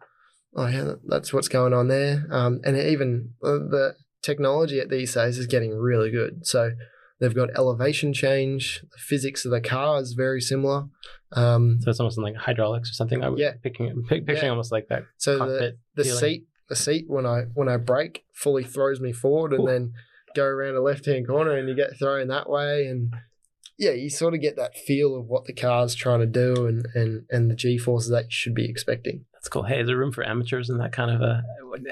Oh, 0.55 0.67
yeah, 0.67 0.93
that's 1.07 1.33
what's 1.33 1.49
going 1.49 1.73
on 1.73 1.89
there. 1.89 2.27
Um, 2.31 2.61
and 2.65 2.77
even 2.77 3.31
the 3.41 3.95
technology 4.25 4.81
at 4.81 4.91
these 4.91 5.15
days 5.15 5.39
is 5.39 5.47
getting 5.47 5.77
really 5.77 6.11
good. 6.11 6.47
So 6.47 6.73
they've 7.21 7.35
got 7.35 7.51
elevation 7.57 8.13
change. 8.13 8.83
The 8.93 8.99
physics 8.99 9.45
of 9.45 9.51
the 9.51 9.61
car 9.61 10.01
is 10.01 10.15
very 10.15 10.41
similar. 10.41 10.85
Um, 11.33 11.79
so 11.81 11.91
it's 11.91 12.01
almost 12.01 12.19
like 12.19 12.37
hydraulics 12.37 12.91
or 12.91 12.95
something. 12.95 13.23
I 13.23 13.29
was 13.29 13.41
yeah. 13.41 13.53
picking, 13.63 14.05
picturing 14.09 14.45
yeah. 14.45 14.49
almost 14.49 14.73
like 14.73 14.89
that. 14.89 15.05
So 15.17 15.39
the, 15.39 15.77
the 15.95 16.05
seat, 16.05 16.47
the 16.69 16.77
seat 16.77 17.05
when 17.09 17.27
I 17.27 17.43
when 17.55 17.69
I 17.69 17.77
brake 17.77 18.25
fully 18.33 18.65
throws 18.65 19.01
me 19.01 19.13
forward 19.13 19.53
and 19.53 19.65
Ooh. 19.65 19.71
then 19.71 19.93
go 20.35 20.45
around 20.45 20.77
a 20.77 20.81
left 20.81 21.07
hand 21.07 21.27
corner 21.27 21.57
and 21.57 21.69
you 21.69 21.75
get 21.75 21.99
thrown 21.99 22.29
that 22.29 22.49
way 22.49 22.87
and 22.87 23.13
yeah, 23.79 23.91
you 23.91 24.09
sort 24.09 24.35
of 24.35 24.41
get 24.41 24.57
that 24.57 24.77
feel 24.77 25.17
of 25.17 25.27
what 25.27 25.47
the 25.47 25.53
car's 25.53 25.95
trying 25.95 26.21
to 26.21 26.27
do 26.27 26.67
and 26.67 26.87
and 26.95 27.25
and 27.31 27.51
the 27.51 27.55
G 27.55 27.79
forces 27.79 28.11
that 28.11 28.25
you 28.25 28.31
should 28.31 28.55
be 28.55 28.69
expecting. 28.69 29.25
That's 29.33 29.49
cool. 29.49 29.65
Hey, 29.65 29.81
is 29.81 29.87
there 29.87 29.97
room 29.97 30.13
for 30.13 30.27
amateurs 30.27 30.71
and 30.71 30.81
that 30.81 30.93
kind 30.93 31.11
of 31.11 31.21
a 31.21 31.43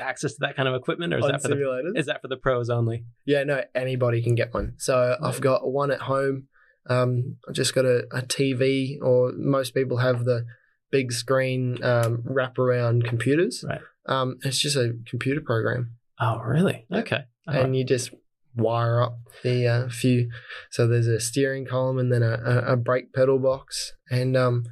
access 0.01 0.33
to 0.35 0.39
that 0.41 0.57
kind 0.57 0.69
of 0.69 0.75
equipment, 0.75 1.13
or 1.13 1.19
is 1.19 1.27
that 1.27 1.43
for 1.43 1.49
simulators? 1.49 1.95
the 1.95 1.99
is 1.99 2.07
that 2.07 2.23
for 2.23 2.29
the 2.29 2.37
pros 2.37 2.71
only? 2.71 3.05
Yeah, 3.25 3.45
no, 3.45 3.63
anybody 3.75 4.23
can 4.23 4.35
get 4.35 4.55
one. 4.55 4.75
So 4.79 5.17
I've 5.21 5.41
got 5.41 5.71
one 5.71 5.91
at 5.91 6.01
home. 6.03 6.49
Um, 6.89 7.37
I 7.49 7.53
just 7.53 7.75
got 7.75 7.85
a, 7.85 8.05
a 8.13 8.23
TV, 8.23 8.99
or 9.03 9.33
most 9.37 9.75
people 9.75 9.99
have 9.99 10.25
the 10.25 10.45
big 10.91 11.13
screen 11.13 11.83
um, 11.83 12.23
wraparound 12.25 13.05
computers. 13.05 13.65
Right. 13.69 13.81
Um, 14.07 14.39
it's 14.43 14.59
just 14.59 14.77
a 14.77 14.97
computer 15.07 15.41
program. 15.41 15.93
Oh, 16.21 16.39
really? 16.39 16.87
Okay. 16.93 17.25
All 17.49 17.55
and 17.55 17.65
right. 17.65 17.75
you 17.75 17.85
just 17.85 18.13
wire 18.55 19.03
up 19.03 19.19
the 19.43 19.67
uh, 19.67 19.89
few. 19.89 20.31
So 20.71 20.87
there's 20.87 21.07
a 21.07 21.21
steering 21.21 21.67
column 21.67 21.99
and 21.99 22.13
then 22.13 22.23
a, 22.23 22.65
a, 22.67 22.77
brake 22.77 23.13
pedal 23.13 23.39
box, 23.39 23.93
and 24.11 24.37
um, 24.37 24.65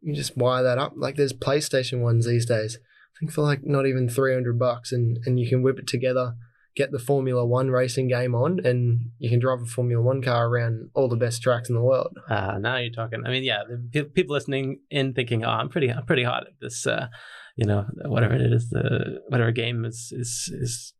you 0.00 0.14
just 0.14 0.36
wire 0.36 0.62
that 0.62 0.78
up. 0.78 0.94
Like 0.96 1.16
there's 1.16 1.32
PlayStation 1.32 2.00
ones 2.00 2.26
these 2.26 2.46
days. 2.46 2.78
I 2.80 3.14
think 3.20 3.32
for 3.32 3.42
like 3.42 3.60
not 3.64 3.86
even 3.86 4.08
three 4.08 4.34
hundred 4.34 4.58
bucks, 4.58 4.92
and 4.92 5.18
and 5.24 5.38
you 5.38 5.48
can 5.48 5.62
whip 5.62 5.78
it 5.78 5.86
together, 5.86 6.34
get 6.76 6.92
the 6.92 6.98
Formula 6.98 7.44
One 7.44 7.70
racing 7.70 8.08
game 8.08 8.34
on, 8.34 8.60
and 8.64 9.10
you 9.18 9.30
can 9.30 9.40
drive 9.40 9.62
a 9.62 9.66
Formula 9.66 10.02
One 10.02 10.22
car 10.22 10.48
around 10.48 10.90
all 10.94 11.08
the 11.08 11.16
best 11.16 11.42
tracks 11.42 11.68
in 11.68 11.74
the 11.74 11.82
world. 11.82 12.16
Uh, 12.28 12.58
now 12.58 12.76
you're 12.76 12.92
talking. 12.92 13.22
I 13.26 13.30
mean, 13.30 13.44
yeah, 13.44 13.62
people 13.92 14.34
listening 14.34 14.80
in 14.90 15.14
thinking, 15.14 15.44
oh, 15.44 15.50
I'm 15.50 15.68
pretty, 15.68 15.90
I'm 15.90 16.06
pretty 16.06 16.24
hot 16.24 16.46
at 16.46 16.54
this. 16.60 16.86
Uh, 16.86 17.08
you 17.56 17.66
know, 17.66 17.86
whatever 18.06 18.34
it 18.34 18.52
is, 18.52 18.70
the 18.70 19.20
whatever 19.28 19.50
game 19.50 19.84
is 19.84 20.12
is 20.16 20.48
is 20.52 20.94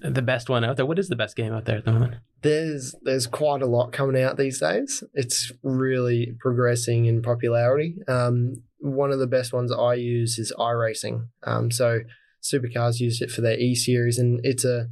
the 0.00 0.22
best 0.22 0.48
one 0.48 0.64
out 0.64 0.76
there. 0.76 0.86
What 0.86 0.98
is 0.98 1.08
the 1.08 1.16
best 1.16 1.36
game 1.36 1.52
out 1.52 1.64
there 1.64 1.78
at 1.78 1.84
the 1.84 1.92
moment? 1.92 2.16
there's 2.46 2.94
there's 3.02 3.26
quite 3.26 3.62
a 3.62 3.66
lot 3.66 3.92
coming 3.92 4.22
out 4.22 4.36
these 4.36 4.60
days. 4.60 5.02
It's 5.14 5.52
really 5.62 6.36
progressing 6.38 7.06
in 7.06 7.22
popularity. 7.22 7.96
Um, 8.06 8.62
one 8.78 9.10
of 9.10 9.18
the 9.18 9.26
best 9.26 9.52
ones 9.52 9.72
I 9.72 9.94
use 9.94 10.38
is 10.38 10.52
iRacing. 10.58 11.28
Um, 11.44 11.70
so 11.70 12.00
Supercars 12.42 13.00
used 13.00 13.22
it 13.22 13.30
for 13.30 13.40
their 13.40 13.58
E 13.58 13.74
series, 13.74 14.18
and 14.18 14.40
it's 14.44 14.64
a 14.64 14.88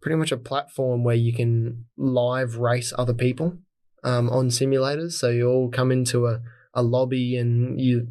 pretty 0.00 0.16
much 0.16 0.32
a 0.32 0.36
platform 0.36 1.02
where 1.02 1.16
you 1.16 1.32
can 1.32 1.86
live 1.96 2.58
race 2.58 2.92
other 2.98 3.14
people 3.14 3.58
um, 4.04 4.28
on 4.28 4.48
simulators. 4.48 5.12
So 5.12 5.30
you 5.30 5.48
all 5.48 5.70
come 5.70 5.90
into 5.90 6.26
a, 6.26 6.40
a 6.74 6.82
lobby 6.82 7.36
and 7.36 7.80
you 7.80 8.08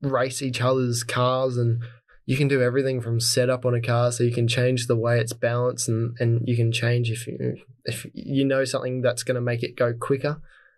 race 0.00 0.42
each 0.42 0.60
other's 0.60 1.04
cars 1.04 1.56
and 1.56 1.82
you 2.28 2.36
can 2.36 2.46
do 2.46 2.60
everything 2.60 3.00
from 3.00 3.18
setup 3.20 3.64
on 3.64 3.74
a 3.74 3.80
car 3.80 4.12
so 4.12 4.22
you 4.22 4.34
can 4.34 4.46
change 4.46 4.86
the 4.86 4.94
way 5.04 5.18
it's 5.18 5.32
balanced 5.32 5.88
and, 5.88 6.14
and 6.20 6.46
you 6.46 6.56
can 6.56 6.70
change 6.70 7.10
if 7.10 7.26
you 7.26 7.56
if 7.86 8.06
you 8.12 8.44
know 8.44 8.64
something 8.66 9.00
that's 9.00 9.22
going 9.22 9.34
to 9.36 9.40
make 9.40 9.62
it 9.62 9.74
go 9.76 9.94
quicker. 9.94 10.34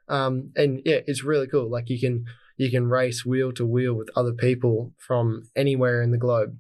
Um, 0.09 0.53
and 0.55 0.81
yeah 0.85 1.01
it's 1.09 1.25
really 1.25 1.49
cool. 1.49 1.69
Like 1.69 1.91
you 1.91 1.99
can 1.99 2.25
you 2.57 2.71
can 2.71 2.87
race 2.89 3.27
wheel 3.27 3.51
to 3.55 3.67
wheel 3.67 3.95
with 3.95 4.11
other 4.15 4.33
people 4.33 4.93
from 4.97 5.43
anywhere 5.57 6.03
in 6.03 6.13
the 6.13 6.19
globe. 6.19 6.57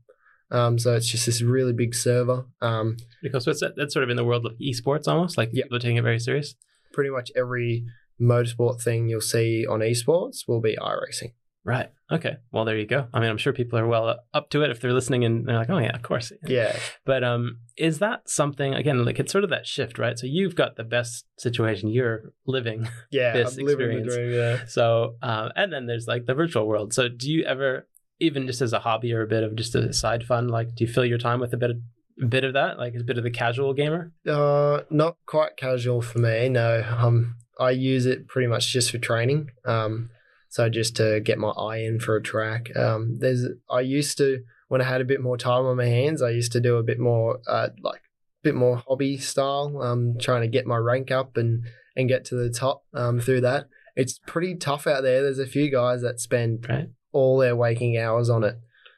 Um, 0.50 0.76
so 0.76 0.96
it's 0.96 1.07
just 1.07 1.26
this 1.26 1.40
really 1.40 1.72
big 1.72 1.94
server. 1.94 2.46
Um, 2.61 2.96
because 3.22 3.46
it's 3.46 3.62
that's 3.76 3.94
sort 3.94 4.03
of 4.03 4.11
in 4.11 4.16
the 4.16 4.24
world 4.24 4.44
of 4.44 4.59
esports 4.59 5.07
almost 5.07 5.38
like 5.38 5.50
Yeah. 5.53 5.62
people 5.64 5.76
are 5.76 5.81
taking 5.81 5.98
it 5.98 6.03
very 6.03 6.18
serious? 6.18 6.57
Pretty 6.92 7.11
much 7.11 7.31
every 7.37 7.85
motorsport 8.20 8.83
thing 8.83 9.09
you'll 9.09 9.20
see 9.20 9.64
on 9.64 9.79
esports 9.81 10.48
will 10.48 10.61
be 10.61 10.76
iRacing 10.76 11.33
right 11.64 11.90
okay 12.10 12.36
well 12.52 12.64
there 12.64 12.76
you 12.78 12.86
go 12.86 13.06
i 13.12 13.20
mean 13.20 13.28
i'm 13.28 13.36
sure 13.36 13.52
people 13.52 13.78
are 13.78 13.86
well 13.86 14.18
up 14.32 14.48
to 14.50 14.62
it 14.62 14.70
if 14.70 14.80
they're 14.80 14.92
listening 14.94 15.24
and 15.24 15.46
they're 15.46 15.56
like 15.56 15.68
oh 15.70 15.78
yeah 15.78 15.94
of 15.94 16.02
course 16.02 16.32
yeah 16.46 16.74
But 17.04 17.22
um, 17.22 17.58
is 17.76 17.98
that 17.98 18.28
something 18.28 18.74
again? 18.74 19.04
Like 19.04 19.18
it's 19.18 19.32
sort 19.32 19.44
of 19.44 19.50
that 19.50 19.66
shift, 19.66 19.98
right? 19.98 20.18
So 20.18 20.26
you've 20.26 20.54
got 20.54 20.76
the 20.76 20.84
best 20.84 21.24
situation. 21.38 21.88
You're 21.90 22.32
living. 22.46 22.88
yeah 23.10 23.32
This 23.32 23.56
I'm 23.56 23.64
experience. 23.64 24.14
dream 24.14 24.32
yeah 24.32 24.64
So 24.66 25.16
um, 25.22 25.50
and 25.56 25.72
then 25.72 25.86
there's 25.86 26.06
like 26.06 26.26
the 26.26 26.34
virtual 26.34 26.66
world. 26.66 26.92
So 26.92 27.08
do 27.08 27.30
you 27.30 27.44
ever, 27.44 27.88
even 28.20 28.46
just 28.46 28.60
as 28.62 28.72
a 28.72 28.80
hobby 28.80 29.12
or 29.12 29.22
a 29.22 29.26
bit 29.26 29.42
of 29.42 29.54
just 29.56 29.74
a 29.74 29.92
side 29.92 30.24
fun, 30.24 30.48
like 30.48 30.74
do 30.74 30.84
you 30.84 30.92
fill 30.92 31.04
your 31.04 31.18
time 31.18 31.40
with 31.40 31.52
a 31.52 31.56
bit 31.56 31.70
of 31.70 31.76
a 32.22 32.26
bit 32.26 32.44
of 32.44 32.52
that, 32.54 32.78
like 32.78 32.94
a 32.94 33.02
bit 33.04 33.16
of 33.18 33.24
the 33.24 33.30
casual 33.30 33.72
gamer? 33.74 34.12
Uh, 34.28 34.82
not 34.90 35.16
quite 35.26 35.56
casual 35.56 36.02
for 36.02 36.18
me. 36.18 36.48
No, 36.48 36.84
um, 36.98 37.36
I 37.58 37.70
use 37.70 38.04
it 38.06 38.28
pretty 38.28 38.46
much 38.48 38.70
just 38.72 38.90
for 38.90 38.98
training. 38.98 39.48
Um, 39.64 40.10
so 40.50 40.68
just 40.68 40.96
to 40.96 41.20
get 41.20 41.38
my 41.38 41.48
eye 41.50 41.78
in 41.78 41.98
for 41.98 42.16
a 42.16 42.22
track. 42.22 42.76
Um, 42.76 43.16
there's 43.18 43.46
I 43.70 43.80
used 43.80 44.18
to 44.18 44.40
when 44.68 44.82
I 44.82 44.84
had 44.84 45.00
a 45.00 45.06
bit 45.06 45.22
more 45.22 45.38
time 45.38 45.64
on 45.64 45.78
my 45.78 45.86
hands, 45.86 46.20
I 46.20 46.30
used 46.30 46.52
to 46.52 46.60
do 46.60 46.76
a 46.76 46.82
bit 46.82 46.98
more 46.98 47.40
uh 47.48 47.68
like 47.82 48.02
bit 48.42 48.54
more 48.54 48.76
hobby 48.86 49.16
style. 49.16 49.80
Um, 49.82 50.16
trying 50.20 50.42
to 50.42 50.48
get 50.48 50.66
my 50.66 50.76
rank 50.76 51.10
up 51.10 51.36
and 51.38 51.64
and 51.96 52.08
get 52.08 52.24
to 52.26 52.34
the 52.36 52.50
top. 52.50 52.84
Um, 52.92 53.18
through 53.20 53.40
that. 53.42 53.68
It's 53.96 54.20
pretty 54.26 54.54
tough 54.54 54.86
out 54.86 55.02
there. 55.02 55.22
There's 55.22 55.40
a 55.40 55.46
few 55.46 55.70
guys 55.70 56.02
that 56.02 56.20
spend 56.20 56.66
Right. 56.68 56.88
all 57.12 57.38
their 57.38 57.56
waking 57.56 57.98
hours 57.98 58.30
on 58.30 58.44
it. 58.44 58.56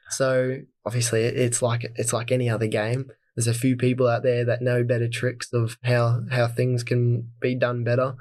So 0.09 0.57
obviously, 0.85 1.23
it's 1.23 1.61
like 1.61 1.83
it's 1.95 2.13
like 2.13 2.31
any 2.31 2.49
other 2.49 2.67
game. 2.67 3.09
There's 3.35 3.47
a 3.47 3.53
few 3.53 3.75
people 3.75 4.07
out 4.07 4.21
there 4.21 4.45
that 4.45 4.61
know 4.61 4.83
better 4.83 5.09
tricks 5.09 5.51
of 5.51 5.77
how 5.83 6.21
how 6.31 6.47
things 6.47 6.83
can 6.83 7.31
be 7.41 7.55
done 7.55 7.83
better. 7.83 8.13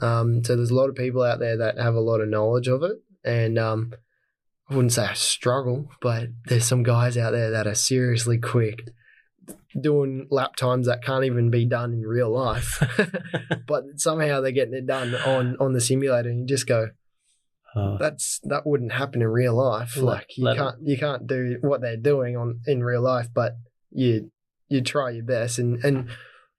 Um, 0.00 0.44
so 0.44 0.56
there's 0.56 0.70
a 0.70 0.74
lot 0.74 0.88
of 0.88 0.94
people 0.94 1.22
out 1.22 1.38
there 1.38 1.56
that 1.58 1.78
have 1.78 1.94
a 1.94 2.00
lot 2.00 2.20
of 2.20 2.28
knowledge 2.28 2.68
of 2.68 2.82
it, 2.82 2.96
and 3.24 3.58
um, 3.58 3.92
I 4.68 4.74
wouldn't 4.74 4.92
say 4.92 5.06
I 5.06 5.14
struggle, 5.14 5.88
but 6.00 6.28
there's 6.46 6.66
some 6.66 6.82
guys 6.82 7.16
out 7.16 7.32
there 7.32 7.50
that 7.50 7.66
are 7.66 7.74
seriously 7.74 8.38
quick, 8.38 8.88
doing 9.80 10.26
lap 10.30 10.56
times 10.56 10.86
that 10.86 11.02
can't 11.04 11.24
even 11.24 11.50
be 11.50 11.64
done 11.64 11.92
in 11.92 12.02
real 12.02 12.30
life, 12.30 12.82
but 13.66 13.84
somehow 13.96 14.40
they're 14.40 14.52
getting 14.52 14.74
it 14.74 14.86
done 14.86 15.14
on 15.14 15.56
on 15.58 15.72
the 15.72 15.80
simulator, 15.80 16.28
and 16.28 16.40
you 16.40 16.46
just 16.46 16.66
go, 16.66 16.90
Uh, 17.74 17.96
that's 17.98 18.40
that 18.44 18.66
wouldn't 18.66 18.92
happen 18.92 19.22
in 19.22 19.28
real 19.28 19.54
life. 19.54 19.96
Let- 19.96 20.04
like 20.04 20.36
you 20.36 20.44
can't 20.56 20.76
you 20.82 20.98
can't 20.98 21.26
do 21.26 21.58
what 21.60 21.80
they're 21.80 21.96
doing 21.96 22.36
on 22.36 22.60
in 22.66 22.82
real 22.82 23.02
life, 23.02 23.28
but 23.34 23.56
you 23.90 24.30
you 24.68 24.82
try 24.82 25.10
your 25.10 25.24
best. 25.24 25.58
And 25.58 25.82
and 25.84 26.08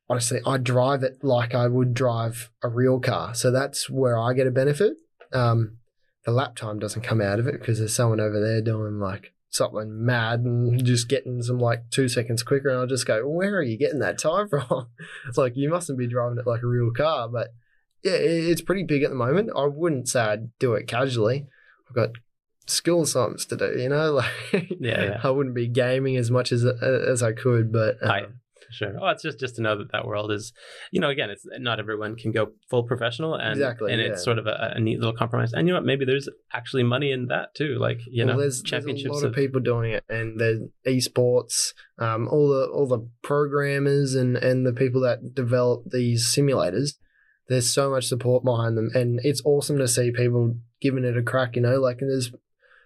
honestly, 0.09 0.39
I 0.45 0.57
drive 0.57 1.03
it 1.03 1.23
like 1.23 1.53
I 1.53 1.67
would 1.67 1.93
drive 1.93 2.49
a 2.63 2.67
real 2.69 2.99
car, 2.99 3.33
so 3.35 3.51
that's 3.51 3.89
where 3.89 4.17
I 4.17 4.33
get 4.33 4.47
a 4.47 4.51
benefit. 4.51 4.93
Um, 5.31 5.77
the 6.25 6.31
lap 6.31 6.55
time 6.55 6.79
doesn't 6.79 7.03
come 7.03 7.21
out 7.21 7.39
of 7.39 7.47
it 7.47 7.59
because 7.59 7.79
there's 7.79 7.93
someone 7.95 8.19
over 8.19 8.39
there 8.39 8.61
doing 8.61 8.99
like 8.99 9.33
something 9.51 10.05
mad 10.05 10.41
and 10.41 10.83
just 10.85 11.07
getting 11.09 11.41
some 11.41 11.59
like 11.59 11.89
two 11.91 12.07
seconds 12.07 12.43
quicker, 12.43 12.69
and 12.69 12.79
I'll 12.79 12.87
just 12.87 13.05
go, 13.07 13.27
where 13.27 13.55
are 13.57 13.63
you 13.63 13.77
getting 13.77 13.99
that 13.99 14.17
time 14.19 14.47
from? 14.49 14.87
it's 15.27 15.37
like 15.37 15.53
you 15.55 15.69
mustn't 15.69 15.97
be 15.99 16.07
driving 16.07 16.37
it 16.37 16.47
like 16.47 16.63
a 16.63 16.67
real 16.67 16.91
car, 16.91 17.27
but 17.29 17.49
yeah, 18.03 18.13
it's 18.13 18.61
pretty 18.61 18.83
big 18.83 19.03
at 19.03 19.09
the 19.09 19.15
moment. 19.15 19.49
I 19.55 19.65
wouldn't 19.65 20.07
say 20.07 20.21
I'd 20.21 20.57
do 20.59 20.73
it 20.73 20.87
casually. 20.87 21.47
I've 21.89 21.95
got 21.95 22.09
school 22.65 23.01
assignments 23.01 23.45
to 23.47 23.57
do, 23.57 23.73
you 23.77 23.89
know. 23.89 24.13
Like, 24.53 24.69
Yeah, 24.79 25.03
yeah. 25.03 25.21
I 25.23 25.29
wouldn't 25.31 25.55
be 25.55 25.67
gaming 25.67 26.15
as 26.15 26.29
much 26.31 26.51
as 26.51 26.63
as 26.65 27.21
I 27.23 27.31
could, 27.33 27.71
but 27.73 28.01
um, 28.01 28.09
I- 28.09 28.25
Sure. 28.79 28.93
Oh, 29.01 29.07
it's 29.07 29.23
just 29.23 29.39
just 29.39 29.55
to 29.55 29.61
know 29.61 29.77
that 29.77 29.91
that 29.91 30.05
world 30.05 30.31
is, 30.31 30.53
you 30.91 31.01
know, 31.01 31.09
again, 31.09 31.29
it's 31.29 31.45
not 31.57 31.79
everyone 31.79 32.15
can 32.15 32.31
go 32.31 32.51
full 32.69 32.83
professional, 32.83 33.35
and 33.35 33.51
Exactly, 33.53 33.91
and 33.91 34.01
yeah. 34.01 34.09
it's 34.09 34.23
sort 34.23 34.37
of 34.37 34.47
a, 34.47 34.73
a 34.75 34.79
neat 34.79 34.99
little 34.99 35.15
compromise. 35.15 35.53
And 35.53 35.67
you 35.67 35.73
know 35.73 35.79
what? 35.79 35.85
Maybe 35.85 36.05
there's 36.05 36.29
actually 36.53 36.83
money 36.83 37.11
in 37.11 37.27
that 37.27 37.55
too. 37.55 37.77
Like 37.79 37.99
you 38.07 38.25
well, 38.25 38.35
know, 38.35 38.41
there's, 38.41 38.61
there's 38.61 38.61
a 38.61 38.77
championships 38.77 39.15
lot 39.15 39.25
of 39.25 39.33
people 39.33 39.59
doing 39.59 39.91
it, 39.91 40.03
and 40.09 40.39
there's 40.39 40.61
esports, 40.87 41.73
um, 41.97 42.27
all 42.27 42.49
the 42.49 42.67
all 42.67 42.87
the 42.87 43.07
programmers 43.23 44.15
and 44.15 44.37
and 44.37 44.65
the 44.65 44.73
people 44.73 45.01
that 45.01 45.33
develop 45.33 45.83
these 45.91 46.27
simulators. 46.27 46.93
There's 47.47 47.69
so 47.69 47.89
much 47.89 48.05
support 48.05 48.43
behind 48.43 48.77
them, 48.77 48.91
and 48.93 49.19
it's 49.23 49.41
awesome 49.43 49.79
to 49.79 49.87
see 49.87 50.11
people 50.11 50.57
giving 50.79 51.03
it 51.03 51.17
a 51.17 51.23
crack. 51.23 51.55
You 51.55 51.63
know, 51.63 51.79
like 51.79 51.99
there's 51.99 52.31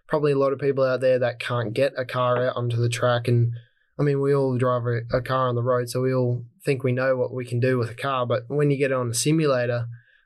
probably 0.08 0.32
a 0.32 0.38
lot 0.38 0.54
of 0.54 0.60
people 0.60 0.84
out 0.84 1.02
there 1.02 1.20
that 1.20 1.40
can't 1.40 1.74
get 1.74 1.94
a 1.98 2.06
car 2.06 2.48
out 2.48 2.56
onto 2.56 2.78
the 2.78 2.90
track, 2.90 3.28
and 3.28 3.52
I 4.00 4.04
mean, 4.04 4.22
we 4.22 4.34
all 4.34 4.58
drive 4.58 4.84
a, 4.86 5.18
a 5.18 5.22
car 5.22 5.50
on 5.50 5.56
the 5.56 5.64
road, 5.64 5.90
so 5.90 6.02
we 6.02 6.14
all 6.14 6.44
think 6.66 6.84
we 6.84 6.92
know 6.92 7.16
what 7.16 7.34
we 7.34 7.46
can 7.46 7.60
do 7.60 7.78
with 7.78 7.92
a 7.92 7.96
car. 7.96 8.26
But 8.26 8.44
when 8.48 8.72
you 8.72 8.78
get 8.78 8.92
on 8.92 9.12
a 9.12 9.14
simulator, 9.14 9.86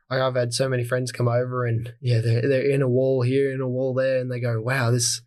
like 0.10 0.21
I've 0.21 0.36
had 0.36 0.53
so 0.53 0.69
many 0.69 0.84
friends 0.84 1.12
come 1.12 1.27
over 1.27 1.65
and 1.65 1.93
yeah, 2.01 2.21
they're 2.21 2.47
they're 2.47 2.69
in 2.69 2.82
a 2.82 2.88
wall 2.88 3.23
here, 3.23 3.51
in 3.53 3.62
a 3.62 3.67
wall 3.67 3.93
there, 3.93 4.19
and 4.19 4.32
they 4.32 4.39
go, 4.39 4.62
"Wow, 4.62 4.91
this 4.91 5.21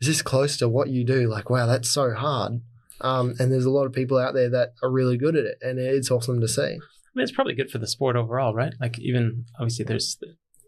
is 0.00 0.08
this 0.08 0.22
close 0.22 0.56
to 0.58 0.68
what 0.68 0.88
you 0.88 1.04
do?" 1.04 1.28
Like, 1.28 1.48
wow, 1.48 1.66
that's 1.66 1.90
so 1.90 2.12
hard. 2.14 2.60
Um, 3.00 3.34
and 3.38 3.52
there's 3.52 3.66
a 3.66 3.70
lot 3.70 3.86
of 3.86 3.92
people 3.92 4.18
out 4.18 4.34
there 4.34 4.50
that 4.50 4.70
are 4.82 4.90
really 4.90 5.16
good 5.16 5.36
at 5.36 5.44
it, 5.44 5.58
and 5.60 5.78
it's 5.78 6.10
awesome 6.10 6.40
to 6.40 6.48
see. 6.48 6.62
I 6.62 7.14
mean, 7.14 7.22
it's 7.22 7.32
probably 7.32 7.54
good 7.54 7.70
for 7.70 7.78
the 7.78 7.86
sport 7.86 8.16
overall, 8.16 8.54
right? 8.54 8.74
Like 8.80 8.98
even 8.98 9.44
obviously 9.58 9.84
there's, 9.84 10.18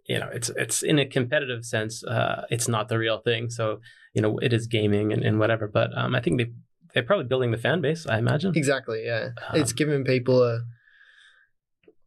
you 0.07 0.19
know, 0.19 0.29
it's 0.33 0.51
it's 0.51 0.83
in 0.83 0.99
a 0.99 1.07
competitive 1.07 1.65
sense, 1.65 2.05
uh, 2.05 2.45
it's 2.51 2.69
not 2.69 2.89
the 2.89 2.99
real 2.99 3.19
thing. 3.19 3.51
So 3.51 3.81
you 4.15 4.23
know, 4.23 4.39
it 4.39 4.53
is 4.53 4.67
gaming 4.67 5.13
and, 5.13 5.23
and 5.23 5.39
whatever. 5.39 5.69
But 5.69 5.97
um, 5.97 6.15
I 6.15 6.21
think 6.21 6.39
they 6.39 6.47
they're 6.95 7.03
probably 7.03 7.27
building 7.27 7.51
the 7.51 7.59
fan 7.59 7.81
base. 7.81 8.07
I 8.07 8.19
imagine. 8.19 8.53
Exactly, 8.55 9.05
yeah. 9.05 9.31
Um, 9.49 9.61
it's 9.61 9.73
giving 9.73 10.05
people 10.05 10.43
a, 10.43 10.61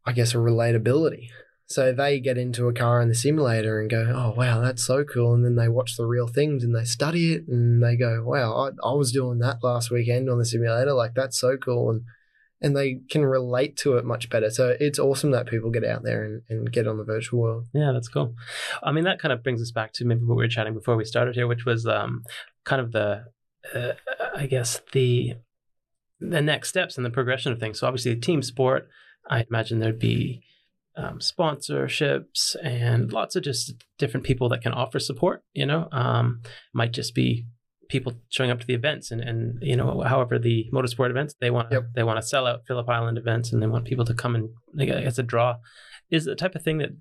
I 0.05 0.11
guess, 0.11 0.33
a 0.33 0.37
relatability. 0.37 1.29
So 1.65 1.93
they 1.93 2.19
get 2.19 2.37
into 2.37 2.67
a 2.67 2.73
car 2.73 3.01
in 3.01 3.07
the 3.07 3.15
simulator 3.15 3.79
and 3.79 3.89
go, 3.89 4.11
"Oh 4.13 4.33
wow, 4.35 4.59
that's 4.59 4.83
so 4.83 5.05
cool!" 5.05 5.33
And 5.33 5.45
then 5.45 5.55
they 5.55 5.69
watch 5.69 5.95
the 5.95 6.05
real 6.05 6.27
things 6.27 6.63
and 6.63 6.75
they 6.75 6.83
study 6.83 7.33
it 7.33 7.47
and 7.47 7.81
they 7.81 7.95
go, 7.95 8.23
"Wow, 8.25 8.53
I, 8.53 8.89
I 8.89 8.93
was 8.93 9.11
doing 9.11 9.39
that 9.39 9.63
last 9.63 9.89
weekend 9.89 10.29
on 10.29 10.37
the 10.37 10.45
simulator. 10.45 10.93
Like 10.93 11.13
that's 11.15 11.39
so 11.39 11.55
cool!" 11.55 11.89
And 11.89 12.01
and 12.61 12.77
they 12.77 12.99
can 13.09 13.25
relate 13.25 13.75
to 13.77 13.97
it 13.97 14.05
much 14.05 14.29
better. 14.29 14.49
So 14.49 14.75
it's 14.79 14.99
awesome 14.99 15.31
that 15.31 15.47
people 15.47 15.71
get 15.71 15.83
out 15.83 16.03
there 16.03 16.23
and, 16.23 16.41
and 16.47 16.71
get 16.71 16.87
on 16.87 16.97
the 16.97 17.03
virtual 17.03 17.39
world. 17.39 17.67
Yeah, 17.73 17.91
that's 17.91 18.07
cool. 18.07 18.35
I 18.83 18.91
mean, 18.91 19.05
that 19.05 19.19
kind 19.19 19.31
of 19.31 19.41
brings 19.41 19.61
us 19.61 19.71
back 19.71 19.93
to 19.93 20.05
maybe 20.05 20.21
what 20.23 20.35
we 20.37 20.43
were 20.43 20.49
chatting 20.49 20.75
before 20.75 20.95
we 20.95 21.05
started 21.05 21.33
here, 21.33 21.47
which 21.47 21.65
was 21.65 21.87
um, 21.87 22.21
kind 22.63 22.79
of 22.79 22.91
the, 22.91 23.23
uh, 23.75 23.93
I 24.35 24.45
guess 24.47 24.81
the 24.91 25.35
the 26.19 26.41
next 26.41 26.69
steps 26.69 26.97
in 26.97 27.03
the 27.03 27.09
progression 27.09 27.51
of 27.51 27.59
things. 27.59 27.79
So 27.79 27.87
obviously, 27.87 28.11
a 28.11 28.15
team 28.15 28.41
sport. 28.41 28.89
I 29.29 29.45
imagine 29.49 29.79
there'd 29.79 29.99
be 29.99 30.43
um, 30.95 31.19
sponsorships 31.19 32.55
and 32.63 33.11
lots 33.13 33.35
of 33.35 33.43
just 33.43 33.73
different 33.97 34.25
people 34.25 34.49
that 34.49 34.61
can 34.61 34.73
offer 34.73 34.99
support. 34.99 35.43
You 35.53 35.65
know, 35.65 35.87
um, 35.91 36.41
might 36.73 36.91
just 36.91 37.15
be 37.15 37.45
people 37.91 38.13
showing 38.29 38.49
up 38.49 38.59
to 38.61 38.65
the 38.65 38.73
events 38.73 39.11
and, 39.11 39.19
and 39.19 39.59
you 39.61 39.75
know 39.75 40.01
however 40.01 40.39
the 40.39 40.65
motorsport 40.73 41.09
events 41.09 41.35
they 41.41 41.51
want 41.51 41.69
Yep. 41.71 41.89
they 41.93 42.03
want 42.03 42.21
to 42.21 42.25
sell 42.25 42.47
out 42.47 42.61
Phillip 42.65 42.87
Island 42.87 43.17
events 43.17 43.51
and 43.51 43.61
they 43.61 43.67
want 43.67 43.83
people 43.83 44.05
to 44.05 44.13
come 44.13 44.33
and 44.33 44.49
like, 44.73 44.87
it's 44.87 45.19
a 45.19 45.23
draw 45.23 45.57
is 46.09 46.23
the 46.23 46.35
type 46.35 46.55
of 46.55 46.63
thing 46.63 46.77
that 46.77 46.91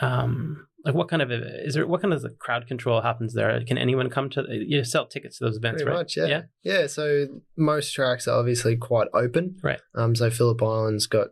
um 0.00 0.66
like 0.86 0.94
what 0.94 1.08
kind 1.08 1.20
of 1.20 1.30
is 1.30 1.74
there 1.74 1.86
what 1.86 2.00
kind 2.00 2.14
of 2.14 2.24
crowd 2.38 2.66
control 2.66 3.02
happens 3.02 3.34
there 3.34 3.60
can 3.64 3.76
anyone 3.76 4.08
come 4.08 4.30
to 4.30 4.44
you 4.48 4.84
sell 4.84 5.06
tickets 5.06 5.38
to 5.38 5.44
those 5.44 5.56
events 5.56 5.82
Pretty 5.82 5.90
right 5.90 5.98
much, 5.98 6.16
yeah. 6.16 6.26
yeah 6.26 6.42
yeah. 6.62 6.86
So 6.86 7.26
most 7.56 7.92
tracks 7.92 8.26
are 8.26 8.38
obviously 8.38 8.76
quite 8.76 9.08
open. 9.14 9.56
Right. 9.62 9.80
Um. 9.94 10.14
So 10.14 10.30
Phillip 10.30 10.62
Island's 10.62 11.06
got 11.06 11.28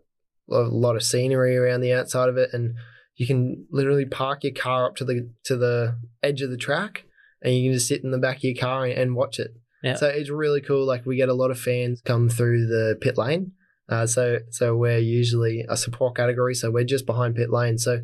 a 0.51 0.59
lot 0.59 0.97
of 0.97 1.03
scenery 1.03 1.57
around 1.57 1.81
the 1.81 1.93
outside 1.93 2.29
of 2.29 2.37
it, 2.37 2.51
and 2.53 2.75
you 3.17 3.27
can 3.27 3.67
literally 3.71 4.05
park 4.05 4.45
your 4.45 4.53
car 4.53 4.87
up 4.87 4.97
to 4.97 5.05
the 5.05 5.31
to 5.45 5.57
the 5.57 5.99
edge 6.23 6.43
of 6.43 6.51
the 6.51 6.57
track, 6.57 7.05
and 7.43 7.55
you 7.55 7.65
can 7.65 7.75
just 7.75 7.89
sit 7.89 8.05
in 8.05 8.11
the 8.11 8.19
back 8.19 8.39
of 8.39 8.45
your 8.45 8.55
car 8.55 8.85
and, 8.85 8.95
and 8.95 9.17
watch 9.17 9.39
it. 9.39 9.53
Yeah. 9.83 9.97
So 9.97 10.09
it's 10.09 10.31
really 10.31 10.61
cool. 10.61 10.87
Like 10.87 11.05
we 11.05 11.17
get 11.17 11.29
a 11.29 11.35
lot 11.35 11.51
of 11.51 11.59
fans 11.59 12.01
come 12.05 12.29
through 12.29 12.67
the 12.67 12.97
pit 13.01 13.19
lane. 13.19 13.53
Uh, 13.89 14.07
so 14.07 14.39
so 14.51 14.77
we're 14.77 14.99
usually 14.99 15.65
a 15.69 15.77
support 15.77 16.17
category, 16.17 16.55
so 16.55 16.71
we're 16.71 16.85
just 16.85 17.07
behind 17.07 17.37
pit 17.37 17.51
lane. 17.51 17.77
So 17.79 18.01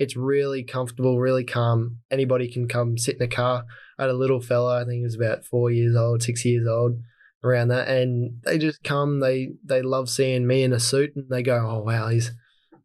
it's 0.00 0.16
really 0.16 0.64
comfortable, 0.64 1.20
really 1.20 1.44
calm. 1.44 1.98
Anybody 2.10 2.50
can 2.50 2.66
come 2.66 2.96
sit 2.96 3.16
in 3.16 3.22
a 3.22 3.28
car. 3.28 3.64
I 3.98 4.04
had 4.04 4.10
a 4.10 4.14
little 4.14 4.40
fella, 4.40 4.80
I 4.80 4.84
think 4.84 5.00
he 5.00 5.02
was 5.02 5.14
about 5.14 5.44
four 5.44 5.70
years 5.70 5.94
old, 5.94 6.22
six 6.22 6.42
years 6.42 6.66
old, 6.66 6.98
around 7.44 7.68
that, 7.68 7.86
and 7.86 8.40
they 8.44 8.56
just 8.56 8.82
come. 8.82 9.20
They 9.20 9.50
they 9.62 9.82
love 9.82 10.08
seeing 10.08 10.46
me 10.46 10.62
in 10.62 10.72
a 10.72 10.80
suit, 10.80 11.12
and 11.14 11.26
they 11.28 11.42
go, 11.42 11.56
"Oh 11.70 11.82
wow, 11.82 12.08
he's 12.08 12.32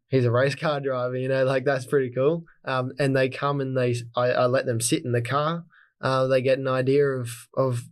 he's 0.08 0.26
a 0.26 0.30
race 0.30 0.54
car 0.54 0.78
driver," 0.78 1.16
you 1.16 1.28
know, 1.28 1.44
like 1.44 1.64
that's 1.64 1.86
pretty 1.86 2.12
cool. 2.14 2.44
Um, 2.66 2.92
and 2.98 3.16
they 3.16 3.30
come 3.30 3.62
and 3.62 3.74
they 3.74 3.94
I, 4.14 4.32
I 4.32 4.46
let 4.46 4.66
them 4.66 4.82
sit 4.82 5.02
in 5.02 5.12
the 5.12 5.22
car. 5.22 5.64
Uh, 6.02 6.26
they 6.26 6.42
get 6.42 6.58
an 6.58 6.68
idea 6.68 7.06
of 7.06 7.30
of 7.56 7.84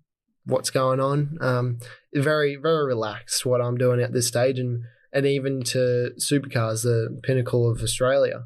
what's 0.45 0.69
going 0.69 1.01
on. 1.01 1.39
Um, 1.41 1.79
very 2.15 2.57
very 2.57 2.85
relaxed 2.85 3.47
what 3.47 3.63
I'm 3.63 3.79
doing 3.79 4.01
at 4.01 4.13
this 4.13 4.29
stage, 4.29 4.59
and 4.59 4.83
and 5.15 5.25
even 5.25 5.63
to 5.63 6.11
supercars, 6.19 6.83
the 6.83 7.19
pinnacle 7.23 7.71
of 7.71 7.81
Australia, 7.81 8.45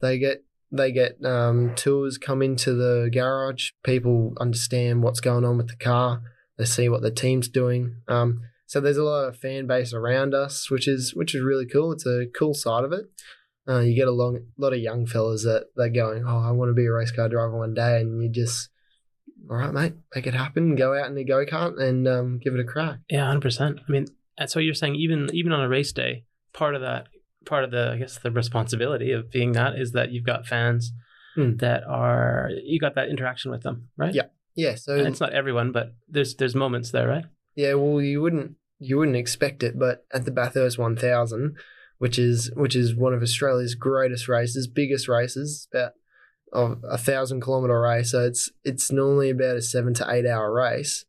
they 0.00 0.18
get 0.18 0.44
they 0.70 0.92
get 0.92 1.24
um, 1.24 1.74
tours 1.74 2.18
come 2.18 2.42
into 2.42 2.74
the 2.74 3.10
garage. 3.12 3.70
People 3.82 4.34
understand 4.38 5.02
what's 5.02 5.20
going 5.20 5.44
on 5.44 5.56
with 5.56 5.68
the 5.68 5.76
car. 5.76 6.22
They 6.58 6.64
see 6.64 6.88
what 6.88 7.02
the 7.02 7.10
team's 7.10 7.48
doing. 7.48 7.96
Um, 8.06 8.42
so 8.66 8.80
there's 8.80 8.98
a 8.98 9.04
lot 9.04 9.28
of 9.28 9.38
fan 9.38 9.66
base 9.66 9.94
around 9.94 10.34
us, 10.34 10.70
which 10.70 10.86
is 10.86 11.14
which 11.14 11.34
is 11.34 11.42
really 11.42 11.66
cool. 11.66 11.92
It's 11.92 12.06
a 12.06 12.26
cool 12.36 12.52
side 12.52 12.84
of 12.84 12.92
it. 12.92 13.06
Uh, 13.66 13.80
you 13.80 13.94
get 13.94 14.08
a 14.08 14.12
long, 14.12 14.46
lot 14.56 14.72
of 14.72 14.78
young 14.78 15.06
fellas 15.06 15.44
that 15.44 15.66
they're 15.76 15.90
going, 15.90 16.24
oh, 16.26 16.38
I 16.38 16.52
want 16.52 16.70
to 16.70 16.74
be 16.74 16.86
a 16.86 16.92
race 16.92 17.10
car 17.10 17.28
driver 17.28 17.58
one 17.58 17.74
day, 17.74 18.00
and 18.00 18.22
you 18.22 18.30
just, 18.30 18.70
all 19.50 19.56
right, 19.56 19.72
mate, 19.72 19.92
make 20.14 20.26
it 20.26 20.32
happen. 20.32 20.74
Go 20.74 20.98
out 20.98 21.06
in 21.06 21.14
the 21.14 21.24
go 21.24 21.44
kart 21.44 21.78
and 21.78 22.08
um, 22.08 22.38
give 22.38 22.54
it 22.54 22.60
a 22.60 22.64
crack. 22.64 23.00
Yeah, 23.10 23.26
hundred 23.26 23.42
percent. 23.42 23.80
I 23.86 23.92
mean, 23.92 24.06
so 24.46 24.58
you're 24.58 24.74
saying 24.74 24.96
even 24.96 25.28
even 25.32 25.52
on 25.52 25.60
a 25.60 25.68
race 25.68 25.92
day, 25.92 26.24
part 26.52 26.74
of 26.74 26.80
that, 26.80 27.08
part 27.48 27.64
of 27.64 27.70
the 27.70 27.92
I 27.94 27.96
guess 27.98 28.18
the 28.18 28.30
responsibility 28.30 29.10
of 29.12 29.30
being 29.30 29.52
that 29.52 29.74
is 29.76 29.92
that 29.92 30.10
you've 30.12 30.24
got 30.26 30.46
fans 30.46 30.92
Hmm. 31.34 31.56
that 31.56 31.84
are 31.84 32.50
you 32.64 32.78
got 32.80 32.94
that 32.96 33.08
interaction 33.10 33.50
with 33.50 33.62
them, 33.62 33.88
right? 33.96 34.14
Yeah. 34.14 34.26
Yeah, 34.56 34.74
so 34.74 34.96
And 34.96 35.06
it's 35.06 35.20
not 35.20 35.32
everyone, 35.32 35.70
but 35.72 35.94
there's 36.08 36.34
there's 36.34 36.54
moments 36.54 36.90
there, 36.90 37.06
right? 37.06 37.24
Yeah, 37.54 37.74
well, 37.74 38.00
you 38.02 38.20
wouldn't 38.20 38.56
you 38.80 38.96
wouldn't 38.98 39.16
expect 39.16 39.62
it, 39.62 39.78
but 39.78 40.04
at 40.12 40.24
the 40.24 40.30
Bathurst 40.32 40.78
1000, 40.78 41.56
which 41.98 42.18
is 42.18 42.50
which 42.56 42.74
is 42.74 42.94
one 42.94 43.12
of 43.14 43.22
Australia's 43.22 43.74
greatest 43.76 44.26
races, 44.28 44.66
biggest 44.66 45.06
races, 45.08 45.68
about 45.72 45.92
of 46.52 46.82
a 46.90 46.98
thousand 46.98 47.40
kilometer 47.42 47.80
race. 47.80 48.10
So 48.10 48.24
it's 48.24 48.50
it's 48.64 48.90
normally 48.90 49.30
about 49.30 49.56
a 49.56 49.62
seven 49.62 49.94
to 49.94 50.06
eight 50.10 50.26
hour 50.26 50.52
race, 50.52 51.04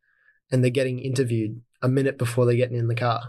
and 0.52 0.64
they're 0.64 0.70
getting 0.72 1.00
interviewed 1.00 1.62
a 1.82 1.88
minute 1.90 2.18
before 2.20 2.46
they're 2.46 2.56
getting 2.64 2.78
in 2.78 2.88
the 2.88 2.96
car. 2.96 3.22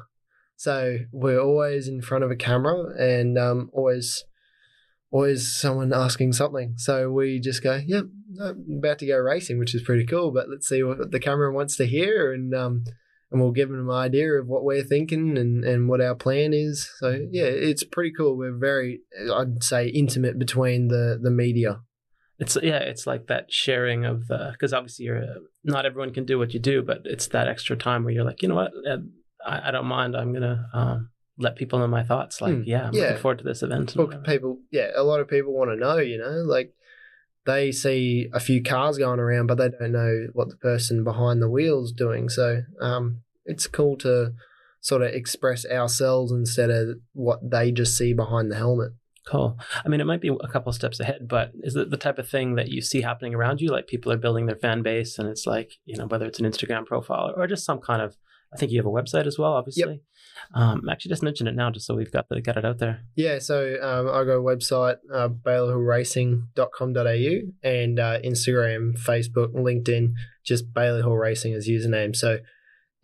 So 0.61 0.99
we're 1.11 1.41
always 1.41 1.89
in 1.89 2.03
front 2.03 2.23
of 2.23 2.31
a 2.31 2.37
camera 2.37 2.93
and 2.99 3.39
um, 3.39 3.71
always 3.73 4.25
always 5.11 5.51
someone 5.51 5.91
asking 5.95 6.35
something. 6.35 6.75
So 6.77 7.11
we 7.11 7.41
just 7.41 7.63
go, 7.63 7.81
yep, 7.87 8.05
I'm 8.39 8.67
about 8.77 8.99
to 8.99 9.07
go 9.07 9.17
racing, 9.17 9.59
which 9.59 9.75
is 9.75 9.81
pretty 9.81 10.05
cool. 10.05 10.33
But 10.33 10.51
let's 10.51 10.69
see 10.69 10.83
what 10.83 11.13
the 11.13 11.19
camera 11.19 11.51
wants 11.51 11.77
to 11.77 11.87
hear, 11.87 12.31
and 12.35 12.55
um, 12.55 12.85
and 13.31 13.41
we'll 13.41 13.53
give 13.53 13.71
them 13.71 13.89
an 13.89 13.97
idea 13.97 14.35
of 14.35 14.49
what 14.49 14.63
we're 14.63 14.83
thinking 14.83 15.39
and, 15.39 15.65
and 15.65 15.89
what 15.89 16.03
our 16.03 16.15
plan 16.15 16.53
is. 16.53 16.91
So 16.99 17.27
yeah, 17.31 17.45
it's 17.45 17.83
pretty 17.83 18.13
cool. 18.15 18.37
We're 18.37 18.59
very, 18.59 19.01
I'd 19.33 19.65
say, 19.65 19.89
intimate 19.89 20.39
between 20.39 20.89
the 20.89 21.19
the 21.19 21.31
media. 21.31 21.81
It's 22.39 22.59
yeah, 22.63 22.81
it's 22.81 23.07
like 23.07 23.29
that 23.29 23.51
sharing 23.51 24.05
of 24.05 24.29
because 24.29 24.75
obviously 24.75 25.07
you're 25.07 25.23
uh, 25.23 25.39
not 25.65 25.87
everyone 25.87 26.13
can 26.13 26.27
do 26.27 26.39
what 26.39 26.53
you 26.53 26.61
do, 26.61 26.83
but 26.83 27.01
it's 27.07 27.29
that 27.29 27.49
extra 27.49 27.77
time 27.79 28.05
where 28.05 28.13
you're 28.13 28.25
like, 28.25 28.43
you 28.43 28.49
know 28.49 28.57
what, 28.57 28.73
uh, 28.87 28.99
I, 29.47 29.69
I 29.69 29.71
don't 29.71 29.87
mind. 29.87 30.17
I'm 30.17 30.33
gonna 30.33 30.69
um, 30.73 31.11
let 31.39 31.57
people 31.57 31.79
know 31.79 31.87
my 31.87 32.03
thoughts. 32.03 32.41
Like, 32.41 32.55
Hmm. 32.55 32.63
yeah, 32.65 32.87
I'm 32.89 32.95
Yeah. 32.95 33.03
looking 33.03 33.17
forward 33.19 33.39
to 33.39 33.45
this 33.45 33.63
event. 33.63 33.95
people, 34.25 34.59
yeah, 34.71 34.91
a 34.95 35.03
lot 35.03 35.21
of 35.21 35.29
people 35.29 35.53
want 35.55 35.71
to 35.71 35.77
know. 35.77 35.97
You 35.99 36.19
know, 36.19 36.43
like 36.45 36.75
they 37.47 37.73
see 37.73 38.29
a 38.33 38.41
few 38.41 38.63
cars 38.63 38.99
going 38.99 39.19
around, 39.19 39.47
but 39.47 39.57
they 39.59 39.71
don't 39.71 39.93
know 39.93 40.27
what 40.35 40.51
the 40.51 40.57
person 40.57 41.05
behind 41.05 41.41
the 41.41 41.49
wheel's 41.49 41.93
doing. 41.93 42.29
So 42.29 42.63
um, 42.81 43.23
it's 43.47 43.67
cool 43.67 43.97
to 43.99 44.35
sort 44.83 45.03
of 45.03 45.09
express 45.13 45.65
ourselves 45.67 46.33
instead 46.33 46.71
of 46.71 46.99
what 47.13 47.51
they 47.51 47.71
just 47.73 47.97
see 47.97 48.13
behind 48.13 48.51
the 48.51 48.57
helmet. 48.57 48.93
Cool. 49.27 49.59
I 49.85 49.89
mean, 49.89 50.01
it 50.01 50.07
might 50.07 50.21
be 50.23 50.29
a 50.29 50.49
couple 50.49 50.73
steps 50.73 50.99
ahead, 51.01 51.29
but 51.29 51.53
is 51.63 51.77
it 51.77 51.91
the 51.91 51.97
type 51.99 52.19
of 52.19 52.29
thing 52.29 52.55
that 52.57 52.69
you 52.69 52.81
see 52.83 53.03
happening 53.03 53.35
around 53.35 53.61
you? 53.61 53.69
Like 53.69 53.87
people 53.87 54.11
are 54.13 54.17
building 54.17 54.47
their 54.47 54.57
fan 54.57 54.83
base, 54.83 55.19
and 55.19 55.29
it's 55.29 55.47
like 55.47 55.73
you 55.85 55.97
know 55.97 56.07
whether 56.07 56.27
it's 56.27 56.41
an 56.41 56.47
Instagram 56.51 56.85
profile 56.87 57.33
or 57.37 57.47
just 57.47 57.65
some 57.65 57.79
kind 57.79 58.03
of. 58.03 58.17
I 58.53 58.57
think 58.57 58.73
you 58.73 58.79
have 58.79 58.87
a 58.87 58.91
website 58.91 59.27
as 59.27 59.39
well, 59.39 59.53
obviously. 59.53 60.03
Um, 60.55 60.89
actually, 60.91 61.11
just 61.11 61.23
mention 61.23 61.47
it 61.47 61.55
now, 61.55 61.71
just 61.71 61.87
so 61.87 61.95
we've 61.95 62.11
got 62.11 62.29
the, 62.29 62.41
got 62.41 62.57
it 62.57 62.65
out 62.65 62.79
there. 62.79 63.03
Yeah, 63.15 63.39
so 63.39 63.77
um, 63.81 64.09
I 64.09 64.25
got 64.25 64.39
a 64.39 64.43
website, 64.43 64.97
uh, 65.13 65.29
baileyhillracing.com.au, 65.29 67.53
and 67.63 68.01
uh, 68.01 68.19
Instagram, 68.21 68.99
Facebook, 68.99 69.55
LinkedIn, 69.55 70.15
just 70.45 70.75
Bailey 70.75 71.03
Hill 71.03 71.17
Racing 71.17 71.55
as 71.55 71.69
username. 71.69 72.17
So 72.17 72.41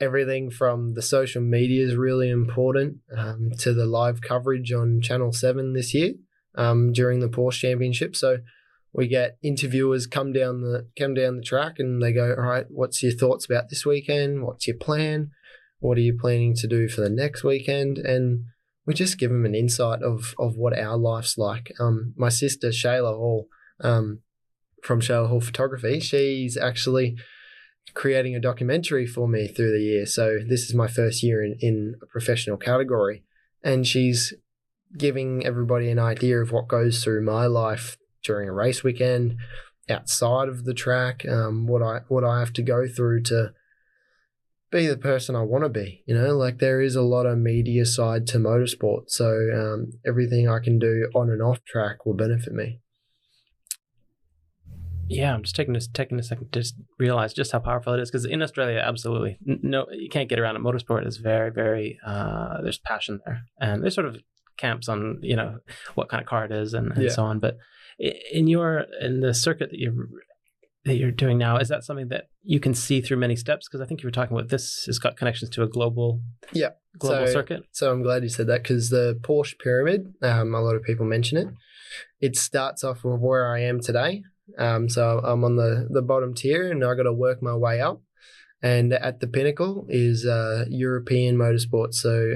everything 0.00 0.50
from 0.50 0.94
the 0.94 1.02
social 1.02 1.42
media 1.42 1.84
is 1.84 1.94
really 1.94 2.30
important 2.30 2.96
um, 3.16 3.50
to 3.58 3.72
the 3.72 3.86
live 3.86 4.20
coverage 4.20 4.72
on 4.72 5.00
Channel 5.00 5.30
7 5.32 5.72
this 5.72 5.94
year 5.94 6.14
um, 6.56 6.92
during 6.92 7.20
the 7.20 7.28
Porsche 7.28 7.60
Championship. 7.60 8.16
So 8.16 8.38
we 8.96 9.06
get 9.06 9.36
interviewers 9.42 10.06
come 10.06 10.32
down 10.32 10.62
the 10.62 10.88
come 10.98 11.12
down 11.12 11.36
the 11.36 11.42
track 11.42 11.74
and 11.78 12.02
they 12.02 12.12
go, 12.12 12.34
all 12.36 12.44
right, 12.44 12.64
what's 12.70 13.02
your 13.02 13.12
thoughts 13.12 13.44
about 13.44 13.68
this 13.68 13.84
weekend? 13.84 14.42
What's 14.42 14.66
your 14.66 14.78
plan? 14.78 15.32
What 15.80 15.98
are 15.98 16.02
you 16.02 16.16
planning 16.18 16.54
to 16.56 16.66
do 16.66 16.88
for 16.88 17.02
the 17.02 17.10
next 17.10 17.44
weekend? 17.44 17.98
And 17.98 18.44
we 18.86 18.94
just 18.94 19.18
give 19.18 19.30
them 19.30 19.44
an 19.44 19.54
insight 19.54 20.02
of 20.02 20.34
of 20.38 20.56
what 20.56 20.76
our 20.78 20.96
life's 20.96 21.36
like. 21.36 21.72
Um, 21.78 22.14
my 22.16 22.30
sister 22.30 22.68
Shayla 22.68 23.14
Hall, 23.14 23.48
um, 23.80 24.20
from 24.82 25.02
Shayla 25.02 25.28
Hall 25.28 25.42
Photography, 25.42 26.00
she's 26.00 26.56
actually 26.56 27.16
creating 27.92 28.34
a 28.34 28.40
documentary 28.40 29.06
for 29.06 29.28
me 29.28 29.46
through 29.46 29.72
the 29.72 29.84
year. 29.84 30.06
So 30.06 30.38
this 30.48 30.62
is 30.62 30.74
my 30.74 30.88
first 30.88 31.22
year 31.22 31.44
in, 31.44 31.56
in 31.60 31.96
a 32.02 32.06
professional 32.06 32.56
category, 32.56 33.24
and 33.62 33.86
she's 33.86 34.32
giving 34.96 35.44
everybody 35.44 35.90
an 35.90 35.98
idea 35.98 36.38
of 36.40 36.50
what 36.50 36.66
goes 36.66 37.04
through 37.04 37.22
my 37.22 37.44
life 37.44 37.98
during 38.26 38.48
a 38.48 38.52
race 38.52 38.82
weekend, 38.84 39.36
outside 39.88 40.48
of 40.48 40.64
the 40.64 40.74
track, 40.74 41.24
um, 41.28 41.66
what 41.66 41.82
I 41.82 42.00
what 42.08 42.24
I 42.24 42.40
have 42.40 42.52
to 42.54 42.62
go 42.62 42.86
through 42.88 43.22
to 43.24 43.52
be 44.72 44.86
the 44.88 44.96
person 44.96 45.36
I 45.36 45.42
want 45.42 45.62
to 45.64 45.68
be. 45.70 46.02
You 46.06 46.14
know, 46.16 46.36
like 46.36 46.58
there 46.58 46.80
is 46.80 46.96
a 46.96 47.02
lot 47.02 47.24
of 47.24 47.38
media 47.38 47.86
side 47.86 48.26
to 48.28 48.38
motorsport, 48.38 49.04
so 49.10 49.26
um, 49.54 49.92
everything 50.04 50.48
I 50.48 50.58
can 50.58 50.78
do 50.78 51.08
on 51.14 51.30
and 51.30 51.40
off 51.40 51.64
track 51.64 52.04
will 52.04 52.14
benefit 52.14 52.52
me. 52.52 52.80
Yeah, 55.08 55.32
I'm 55.34 55.44
just 55.44 55.54
taking 55.54 55.72
this 55.74 55.86
taking 55.86 56.18
a 56.18 56.22
second 56.22 56.50
to 56.52 56.60
just 56.60 56.74
realize 56.98 57.32
just 57.32 57.52
how 57.52 57.60
powerful 57.60 57.94
it 57.94 58.00
is 58.00 58.10
because 58.10 58.24
in 58.24 58.42
Australia, 58.42 58.82
absolutely, 58.84 59.38
no, 59.44 59.86
you 59.92 60.08
can't 60.08 60.28
get 60.28 60.40
around 60.40 60.56
it. 60.56 60.62
Motorsport 60.62 61.06
is 61.06 61.18
very, 61.18 61.52
very. 61.52 62.00
Uh, 62.04 62.60
there's 62.60 62.78
passion 62.78 63.20
there, 63.24 63.42
and 63.60 63.82
there's 63.84 63.94
sort 63.94 64.08
of 64.08 64.16
camps 64.56 64.88
on 64.88 65.20
you 65.22 65.36
know 65.36 65.58
what 65.94 66.08
kind 66.08 66.20
of 66.22 66.26
car 66.28 66.44
it 66.44 66.50
is 66.50 66.74
and, 66.74 66.90
and 66.90 67.04
Yeah. 67.04 67.10
so 67.10 67.22
on. 67.22 67.38
But 67.38 67.56
in 67.98 68.46
your 68.46 68.84
in 69.00 69.20
the 69.20 69.34
circuit 69.34 69.70
that 69.70 69.78
you're 69.78 70.08
that 70.84 70.96
you're 70.96 71.10
doing 71.10 71.36
now, 71.36 71.56
is 71.56 71.68
that 71.68 71.82
something 71.82 72.08
that 72.08 72.28
you 72.44 72.60
can 72.60 72.72
see 72.72 73.00
through 73.00 73.16
many 73.16 73.34
steps? 73.34 73.66
Because 73.66 73.80
I 73.80 73.86
think 73.86 74.02
you 74.02 74.06
were 74.06 74.12
talking 74.12 74.36
about 74.36 74.50
this 74.50 74.84
has 74.86 75.00
got 75.00 75.16
connections 75.16 75.50
to 75.50 75.62
a 75.64 75.68
global 75.68 76.22
Yeah. 76.52 76.70
global 76.98 77.26
So- 77.26 77.32
circuit. 77.32 77.62
So 77.72 77.90
I'm 77.90 78.02
glad 78.02 78.22
you 78.22 78.28
said 78.28 78.46
that 78.46 78.62
because 78.62 78.90
the 78.90 79.18
Porsche 79.22 79.58
pyramid, 79.58 80.14
um, 80.22 80.54
a 80.54 80.60
lot 80.60 80.76
of 80.76 80.84
people 80.84 81.04
mention 81.04 81.38
it. 81.38 81.48
It 82.20 82.36
starts 82.36 82.84
off 82.84 83.02
with 83.04 83.20
where 83.20 83.50
I 83.52 83.60
am 83.62 83.80
today. 83.80 84.22
Um, 84.58 84.88
so 84.88 85.18
I'm 85.24 85.42
on 85.42 85.56
the, 85.56 85.88
the 85.90 86.02
bottom 86.02 86.32
tier 86.34 86.70
and 86.70 86.84
I 86.84 86.94
got 86.94 87.02
to 87.02 87.12
work 87.12 87.42
my 87.42 87.56
way 87.56 87.80
up. 87.80 88.00
And 88.62 88.92
at 88.92 89.18
the 89.20 89.26
pinnacle 89.26 89.86
is 89.88 90.24
uh, 90.24 90.66
European 90.68 91.36
motorsport. 91.36 91.94
So 91.94 92.32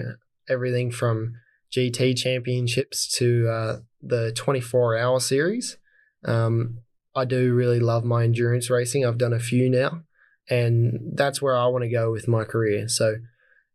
everything 0.49 0.91
from 0.91 1.35
GT 1.73 2.17
championships 2.17 3.07
to 3.19 3.49
uh, 3.49 3.77
the 4.03 4.33
24 4.33 4.97
hour 4.99 5.21
series. 5.21 5.77
Um, 6.25 6.79
I 7.15 7.25
do 7.25 7.53
really 7.55 7.81
love 7.81 8.05
my 8.05 8.25
endurance 8.25 8.71
racing. 8.71 9.05
I've 9.05 9.19
done 9.19 9.33
a 9.33 9.41
few 9.41 9.69
now, 9.69 10.03
and 10.49 11.13
that's 11.15 11.43
where 11.43 11.57
I 11.57 11.67
want 11.67 11.83
to 11.85 11.91
go 11.91 12.11
with 12.13 12.29
my 12.29 12.45
career. 12.45 12.89
So 12.89 13.17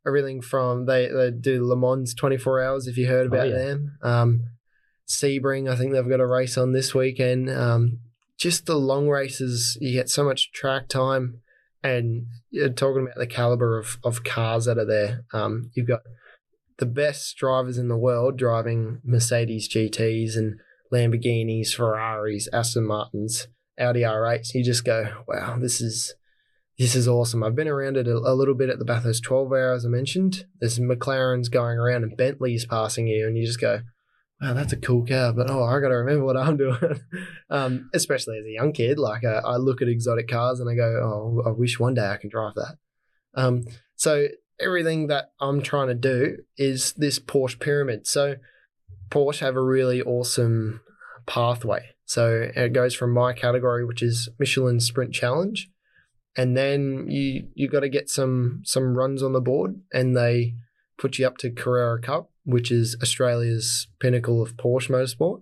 everything 0.07 0.41
from 0.41 0.86
they, 0.86 1.07
they 1.07 1.32
do 1.32 1.65
Le 1.67 1.76
Mans 1.76 2.13
24 2.13 2.61
hours 2.63 2.88
if 2.88 2.97
you 2.97 3.07
heard 3.07 3.26
Oh, 3.26 3.36
about 3.36 3.49
yeah. 3.49 3.55
them. 3.57 3.97
Um, 4.01 4.43
Sebring, 5.07 5.69
I 5.69 5.76
think 5.76 5.93
they've 5.93 6.09
got 6.09 6.19
a 6.19 6.26
race 6.26 6.57
on 6.57 6.71
this 6.71 6.95
weekend. 6.95 7.49
Um, 7.49 7.99
just 8.38 8.65
the 8.65 8.76
long 8.76 9.07
races, 9.07 9.78
you 9.80 9.93
get 9.93 10.09
so 10.09 10.23
much 10.23 10.51
track 10.51 10.88
time, 10.88 11.41
and 11.84 12.26
you're 12.49 12.69
talking 12.69 13.03
about 13.03 13.17
the 13.17 13.28
caliber 13.28 13.78
of, 13.78 13.97
of 14.03 14.23
cars 14.23 14.65
that 14.65 14.78
are 14.80 14.86
there. 14.86 15.26
Um, 15.34 15.69
you've 15.73 15.88
got 15.88 16.01
the 16.78 16.86
best 16.86 17.38
drivers 17.38 17.78
in 17.78 17.88
the 17.88 17.97
world 17.97 18.38
driving 18.38 19.01
Mercedes 19.03 19.69
GTs 19.69 20.36
and 20.36 20.59
Lamborghinis, 20.93 21.73
Ferraris, 21.73 22.47
Aston 22.53 22.86
Martins, 22.86 23.47
Audi 23.80 24.01
R8s. 24.01 24.53
You 24.53 24.63
just 24.63 24.86
go, 24.86 25.23
wow, 25.28 25.57
this 25.59 25.82
is 25.82 26.13
this 26.78 26.95
is 26.95 27.07
awesome. 27.07 27.41
I've 27.41 27.55
been 27.55 27.69
around 27.69 27.95
it 27.95 28.07
a, 28.07 28.17
a 28.17 28.36
little 28.36 28.53
bit 28.53 28.69
at 28.69 28.80
the 28.80 28.86
Bathurst 28.86 29.23
12 29.23 29.47
hour, 29.51 29.71
as 29.71 29.86
I 29.86 29.89
mentioned. 29.89 30.45
There's 30.59 30.78
McLarens 30.78 31.49
going 31.49 31.78
around 31.78 32.03
and 32.03 32.17
Bentley's 32.17 32.65
passing 32.65 33.07
you, 33.07 33.28
and 33.28 33.38
you 33.38 33.45
just 33.45 33.61
go, 33.61 33.80
wow, 34.41 34.53
that's 34.53 34.73
a 34.73 34.78
cool 34.78 35.05
car. 35.05 35.32
But 35.32 35.49
oh, 35.49 35.63
I 35.63 35.80
got 35.80 35.89
to 35.89 35.95
remember 35.95 36.26
what 36.26 36.36
I'm 36.36 36.57
doing. 36.57 36.99
um, 37.49 37.89
especially 37.93 38.39
as 38.39 38.45
a 38.45 38.51
young 38.51 38.73
kid, 38.73 38.99
like 38.99 39.23
uh, 39.23 39.41
I 39.45 39.55
look 39.55 39.82
at 39.82 39.88
exotic 39.88 40.28
cars 40.28 40.59
and 40.59 40.69
I 40.69 40.76
go, 40.76 40.84
oh, 40.84 41.43
I 41.47 41.51
wish 41.51 41.80
one 41.80 41.93
day 41.93 42.07
I 42.07 42.17
can 42.17 42.30
drive 42.30 42.55
that. 42.55 42.76
Um, 43.36 43.63
so 43.95 44.28
everything 44.60 45.08
that 45.08 45.32
I'm 45.39 45.62
trying 45.62 45.88
to 45.88 45.95
do 45.95 46.38
is 46.58 46.93
this 46.93 47.20
Porsche 47.20 47.60
pyramid. 47.60 48.08
So 48.08 48.36
Porsche 49.10 49.39
have 49.39 49.56
a 49.56 49.62
really 49.62 50.01
awesome 50.01 50.82
pathway. 51.26 51.95
So 52.06 52.49
it 52.56 52.74
goes 52.74 52.93
from 52.93 53.14
my 53.14 53.34
category, 53.34 53.84
which 53.86 54.01
is 54.01 54.30
Michelin 54.39 54.80
Sprint 54.80 55.14
Challenge, 55.14 55.70
and 56.38 56.56
then 56.56 57.08
you 57.10 57.47
you 57.56 57.68
got 57.68 57.80
to 57.80 57.89
get 57.89 58.10
some 58.10 58.62
some 58.64 58.95
runs 58.95 59.24
on 59.24 59.34
the 59.34 59.41
board, 59.41 59.82
and 59.91 60.16
they 60.16 60.53
put 60.97 61.18
you 61.18 61.26
up 61.26 61.38
to 61.38 61.49
Carrera 61.49 61.99
Cup, 61.99 62.30
which 62.43 62.72
is 62.72 62.95
Australia's 63.01 63.88
pinnacle 63.99 64.41
of 64.41 64.56
Porsche 64.56 64.89
motorsport, 64.89 65.41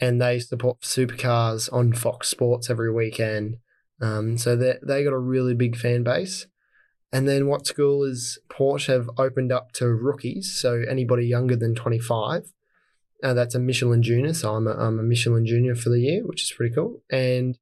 and 0.00 0.20
they 0.20 0.40
support 0.40 0.80
supercars 0.80 1.72
on 1.72 1.92
Fox 1.92 2.28
Sports 2.28 2.68
every 2.68 2.92
weekend. 2.92 3.56
Um, 4.00 4.36
so 4.36 4.56
they 4.56 4.78
they 4.82 5.04
got 5.04 5.12
a 5.12 5.18
really 5.18 5.54
big 5.54 5.76
fan 5.76 6.02
base. 6.02 6.46
And 7.12 7.28
then 7.28 7.46
what 7.46 7.66
school 7.66 8.04
is 8.04 8.38
Porsche 8.48 8.86
have 8.86 9.10
opened 9.18 9.52
up 9.52 9.72
to 9.72 9.88
rookies, 9.88 10.54
so 10.54 10.82
anybody 10.88 11.26
younger 11.26 11.56
than 11.56 11.74
25. 11.74 12.52
Uh, 13.22 13.34
that's 13.34 13.54
a 13.54 13.60
Michelin 13.60 14.02
Junior, 14.02 14.32
so 14.32 14.54
I'm 14.54 14.66
a, 14.66 14.72
I'm 14.72 14.98
a 14.98 15.02
Michelin 15.02 15.46
Junior 15.46 15.74
for 15.74 15.90
the 15.90 16.00
year, 16.00 16.22
which 16.24 16.42
is 16.42 16.52
pretty 16.56 16.74
cool. 16.74 17.02
And 17.10 17.58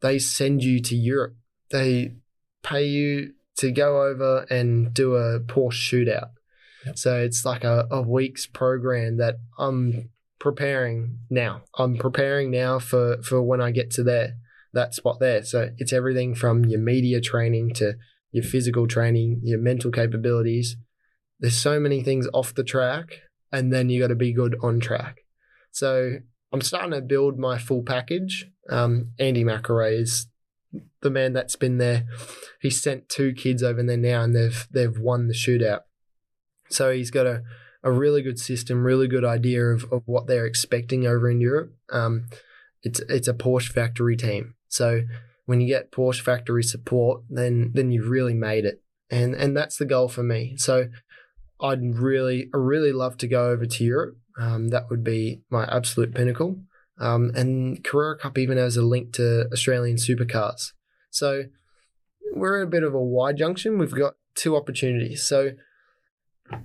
they 0.00 0.18
send 0.18 0.62
you 0.62 0.80
to 0.80 0.96
Europe. 0.96 1.36
They 1.70 2.16
pay 2.62 2.84
you 2.84 3.34
to 3.58 3.70
go 3.70 4.02
over 4.02 4.46
and 4.50 4.92
do 4.92 5.14
a 5.14 5.40
Porsche 5.40 6.06
shootout. 6.06 6.30
Yep. 6.86 6.98
So 6.98 7.18
it's 7.18 7.44
like 7.44 7.64
a, 7.64 7.86
a 7.90 8.02
week's 8.02 8.46
program 8.46 9.16
that 9.18 9.36
I'm 9.58 10.10
preparing 10.38 11.18
now. 11.30 11.62
I'm 11.76 11.96
preparing 11.96 12.50
now 12.50 12.78
for, 12.78 13.22
for 13.22 13.42
when 13.42 13.60
I 13.60 13.70
get 13.70 13.90
to 13.92 14.02
there, 14.02 14.34
that 14.72 14.94
spot 14.94 15.18
there. 15.20 15.42
So 15.44 15.70
it's 15.78 15.92
everything 15.92 16.34
from 16.34 16.64
your 16.64 16.80
media 16.80 17.20
training 17.20 17.74
to 17.74 17.94
your 18.30 18.44
physical 18.44 18.86
training, 18.86 19.40
your 19.42 19.58
mental 19.58 19.90
capabilities. 19.90 20.76
There's 21.40 21.56
so 21.56 21.78
many 21.78 22.02
things 22.02 22.26
off 22.32 22.54
the 22.54 22.64
track, 22.64 23.20
and 23.52 23.72
then 23.72 23.88
you 23.88 24.00
got 24.00 24.08
to 24.08 24.14
be 24.14 24.32
good 24.32 24.56
on 24.62 24.80
track. 24.80 25.18
So 25.70 26.16
I'm 26.52 26.60
starting 26.60 26.92
to 26.92 27.00
build 27.00 27.38
my 27.38 27.58
full 27.58 27.82
package. 27.82 28.46
Um, 28.68 29.12
Andy 29.18 29.44
McElrea 29.44 30.00
is 30.00 30.26
the 31.00 31.10
man 31.10 31.32
that's 31.32 31.56
been 31.56 31.78
there. 31.78 32.04
He 32.60 32.70
sent 32.70 33.08
two 33.08 33.32
kids 33.32 33.62
over 33.62 33.82
there 33.82 33.96
now, 33.96 34.22
and 34.22 34.34
they've 34.34 34.66
they've 34.70 34.98
won 34.98 35.28
the 35.28 35.34
shootout. 35.34 35.80
So 36.70 36.92
he's 36.92 37.10
got 37.10 37.26
a, 37.26 37.42
a 37.82 37.90
really 37.90 38.22
good 38.22 38.38
system, 38.38 38.84
really 38.84 39.08
good 39.08 39.24
idea 39.24 39.64
of, 39.64 39.90
of 39.92 40.02
what 40.06 40.26
they're 40.26 40.46
expecting 40.46 41.06
over 41.06 41.30
in 41.30 41.40
Europe. 41.40 41.72
Um, 41.90 42.26
it's 42.82 43.00
it's 43.08 43.28
a 43.28 43.34
Porsche 43.34 43.72
factory 43.72 44.16
team. 44.16 44.54
So 44.68 45.02
when 45.48 45.62
you 45.62 45.66
get 45.66 45.90
Porsche 45.90 46.20
factory 46.20 46.62
support, 46.62 47.22
then 47.30 47.70
then 47.72 47.90
you've 47.90 48.10
really 48.10 48.34
made 48.34 48.66
it. 48.66 48.82
And 49.10 49.34
and 49.34 49.56
that's 49.56 49.78
the 49.78 49.86
goal 49.86 50.08
for 50.08 50.22
me. 50.22 50.58
So 50.58 50.88
I'd 51.58 51.96
really 51.98 52.50
really 52.52 52.92
love 52.92 53.16
to 53.16 53.26
go 53.26 53.48
over 53.48 53.64
to 53.64 53.84
Europe. 53.84 54.18
Um, 54.38 54.68
that 54.68 54.90
would 54.90 55.02
be 55.02 55.40
my 55.48 55.64
absolute 55.64 56.14
pinnacle. 56.14 56.60
Um, 57.00 57.32
and 57.34 57.82
Carrera 57.82 58.18
Cup 58.18 58.36
even 58.36 58.58
has 58.58 58.76
a 58.76 58.82
link 58.82 59.14
to 59.14 59.48
Australian 59.50 59.96
supercars. 59.96 60.72
So 61.10 61.44
we're 62.34 62.60
in 62.60 62.68
a 62.68 62.70
bit 62.70 62.82
of 62.82 62.92
a 62.92 63.02
wide 63.02 63.38
junction. 63.38 63.78
We've 63.78 63.94
got 63.94 64.16
two 64.34 64.54
opportunities. 64.54 65.22
So 65.22 65.52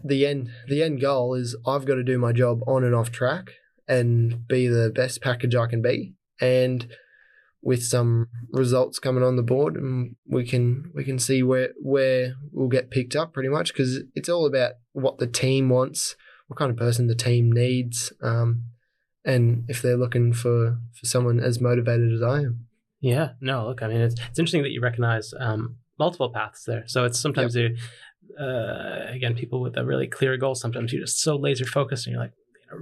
the 0.03 0.25
end 0.25 0.49
the 0.67 0.83
end 0.83 0.99
goal 0.99 1.35
is 1.35 1.55
I've 1.65 1.85
got 1.85 1.95
to 1.95 2.03
do 2.03 2.17
my 2.17 2.33
job 2.33 2.59
on 2.67 2.83
and 2.83 2.93
off 2.93 3.11
track 3.11 3.51
and 3.87 4.45
be 4.45 4.67
the 4.67 4.91
best 4.93 5.21
package 5.21 5.55
I 5.55 5.67
can 5.67 5.81
be. 5.81 6.15
And 6.41 6.93
with 7.63 7.81
some 7.81 8.27
results 8.51 8.99
coming 8.99 9.23
on 9.23 9.37
the 9.37 9.43
board, 9.43 9.75
and 9.75 10.15
we 10.27 10.45
can 10.45 10.91
we 10.93 11.03
can 11.03 11.17
see 11.17 11.41
where 11.41 11.69
where 11.81 12.35
we'll 12.51 12.67
get 12.67 12.91
picked 12.91 13.15
up 13.15 13.33
pretty 13.33 13.49
much 13.49 13.73
because 13.73 14.01
it's 14.15 14.29
all 14.29 14.45
about 14.45 14.73
what 14.91 15.17
the 15.17 15.27
team 15.27 15.69
wants, 15.69 16.15
what 16.47 16.59
kind 16.59 16.69
of 16.69 16.77
person 16.77 17.07
the 17.07 17.15
team 17.15 17.51
needs, 17.51 18.11
um, 18.21 18.65
and 19.25 19.63
if 19.69 19.81
they're 19.81 19.97
looking 19.97 20.33
for 20.33 20.77
for 20.93 21.05
someone 21.05 21.39
as 21.39 21.61
motivated 21.61 22.13
as 22.13 22.21
I 22.21 22.39
am. 22.39 22.67
Yeah, 22.99 23.29
no, 23.41 23.67
look, 23.67 23.81
I 23.81 23.87
mean, 23.87 24.01
it's 24.01 24.15
it's 24.29 24.39
interesting 24.39 24.63
that 24.63 24.71
you 24.71 24.81
recognize 24.81 25.33
um, 25.39 25.77
multiple 25.97 26.31
paths 26.31 26.65
there. 26.65 26.83
So 26.87 27.05
it's 27.05 27.19
sometimes 27.19 27.55
you, 27.55 27.75
uh, 28.39 29.07
again, 29.09 29.35
people 29.35 29.61
with 29.61 29.77
a 29.77 29.85
really 29.85 30.07
clear 30.07 30.37
goal. 30.37 30.55
Sometimes 30.55 30.91
you're 30.91 31.03
just 31.03 31.21
so 31.21 31.37
laser 31.37 31.65
focused, 31.65 32.07
and 32.07 32.13
you're 32.13 32.21
like, 32.21 32.33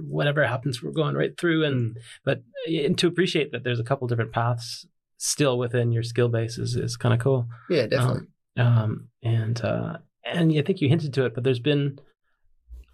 whatever 0.08 0.46
happens, 0.46 0.82
we're 0.82 0.92
going 0.92 1.14
right 1.14 1.38
through. 1.38 1.64
And 1.64 1.98
but 2.24 2.42
and 2.66 2.96
to 2.98 3.06
appreciate 3.06 3.52
that 3.52 3.64
there's 3.64 3.80
a 3.80 3.84
couple 3.84 4.06
different 4.08 4.32
paths 4.32 4.86
still 5.18 5.56
within 5.56 5.92
your 5.92 6.02
skill 6.02 6.28
base 6.28 6.58
is, 6.58 6.74
is 6.74 6.96
kind 6.96 7.14
of 7.14 7.20
cool. 7.20 7.48
Yeah, 7.70 7.86
definitely. 7.86 8.26
Um, 8.56 9.08
and 9.22 9.60
uh, 9.64 9.98
and 10.24 10.52
I 10.56 10.62
think 10.62 10.80
you 10.80 10.88
hinted 10.88 11.14
to 11.14 11.24
it, 11.24 11.34
but 11.34 11.44
there's 11.44 11.60
been 11.60 11.98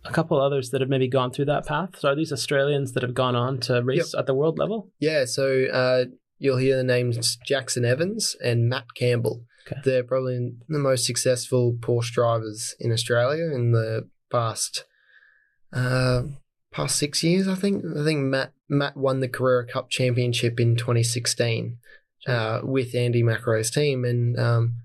a 0.04 0.12
couple 0.12 0.40
others 0.40 0.70
that 0.70 0.80
have 0.80 0.90
maybe 0.90 1.08
gone 1.08 1.30
through 1.30 1.46
that 1.46 1.66
path. 1.66 1.98
So 1.98 2.10
are 2.10 2.14
these 2.14 2.32
Australians 2.32 2.92
that 2.92 3.02
have 3.02 3.14
gone 3.14 3.34
on 3.34 3.58
to 3.60 3.82
race 3.82 4.14
at 4.14 4.26
the 4.26 4.34
world 4.34 4.58
level? 4.58 4.90
Yeah, 5.00 5.24
so 5.24 5.66
uh, 5.72 6.04
you'll 6.38 6.58
hear 6.58 6.76
the 6.76 6.84
names 6.84 7.36
Jaxon 7.48 7.84
Evans 7.84 8.36
and 8.42 8.68
Matt 8.68 8.94
Campbell. 8.94 9.44
Okay. 9.66 9.80
They're 9.84 10.04
probably 10.04 10.52
the 10.68 10.78
most 10.78 11.04
successful 11.04 11.76
Porsche 11.80 12.12
drivers 12.12 12.74
in 12.80 12.92
Australia 12.92 13.52
in 13.54 13.72
the 13.72 14.08
past 14.30 14.84
uh, 15.72 16.22
past 16.78 16.96
six 16.96 17.24
years. 17.24 17.48
I 17.48 17.54
think. 17.54 17.84
I 17.84 18.04
think 18.04 18.20
Matt 18.20 18.52
Matt 18.68 18.96
won 18.96 19.20
the 19.20 19.28
Carrera 19.28 19.66
Cup 19.66 19.90
Championship 19.90 20.60
in 20.60 20.76
2016 20.76 21.78
uh, 22.26 22.60
with 22.62 22.94
Andy 22.94 23.22
McElrea's 23.22 23.70
team, 23.70 24.04
and 24.04 24.38
um, 24.38 24.76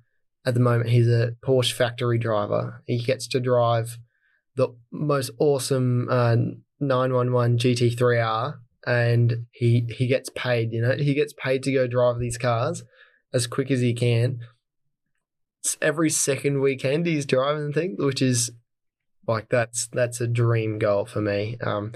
at 0.45 0.55
the 0.55 0.59
moment 0.59 0.89
he's 0.89 1.07
a 1.07 1.35
Porsche 1.45 1.73
factory 1.73 2.17
driver. 2.17 2.81
He 2.85 2.99
gets 2.99 3.27
to 3.29 3.39
drive 3.39 3.99
the 4.55 4.69
most 4.91 5.31
awesome 5.39 6.07
uh, 6.09 6.35
911 6.79 7.59
GT3R, 7.59 8.55
and 8.87 9.45
he 9.51 9.85
he 9.95 10.07
gets 10.07 10.29
paid. 10.29 10.73
You 10.73 10.81
know, 10.81 10.95
he 10.95 11.13
gets 11.13 11.33
paid 11.33 11.61
to 11.63 11.71
go 11.71 11.87
drive 11.87 12.19
these 12.19 12.39
cars 12.39 12.83
as 13.31 13.45
quick 13.45 13.69
as 13.69 13.81
he 13.81 13.93
can. 13.93 14.39
Every 15.81 16.09
second 16.09 16.59
weekend 16.59 17.05
he's 17.05 17.25
driving 17.25 17.67
the 17.67 17.73
thing, 17.73 17.95
which 17.97 18.21
is 18.21 18.51
like 19.27 19.49
that's 19.49 19.87
that's 19.87 20.21
a 20.21 20.27
dream 20.27 20.79
goal 20.79 21.05
for 21.05 21.21
me. 21.21 21.57
Um, 21.61 21.93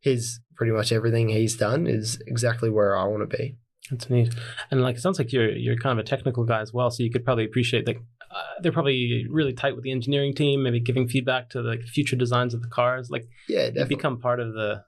his 0.00 0.40
pretty 0.56 0.72
much 0.72 0.92
everything 0.92 1.28
he's 1.28 1.56
done 1.56 1.86
is 1.86 2.22
exactly 2.26 2.70
where 2.70 2.96
I 2.96 3.04
want 3.04 3.28
to 3.28 3.36
be. 3.36 3.56
That's 3.90 4.08
neat. 4.08 4.34
And 4.70 4.82
like 4.82 4.96
it 4.96 5.00
sounds 5.00 5.18
like 5.18 5.32
you're 5.32 5.50
you're 5.50 5.76
kind 5.76 5.98
of 5.98 6.04
a 6.04 6.08
technical 6.08 6.44
guy 6.44 6.60
as 6.60 6.72
well, 6.72 6.90
so 6.90 7.02
you 7.02 7.10
could 7.10 7.24
probably 7.24 7.44
appreciate 7.44 7.86
that 7.86 7.96
uh, 7.96 8.60
they're 8.62 8.72
probably 8.72 9.26
really 9.28 9.52
tight 9.52 9.74
with 9.74 9.84
the 9.84 9.90
engineering 9.90 10.34
team, 10.34 10.62
maybe 10.62 10.80
giving 10.80 11.08
feedback 11.08 11.50
to 11.50 11.62
the 11.62 11.78
future 11.92 12.16
designs 12.16 12.54
of 12.54 12.62
the 12.62 12.68
cars. 12.68 13.10
Like 13.10 13.26
Yeah, 13.48 13.70
you 13.74 13.84
become 13.86 14.20
part 14.20 14.40
of 14.40 14.54
the 14.54 14.84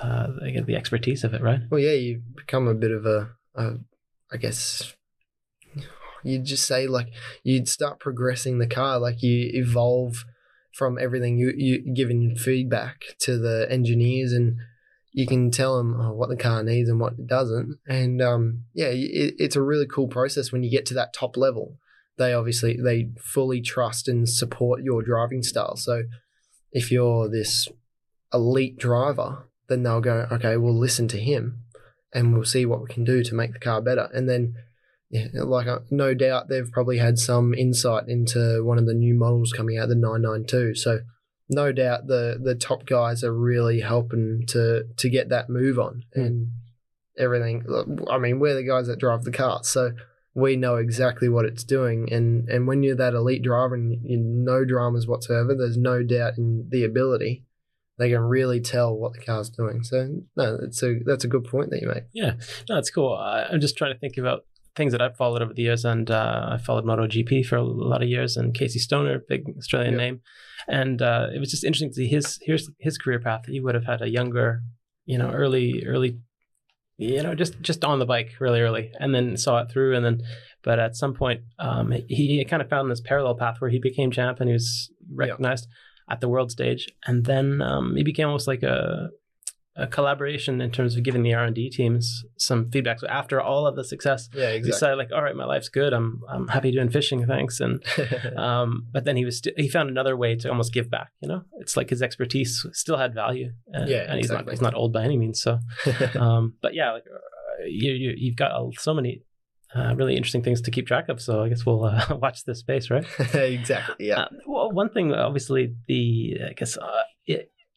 uh, 0.00 0.26
the, 0.40 0.62
the 0.66 0.76
expertise 0.76 1.24
of 1.24 1.34
it, 1.34 1.42
right? 1.42 1.60
Well, 1.70 1.80
yeah, 1.80 1.92
you 1.92 2.22
become 2.36 2.66
a 2.68 2.74
bit 2.74 2.90
of 2.90 3.06
a, 3.06 3.30
a, 3.54 3.74
I 4.32 4.36
guess, 4.36 4.94
you'd 6.22 6.44
just 6.44 6.66
say 6.66 6.86
like 6.86 7.08
you'd 7.42 7.68
start 7.68 8.00
progressing 8.00 8.58
the 8.58 8.66
car, 8.66 8.98
like 8.98 9.22
you 9.22 9.50
evolve 9.54 10.24
from 10.76 10.98
everything 10.98 11.38
you 11.38 11.52
you 11.56 11.94
giving 11.94 12.36
feedback 12.36 13.04
to 13.20 13.38
the 13.38 13.66
engineers, 13.70 14.32
and 14.32 14.56
you 15.12 15.26
can 15.26 15.50
tell 15.50 15.76
them 15.78 16.00
oh, 16.00 16.12
what 16.12 16.28
the 16.28 16.36
car 16.36 16.62
needs 16.62 16.88
and 16.88 17.00
what 17.00 17.14
it 17.14 17.26
doesn't, 17.26 17.78
and 17.86 18.20
um, 18.20 18.64
yeah, 18.74 18.88
it, 18.88 19.34
it's 19.38 19.56
a 19.56 19.62
really 19.62 19.86
cool 19.86 20.08
process 20.08 20.52
when 20.52 20.62
you 20.62 20.70
get 20.70 20.86
to 20.86 20.94
that 20.94 21.14
top 21.14 21.36
level. 21.36 21.78
They 22.16 22.32
obviously 22.32 22.76
they 22.82 23.10
fully 23.18 23.60
trust 23.60 24.08
and 24.08 24.28
support 24.28 24.82
your 24.82 25.02
driving 25.02 25.42
style. 25.42 25.76
So 25.76 26.04
if 26.70 26.90
you're 26.90 27.28
this 27.28 27.68
elite 28.32 28.76
driver, 28.76 29.48
then 29.68 29.82
they'll 29.82 30.00
go, 30.00 30.26
okay, 30.30 30.56
we'll 30.56 30.78
listen 30.78 31.08
to 31.08 31.18
him 31.18 31.62
and 32.12 32.34
we'll 32.34 32.44
see 32.44 32.66
what 32.66 32.82
we 32.82 32.88
can 32.88 33.04
do 33.04 33.22
to 33.24 33.34
make 33.34 33.52
the 33.52 33.58
car 33.58 33.80
better. 33.80 34.08
And 34.12 34.28
then, 34.28 34.54
yeah, 35.14 35.42
like, 35.44 35.66
uh, 35.66 35.78
no 35.90 36.12
doubt 36.12 36.48
they've 36.48 36.70
probably 36.70 36.98
had 36.98 37.18
some 37.18 37.54
insight 37.54 38.08
into 38.08 38.64
one 38.64 38.78
of 38.78 38.86
the 38.86 38.94
new 38.94 39.14
models 39.14 39.52
coming 39.52 39.78
out, 39.78 39.88
the 39.88 39.94
992. 39.94 40.74
So, 40.74 41.00
no 41.48 41.72
doubt 41.72 42.06
the 42.06 42.38
the 42.42 42.54
top 42.54 42.86
guys 42.86 43.22
are 43.22 43.32
really 43.32 43.80
helping 43.80 44.44
to 44.48 44.84
to 44.96 45.08
get 45.08 45.28
that 45.28 45.48
move 45.50 45.78
on 45.78 46.02
Hmm. 46.14 46.20
and 46.20 46.48
everything. 47.18 47.64
I 48.10 48.18
mean, 48.18 48.40
we're 48.40 48.54
the 48.54 48.66
guys 48.66 48.86
that 48.88 48.98
drive 48.98 49.24
the 49.24 49.30
car, 49.30 49.60
so 49.62 49.92
we 50.34 50.56
know 50.56 50.76
exactly 50.76 51.28
what 51.28 51.44
it's 51.44 51.62
doing. 51.62 52.12
And 52.12 52.48
and 52.48 52.66
when 52.66 52.82
you're 52.82 52.96
that 52.96 53.14
elite 53.14 53.42
driver 53.42 53.74
and 53.74 53.92
you 53.92 54.16
no 54.18 54.64
dramas 54.64 55.06
whatsoever, 55.06 55.54
there's 55.54 55.76
no 55.76 56.02
doubt 56.02 56.38
in 56.38 56.68
the 56.70 56.82
ability 56.84 57.44
they 57.96 58.10
can 58.10 58.22
really 58.22 58.60
tell 58.60 58.92
what 58.92 59.12
the 59.12 59.20
car's 59.20 59.50
doing. 59.50 59.84
So 59.84 60.22
no, 60.36 60.56
that's 60.56 60.82
a 60.82 60.98
that's 61.04 61.24
a 61.24 61.28
good 61.28 61.44
point 61.44 61.70
that 61.70 61.80
you 61.80 61.88
make. 61.88 62.04
Yeah, 62.12 62.34
no, 62.68 62.78
it's 62.78 62.90
cool. 62.90 63.14
I, 63.14 63.44
I'm 63.44 63.60
just 63.60 63.76
trying 63.76 63.92
to 63.92 63.98
think 64.00 64.16
about 64.16 64.44
things 64.76 64.92
that 64.92 65.00
I've 65.02 65.16
followed 65.16 65.42
over 65.42 65.54
the 65.54 65.62
years, 65.62 65.84
and 65.84 66.10
uh, 66.10 66.48
I 66.52 66.58
followed 66.58 66.84
MotoGP 66.84 67.46
for 67.46 67.56
a 67.56 67.62
lot 67.62 68.02
of 68.02 68.08
years, 68.08 68.36
and 68.36 68.54
Casey 68.54 68.78
Stoner, 68.78 69.20
big 69.28 69.44
Australian 69.58 69.92
Yep. 69.94 69.98
name, 69.98 70.20
and 70.68 71.02
uh, 71.02 71.28
it 71.34 71.38
was 71.38 71.50
just 71.50 71.64
interesting 71.64 71.90
to 71.90 71.94
see 71.94 72.08
his 72.08 72.38
here's 72.42 72.70
his 72.78 72.98
career 72.98 73.20
path. 73.20 73.42
He 73.46 73.60
would 73.60 73.74
have 73.74 73.84
had 73.84 74.02
a 74.02 74.08
younger, 74.08 74.62
you 75.06 75.18
know, 75.18 75.30
early 75.30 75.84
early, 75.86 76.18
you 76.96 77.22
know, 77.22 77.34
just 77.34 77.60
just 77.60 77.84
on 77.84 77.98
the 77.98 78.06
bike 78.06 78.32
really 78.40 78.60
early, 78.60 78.90
and 78.98 79.14
then 79.14 79.36
saw 79.36 79.58
it 79.58 79.70
through, 79.70 79.94
and 79.96 80.04
then, 80.04 80.22
but 80.62 80.78
at 80.78 80.96
some 80.96 81.14
point, 81.14 81.42
um, 81.58 81.92
he, 81.92 82.04
he 82.08 82.44
kind 82.44 82.62
of 82.62 82.68
found 82.68 82.90
this 82.90 83.00
parallel 83.00 83.36
path 83.36 83.56
where 83.60 83.70
he 83.70 83.78
became 83.78 84.10
champ 84.10 84.40
and 84.40 84.48
he 84.48 84.54
was 84.54 84.90
recognized 85.14 85.68
at 86.10 86.20
the 86.20 86.28
world 86.28 86.50
stage, 86.50 86.88
and 87.06 87.24
then 87.24 87.62
um, 87.62 87.94
he 87.96 88.02
became 88.02 88.26
almost 88.26 88.48
like 88.48 88.62
a 88.62 89.08
a 89.76 89.86
collaboration 89.88 90.60
in 90.60 90.70
terms 90.70 90.96
of 90.96 91.02
giving 91.02 91.22
the 91.24 91.34
R 91.34 91.44
and 91.44 91.54
D 91.54 91.68
teams 91.68 92.24
some 92.36 92.70
feedback. 92.70 93.00
So 93.00 93.08
after 93.08 93.40
all 93.40 93.66
of 93.66 93.74
the 93.74 93.82
success, 93.84 94.28
Yeah, 94.32 94.50
he 94.50 94.56
exactly. 94.58 94.70
decided 94.70 94.96
like, 94.98 95.12
all 95.12 95.22
right, 95.22 95.34
my 95.34 95.44
life's 95.46 95.68
good. 95.68 95.92
I'm 95.92 96.22
I'm 96.28 96.46
happy 96.48 96.70
doing 96.70 96.90
fishing, 96.90 97.26
thanks. 97.26 97.58
And 97.60 97.82
um, 98.36 98.86
but 98.92 99.04
then 99.04 99.16
he 99.16 99.24
was 99.24 99.38
st- 99.38 99.58
he 99.58 99.68
found 99.68 99.88
another 99.90 100.16
way 100.16 100.36
to 100.36 100.48
almost 100.48 100.72
give 100.72 100.90
back. 100.90 101.10
You 101.20 101.28
know, 101.28 101.42
it's 101.58 101.76
like 101.76 101.90
his 101.90 102.02
expertise 102.02 102.64
still 102.72 102.96
had 102.96 103.14
value. 103.14 103.52
Uh, 103.74 103.84
Yeah, 103.86 104.04
and 104.08 104.16
he's 104.20 104.28
not 104.30 104.40
exactly. 104.42 104.52
he's 104.52 104.60
not 104.62 104.74
old 104.74 104.92
by 104.92 105.02
any 105.04 105.16
means. 105.16 105.40
So, 105.42 105.58
um, 106.16 106.54
but 106.62 106.74
yeah, 106.74 106.92
like 106.92 107.04
uh, 107.12 107.64
you, 107.66 107.92
you 107.92 108.14
you've 108.16 108.36
got 108.36 108.52
uh, 108.52 108.70
so 108.78 108.94
many. 108.94 109.22
Uh, 109.76 109.92
really 109.96 110.14
interesting 110.14 110.40
things 110.40 110.60
to 110.60 110.70
keep 110.70 110.86
track 110.86 111.08
of. 111.08 111.20
So 111.20 111.42
I 111.42 111.48
guess 111.48 111.66
we'll 111.66 111.84
uh, 111.84 112.16
watch 112.22 112.44
this 112.44 112.60
space, 112.60 112.90
right? 112.92 113.04
exactly. 113.34 114.06
Yeah. 114.06 114.20
Uh, 114.20 114.28
well, 114.46 114.70
one 114.70 114.88
thing, 114.90 115.12
obviously, 115.12 115.74
the 115.88 116.36
I 116.48 116.52
guess 116.52 116.76
uh, 116.78 117.02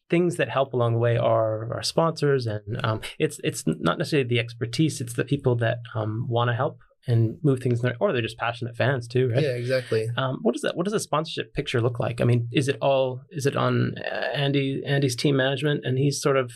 things 0.10 0.38
that 0.38 0.49
help 0.49 0.74
along 0.74 0.93
the 0.93 0.99
way 0.99 1.18
are 1.18 1.74
our 1.74 1.84
sponsors, 1.84 2.47
and 2.47 2.80
um, 2.84 3.01
it's 3.20 3.39
it's 3.43 3.64
not 3.66 3.97
necessarily 3.97 4.28
the 4.28 4.39
expertise; 4.39 5.01
it's 5.01 5.14
the 5.14 5.26
people 5.26 5.55
that 5.58 5.80
um, 5.95 6.26
want 6.30 6.49
to 6.49 6.53
help 6.53 6.80
and 7.08 7.38
move 7.41 7.62
things, 7.62 7.80
in 7.80 7.84
their, 7.84 7.95
or 7.99 8.12
they're 8.12 8.22
just 8.22 8.38
passionate 8.38 8.76
fans 8.76 9.08
too, 9.08 9.30
right? 9.30 9.41
Yeah, 9.41 9.55
exactly. 9.55 10.10
Um, 10.18 10.39
what 10.41 10.53
does 10.53 10.62
that? 10.62 10.76
What 10.76 10.86
does 10.86 10.93
a 10.93 10.99
sponsorship 10.99 11.53
picture 11.53 11.82
look 11.82 11.99
like? 11.99 12.22
I 12.22 12.26
mean, 12.26 12.47
is 12.51 12.68
it 12.68 12.78
all? 12.82 13.22
Is 13.32 13.45
it 13.45 13.55
on 13.55 13.95
uh, 13.99 14.28
Andy 14.34 14.84
Andy's 14.86 15.16
team 15.16 15.38
management, 15.38 15.86
and 15.86 15.97
he's 15.97 16.22
sort 16.22 16.38
of 16.38 16.51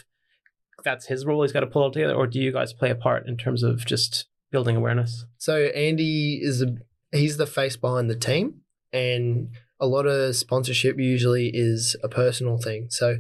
that's 0.83 1.07
his 1.07 1.25
role. 1.25 1.41
He's 1.43 1.51
got 1.51 1.61
to 1.61 1.67
pull 1.67 1.87
it 1.87 1.93
together, 1.93 2.13
or 2.15 2.27
do 2.27 2.39
you 2.39 2.51
guys 2.51 2.73
play 2.73 2.89
a 2.89 2.95
part 2.95 3.27
in 3.27 3.37
terms 3.37 3.63
of 3.63 3.85
just 3.85 4.27
building 4.51 4.75
awareness? 4.75 5.25
So 5.37 5.65
Andy 5.67 6.39
is 6.41 6.61
a 6.61 6.75
he's 7.11 7.37
the 7.37 7.47
face 7.47 7.77
behind 7.77 8.09
the 8.09 8.15
team, 8.15 8.61
and 8.91 9.49
a 9.79 9.87
lot 9.87 10.05
of 10.05 10.35
sponsorship 10.35 10.99
usually 10.99 11.49
is 11.53 11.95
a 12.03 12.09
personal 12.09 12.57
thing. 12.57 12.87
So 12.89 13.17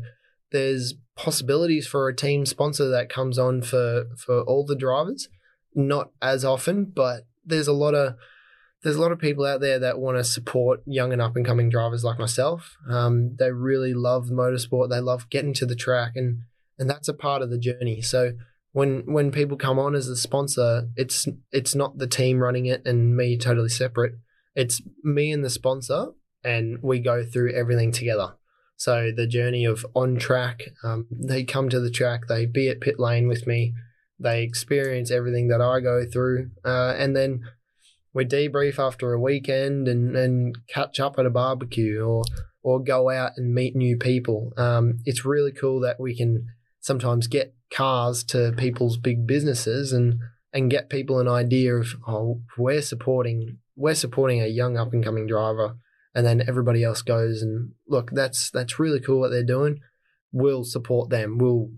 there's 0.51 0.93
possibilities 1.15 1.87
for 1.87 2.07
a 2.07 2.15
team 2.15 2.45
sponsor 2.45 2.89
that 2.89 3.09
comes 3.09 3.37
on 3.37 3.61
for 3.61 4.05
for 4.17 4.41
all 4.41 4.65
the 4.65 4.75
drivers, 4.75 5.29
not 5.75 6.11
as 6.21 6.45
often, 6.45 6.85
but 6.85 7.27
there's 7.45 7.67
a 7.67 7.73
lot 7.73 7.93
of 7.93 8.15
there's 8.83 8.95
a 8.95 9.01
lot 9.01 9.11
of 9.11 9.19
people 9.19 9.45
out 9.45 9.61
there 9.61 9.79
that 9.79 9.99
want 9.99 10.17
to 10.17 10.23
support 10.23 10.81
young 10.85 11.13
and 11.13 11.21
up 11.21 11.35
and 11.35 11.45
coming 11.45 11.69
drivers 11.69 12.03
like 12.03 12.17
myself. 12.17 12.77
Um, 12.89 13.35
they 13.37 13.51
really 13.51 13.93
love 13.93 14.29
motorsport. 14.31 14.89
They 14.89 14.99
love 14.99 15.29
getting 15.29 15.53
to 15.55 15.65
the 15.65 15.75
track, 15.75 16.13
and 16.15 16.43
and 16.79 16.89
that's 16.89 17.07
a 17.07 17.13
part 17.13 17.41
of 17.41 17.49
the 17.49 17.59
journey. 17.59 18.01
So 18.01 18.33
when 18.71 19.03
when 19.05 19.31
people 19.31 19.57
come 19.57 19.77
on 19.77 19.95
as 19.95 20.07
a 20.07 20.15
sponsor, 20.15 20.89
it's 20.95 21.27
it's 21.51 21.75
not 21.75 21.97
the 21.97 22.07
team 22.07 22.39
running 22.39 22.65
it 22.65 22.85
and 22.85 23.15
me 23.15 23.37
totally 23.37 23.69
separate. 23.69 24.13
It's 24.55 24.81
me 25.03 25.31
and 25.31 25.45
the 25.45 25.49
sponsor, 25.49 26.07
and 26.43 26.79
we 26.81 26.99
go 26.99 27.23
through 27.23 27.53
everything 27.53 27.91
together. 27.91 28.35
So 28.81 29.11
the 29.15 29.27
journey 29.27 29.63
of 29.63 29.85
on 29.93 30.17
track, 30.17 30.63
um, 30.83 31.05
they 31.11 31.43
come 31.43 31.69
to 31.69 31.79
the 31.79 31.91
track, 31.91 32.21
they 32.27 32.47
be 32.47 32.67
at 32.67 32.81
pit 32.81 32.99
lane 32.99 33.27
with 33.27 33.45
me, 33.45 33.75
they 34.17 34.41
experience 34.41 35.11
everything 35.11 35.49
that 35.49 35.61
I 35.61 35.81
go 35.81 36.03
through, 36.03 36.49
uh, 36.65 36.95
and 36.97 37.15
then 37.15 37.41
we 38.11 38.25
debrief 38.25 38.79
after 38.79 39.13
a 39.13 39.19
weekend 39.19 39.87
and, 39.87 40.15
and 40.15 40.57
catch 40.67 40.99
up 40.99 41.19
at 41.19 41.27
a 41.27 41.29
barbecue 41.29 42.01
or 42.01 42.23
or 42.63 42.83
go 42.83 43.11
out 43.11 43.33
and 43.37 43.53
meet 43.53 43.75
new 43.75 43.97
people. 43.97 44.51
Um, 44.57 44.97
it's 45.05 45.25
really 45.25 45.51
cool 45.51 45.79
that 45.81 45.99
we 45.99 46.17
can 46.17 46.47
sometimes 46.79 47.27
get 47.27 47.53
cars 47.71 48.23
to 48.23 48.51
people's 48.57 48.97
big 48.97 49.27
businesses 49.27 49.93
and 49.93 50.15
and 50.51 50.71
get 50.71 50.89
people 50.89 51.19
an 51.19 51.27
idea 51.27 51.75
of 51.75 51.93
oh 52.07 52.41
we're 52.57 52.81
supporting 52.81 53.59
we're 53.75 53.93
supporting 53.93 54.41
a 54.41 54.47
young 54.47 54.75
up 54.75 54.91
and 54.91 55.05
coming 55.05 55.27
driver 55.27 55.75
and 56.13 56.25
then 56.25 56.43
everybody 56.47 56.83
else 56.83 57.01
goes 57.01 57.41
and 57.41 57.71
look 57.87 58.11
that's 58.11 58.49
that's 58.51 58.79
really 58.79 58.99
cool 58.99 59.19
what 59.19 59.29
they're 59.29 59.43
doing. 59.43 59.79
We'll 60.31 60.63
support 60.63 61.09
them. 61.09 61.37
We'll 61.37 61.69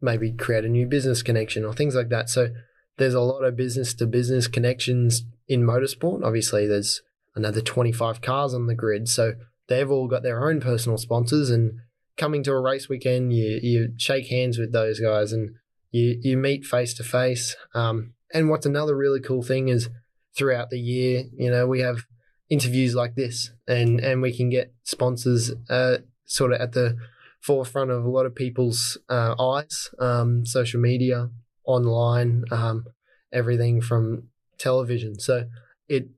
maybe 0.00 0.32
create 0.32 0.64
a 0.64 0.68
new 0.68 0.86
business 0.86 1.22
connection 1.22 1.64
or 1.64 1.72
things 1.72 1.94
like 1.94 2.08
that. 2.08 2.28
So 2.30 2.50
there's 2.96 3.14
a 3.14 3.20
lot 3.20 3.44
of 3.44 3.56
business 3.56 3.94
to 3.94 4.06
business 4.06 4.48
connections 4.48 5.24
in 5.48 5.62
motorsport. 5.62 6.24
Obviously 6.24 6.66
there's 6.66 7.02
another 7.34 7.60
25 7.60 8.20
cars 8.20 8.54
on 8.54 8.66
the 8.66 8.74
grid. 8.74 9.08
So 9.08 9.34
they've 9.68 9.90
all 9.90 10.08
got 10.08 10.22
their 10.22 10.48
own 10.48 10.60
personal 10.60 10.98
sponsors 10.98 11.50
and 11.50 11.72
coming 12.16 12.42
to 12.44 12.52
a 12.52 12.60
race 12.60 12.88
weekend, 12.88 13.32
you 13.32 13.58
you 13.62 13.94
shake 13.96 14.28
hands 14.28 14.58
with 14.58 14.72
those 14.72 15.00
guys 15.00 15.32
and 15.32 15.54
you 15.90 16.18
you 16.20 16.36
meet 16.36 16.64
face 16.64 16.94
to 16.94 17.02
face. 17.02 17.56
And 17.74 18.48
what's 18.48 18.66
another 18.66 18.96
really 18.96 19.20
cool 19.20 19.42
thing 19.42 19.68
is 19.68 19.88
throughout 20.36 20.70
the 20.70 20.78
year, 20.78 21.24
you 21.36 21.50
know, 21.50 21.66
we 21.66 21.80
have 21.80 22.04
interviews 22.50 22.94
like 22.94 23.14
this, 23.14 23.52
and 23.66 24.00
and 24.00 24.20
we 24.20 24.36
can 24.36 24.50
get 24.50 24.74
sponsors 24.84 25.52
uh, 25.70 25.98
sort 26.26 26.52
of 26.52 26.60
at 26.60 26.72
the 26.72 26.96
forefront 27.40 27.90
of 27.90 28.04
a 28.04 28.10
lot 28.10 28.26
of 28.26 28.34
people's 28.34 28.98
uh, 29.08 29.34
eyes, 29.40 29.88
um, 29.98 30.44
social 30.44 30.80
media, 30.80 31.30
online, 31.64 32.44
um, 32.50 32.84
everything 33.32 33.80
from 33.80 34.24
television. 34.58 35.18
So 35.18 35.46
it 35.88 36.08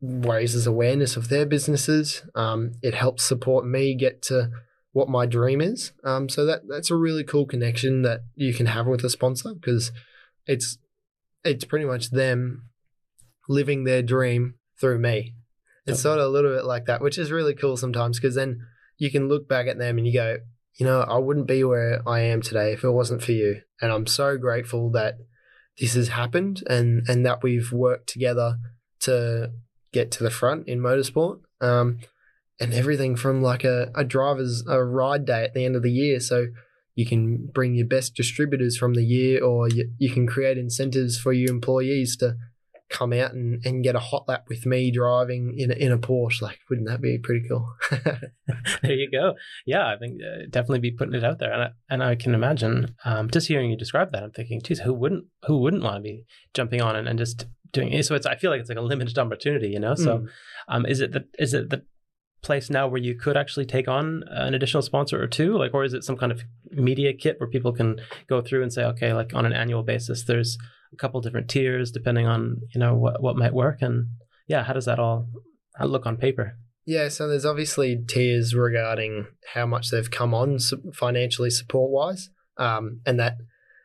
raises 0.00 0.66
awareness 0.66 1.16
of 1.16 1.28
their 1.28 1.46
businesses. 1.46 2.22
Um, 2.34 2.72
it 2.82 2.94
helps 2.94 3.22
support 3.22 3.64
me 3.64 3.94
get 3.94 4.22
to 4.22 4.50
what 4.92 5.08
my 5.08 5.26
dream 5.26 5.60
is. 5.60 5.92
Um, 6.04 6.28
so 6.28 6.46
that 6.46 6.62
that's 6.68 6.90
a 6.90 6.96
really 6.96 7.22
cool 7.22 7.46
connection 7.46 8.02
that 8.02 8.22
you 8.34 8.54
can 8.54 8.66
have 8.66 8.86
with 8.86 9.04
a 9.04 9.10
sponsor 9.10 9.54
because 9.54 9.92
it's 10.46 10.78
it's 11.44 11.64
pretty 11.64 11.84
much 11.84 12.10
them 12.10 12.70
living 13.48 13.84
their 13.84 14.02
dream 14.02 14.54
through 14.80 14.98
me. 14.98 15.34
It's 15.86 16.00
sort 16.00 16.18
of 16.18 16.26
a 16.26 16.28
little 16.28 16.54
bit 16.54 16.64
like 16.64 16.86
that, 16.86 17.00
which 17.00 17.18
is 17.18 17.30
really 17.30 17.54
cool 17.54 17.76
sometimes 17.76 18.18
because 18.18 18.34
then 18.34 18.60
you 18.98 19.10
can 19.10 19.28
look 19.28 19.48
back 19.48 19.66
at 19.66 19.78
them 19.78 19.98
and 19.98 20.06
you 20.06 20.12
go, 20.12 20.38
you 20.74 20.84
know, 20.84 21.00
I 21.00 21.18
wouldn't 21.18 21.46
be 21.46 21.64
where 21.64 22.02
I 22.06 22.20
am 22.20 22.42
today 22.42 22.72
if 22.72 22.84
it 22.84 22.90
wasn't 22.90 23.22
for 23.22 23.32
you. 23.32 23.62
And 23.80 23.92
I'm 23.92 24.06
so 24.06 24.36
grateful 24.36 24.90
that 24.90 25.16
this 25.78 25.94
has 25.94 26.08
happened 26.08 26.62
and 26.68 27.08
and 27.08 27.24
that 27.24 27.42
we've 27.42 27.72
worked 27.72 28.08
together 28.08 28.56
to 29.00 29.52
get 29.92 30.10
to 30.12 30.22
the 30.22 30.30
front 30.30 30.68
in 30.68 30.80
motorsport. 30.80 31.40
Um, 31.60 31.98
and 32.58 32.72
everything 32.72 33.16
from 33.16 33.42
like 33.42 33.64
a, 33.64 33.90
a 33.94 34.04
driver's 34.04 34.64
a 34.66 34.82
ride 34.82 35.26
day 35.26 35.44
at 35.44 35.54
the 35.54 35.64
end 35.64 35.76
of 35.76 35.82
the 35.82 35.92
year. 35.92 36.20
So 36.20 36.46
you 36.94 37.04
can 37.04 37.46
bring 37.52 37.74
your 37.74 37.86
best 37.86 38.14
distributors 38.14 38.78
from 38.78 38.94
the 38.94 39.04
year 39.04 39.44
or 39.44 39.68
you, 39.68 39.90
you 39.98 40.10
can 40.10 40.26
create 40.26 40.56
incentives 40.56 41.18
for 41.18 41.32
your 41.32 41.50
employees 41.50 42.16
to 42.16 42.36
come 42.88 43.12
out 43.12 43.32
and, 43.32 43.60
and 43.64 43.82
get 43.82 43.96
a 43.96 44.00
hot 44.00 44.28
lap 44.28 44.44
with 44.48 44.64
me 44.64 44.90
driving 44.90 45.54
in 45.58 45.70
a, 45.70 45.74
in 45.74 45.92
a 45.92 45.98
Porsche. 45.98 46.42
Like, 46.42 46.58
wouldn't 46.70 46.88
that 46.88 47.00
be 47.00 47.18
pretty 47.18 47.46
cool? 47.48 47.68
there 48.82 48.92
you 48.94 49.10
go. 49.10 49.34
Yeah, 49.64 49.86
I 49.86 49.96
think 49.98 50.20
uh, 50.22 50.46
definitely 50.50 50.78
be 50.80 50.92
putting 50.92 51.14
it 51.14 51.24
out 51.24 51.38
there, 51.38 51.52
and 51.52 51.62
I, 51.62 51.70
and 51.90 52.02
I 52.02 52.14
can 52.14 52.34
imagine 52.34 52.94
um, 53.04 53.30
just 53.30 53.48
hearing 53.48 53.70
you 53.70 53.76
describe 53.76 54.12
that. 54.12 54.22
I'm 54.22 54.30
thinking, 54.32 54.60
geez, 54.62 54.80
who 54.80 54.92
wouldn't 54.94 55.24
who 55.46 55.58
wouldn't 55.58 55.82
want 55.82 55.96
to 55.96 56.02
be 56.02 56.24
jumping 56.54 56.80
on 56.80 56.96
and, 56.96 57.08
and 57.08 57.18
just 57.18 57.46
doing 57.72 57.92
it? 57.92 58.04
So 58.06 58.14
it's 58.14 58.26
I 58.26 58.36
feel 58.36 58.50
like 58.50 58.60
it's 58.60 58.68
like 58.68 58.78
a 58.78 58.82
limited 58.82 59.18
opportunity, 59.18 59.68
you 59.68 59.80
know. 59.80 59.94
So, 59.94 60.18
Mm. 60.18 60.26
um, 60.68 60.86
is 60.86 61.00
it 61.00 61.12
the 61.12 61.26
is 61.38 61.54
it 61.54 61.70
the 61.70 61.82
place 62.42 62.70
now 62.70 62.86
where 62.86 63.00
you 63.00 63.16
could 63.16 63.36
actually 63.36 63.66
take 63.66 63.88
on 63.88 64.22
an 64.28 64.54
additional 64.54 64.82
sponsor 64.82 65.20
or 65.20 65.26
two, 65.26 65.56
like, 65.58 65.74
or 65.74 65.82
is 65.82 65.92
it 65.94 66.04
some 66.04 66.16
kind 66.16 66.30
of 66.30 66.42
media 66.70 67.12
kit 67.12 67.40
where 67.40 67.48
people 67.48 67.72
can 67.72 67.98
go 68.28 68.40
through 68.40 68.62
and 68.62 68.72
say, 68.72 68.84
okay, 68.84 69.12
like 69.12 69.34
on 69.34 69.44
an 69.44 69.52
annual 69.52 69.82
basis, 69.82 70.22
there's 70.24 70.56
a 70.96 70.98
couple 70.98 71.20
different 71.20 71.48
tiers 71.48 71.90
depending 71.90 72.26
on 72.26 72.60
you 72.74 72.80
know 72.80 72.94
what 72.94 73.22
what 73.22 73.36
might 73.36 73.54
work, 73.54 73.82
and 73.82 74.06
yeah, 74.46 74.64
how 74.64 74.72
does 74.72 74.86
that 74.86 74.98
all 74.98 75.28
look 75.80 76.06
on 76.06 76.16
paper? 76.16 76.56
Yeah, 76.84 77.08
so 77.08 77.28
there's 77.28 77.44
obviously 77.44 77.96
tiers 78.06 78.54
regarding 78.54 79.26
how 79.54 79.66
much 79.66 79.90
they've 79.90 80.10
come 80.10 80.32
on 80.32 80.58
financially 80.94 81.50
support 81.50 81.90
wise, 81.90 82.30
um, 82.56 83.00
and 83.04 83.18
that 83.18 83.38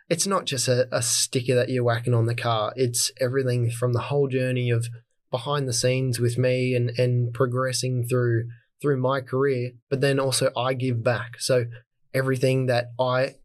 it's 0.09 0.27
not 0.27 0.45
just 0.45 0.67
a, 0.67 0.87
a 0.95 1.01
sticker 1.01 1.55
that 1.55 1.69
you're 1.69 1.83
whacking 1.83 2.13
on 2.13 2.25
the 2.25 2.35
car. 2.35 2.73
It's 2.75 3.11
everything 3.19 3.71
from 3.71 3.93
the 3.93 4.01
whole 4.01 4.27
journey 4.27 4.69
of 4.69 4.87
behind 5.31 5.67
the 5.67 5.73
scenes 5.73 6.19
with 6.19 6.37
me 6.37 6.75
and 6.75 6.91
and 6.97 7.33
progressing 7.33 8.05
through 8.07 8.45
through 8.81 8.97
my 8.97 9.21
career, 9.21 9.71
but 9.89 10.01
then 10.01 10.19
also 10.19 10.51
I 10.55 10.73
give 10.73 11.03
back. 11.03 11.39
So 11.39 11.65
everything 12.13 12.65
that 12.67 12.87
I 12.99 13.35